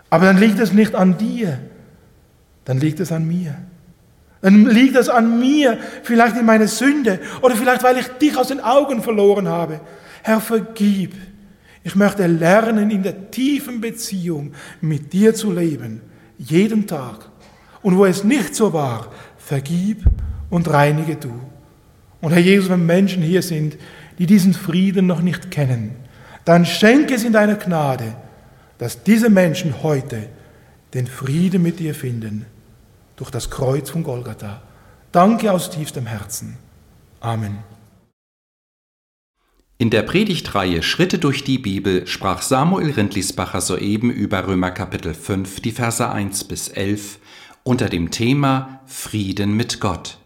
Aber 0.08 0.24
dann 0.24 0.38
liegt 0.38 0.58
es 0.58 0.72
nicht 0.72 0.94
an 0.94 1.18
dir, 1.18 1.58
dann 2.64 2.78
liegt 2.78 3.00
es 3.00 3.12
an 3.12 3.28
mir. 3.28 3.54
Dann 4.40 4.64
liegt 4.64 4.96
es 4.96 5.10
an 5.10 5.38
mir, 5.38 5.76
vielleicht 6.04 6.38
in 6.38 6.46
meiner 6.46 6.68
Sünde 6.68 7.20
oder 7.42 7.54
vielleicht 7.54 7.82
weil 7.82 7.98
ich 7.98 8.06
dich 8.06 8.34
aus 8.34 8.48
den 8.48 8.60
Augen 8.60 9.02
verloren 9.02 9.46
habe. 9.46 9.78
Herr, 10.22 10.40
vergib. 10.40 11.12
Ich 11.84 11.94
möchte 11.94 12.26
lernen, 12.26 12.90
in 12.90 13.02
der 13.02 13.30
tiefen 13.30 13.80
Beziehung 13.80 14.52
mit 14.80 15.12
dir 15.12 15.34
zu 15.34 15.52
leben, 15.52 16.00
jeden 16.38 16.86
Tag. 16.86 17.30
Und 17.82 17.96
wo 17.96 18.04
es 18.04 18.24
nicht 18.24 18.54
so 18.54 18.72
war, 18.72 19.12
vergib 19.36 20.04
und 20.50 20.68
reinige 20.68 21.16
du. 21.16 21.32
Und 22.20 22.32
Herr 22.32 22.40
Jesus, 22.40 22.68
wenn 22.68 22.84
Menschen 22.84 23.22
hier 23.22 23.42
sind, 23.42 23.76
die 24.18 24.26
diesen 24.26 24.54
Frieden 24.54 25.06
noch 25.06 25.22
nicht 25.22 25.50
kennen, 25.50 25.94
dann 26.44 26.66
schenke 26.66 27.14
es 27.14 27.24
in 27.24 27.32
deiner 27.32 27.54
Gnade, 27.54 28.16
dass 28.78 29.02
diese 29.02 29.30
Menschen 29.30 29.82
heute 29.82 30.28
den 30.94 31.06
Frieden 31.06 31.62
mit 31.62 31.78
dir 31.78 31.94
finden 31.94 32.46
durch 33.16 33.30
das 33.30 33.50
Kreuz 33.50 33.90
von 33.90 34.02
Golgatha. 34.02 34.62
Danke 35.12 35.52
aus 35.52 35.70
tiefstem 35.70 36.06
Herzen. 36.06 36.56
Amen. 37.20 37.58
In 39.80 39.90
der 39.90 40.02
Predigtreihe 40.02 40.82
Schritte 40.82 41.20
durch 41.20 41.44
die 41.44 41.58
Bibel 41.58 42.04
sprach 42.08 42.42
Samuel 42.42 42.90
Rindlisbacher 42.90 43.60
soeben 43.60 44.10
über 44.10 44.48
Römer 44.48 44.72
Kapitel 44.72 45.14
5, 45.14 45.60
die 45.60 45.70
Verse 45.70 46.10
1 46.10 46.42
bis 46.44 46.66
11 46.66 47.20
unter 47.62 47.88
dem 47.88 48.10
Thema 48.10 48.80
Frieden 48.86 49.56
mit 49.56 49.78
Gott. 49.78 50.18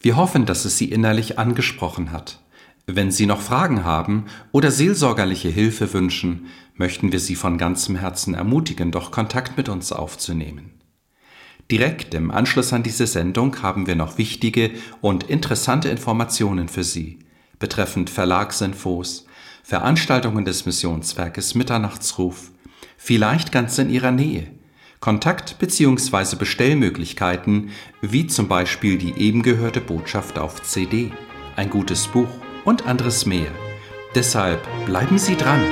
Wir 0.00 0.16
hoffen, 0.16 0.46
dass 0.46 0.64
es 0.64 0.78
Sie 0.78 0.86
innerlich 0.86 1.38
angesprochen 1.38 2.12
hat. 2.12 2.40
Wenn 2.86 3.10
Sie 3.10 3.26
noch 3.26 3.42
Fragen 3.42 3.84
haben 3.84 4.24
oder 4.52 4.70
seelsorgerliche 4.70 5.50
Hilfe 5.50 5.92
wünschen, 5.92 6.46
möchten 6.74 7.12
wir 7.12 7.20
Sie 7.20 7.34
von 7.34 7.58
ganzem 7.58 7.96
Herzen 7.96 8.32
ermutigen, 8.32 8.90
doch 8.90 9.10
Kontakt 9.10 9.58
mit 9.58 9.68
uns 9.68 9.92
aufzunehmen. 9.92 10.80
Direkt 11.70 12.14
im 12.14 12.30
Anschluss 12.30 12.72
an 12.72 12.82
diese 12.82 13.06
Sendung 13.06 13.62
haben 13.62 13.86
wir 13.86 13.96
noch 13.96 14.16
wichtige 14.16 14.70
und 15.02 15.24
interessante 15.24 15.90
Informationen 15.90 16.70
für 16.70 16.84
Sie 16.84 17.18
betreffend 17.62 18.10
Verlagsinfos, 18.10 19.24
Veranstaltungen 19.62 20.44
des 20.44 20.66
Missionswerkes 20.66 21.54
Mitternachtsruf, 21.54 22.50
vielleicht 22.98 23.52
ganz 23.52 23.78
in 23.78 23.88
Ihrer 23.88 24.10
Nähe, 24.10 24.48
Kontakt- 24.98 25.58
bzw. 25.58 26.36
Bestellmöglichkeiten, 26.36 27.70
wie 28.00 28.26
zum 28.26 28.48
Beispiel 28.48 28.98
die 28.98 29.14
eben 29.14 29.42
gehörte 29.42 29.80
Botschaft 29.80 30.38
auf 30.38 30.62
CD, 30.62 31.12
ein 31.56 31.70
gutes 31.70 32.08
Buch 32.08 32.28
und 32.64 32.86
anderes 32.86 33.26
mehr. 33.26 33.50
Deshalb 34.14 34.60
bleiben 34.84 35.18
Sie 35.18 35.36
dran. 35.36 35.62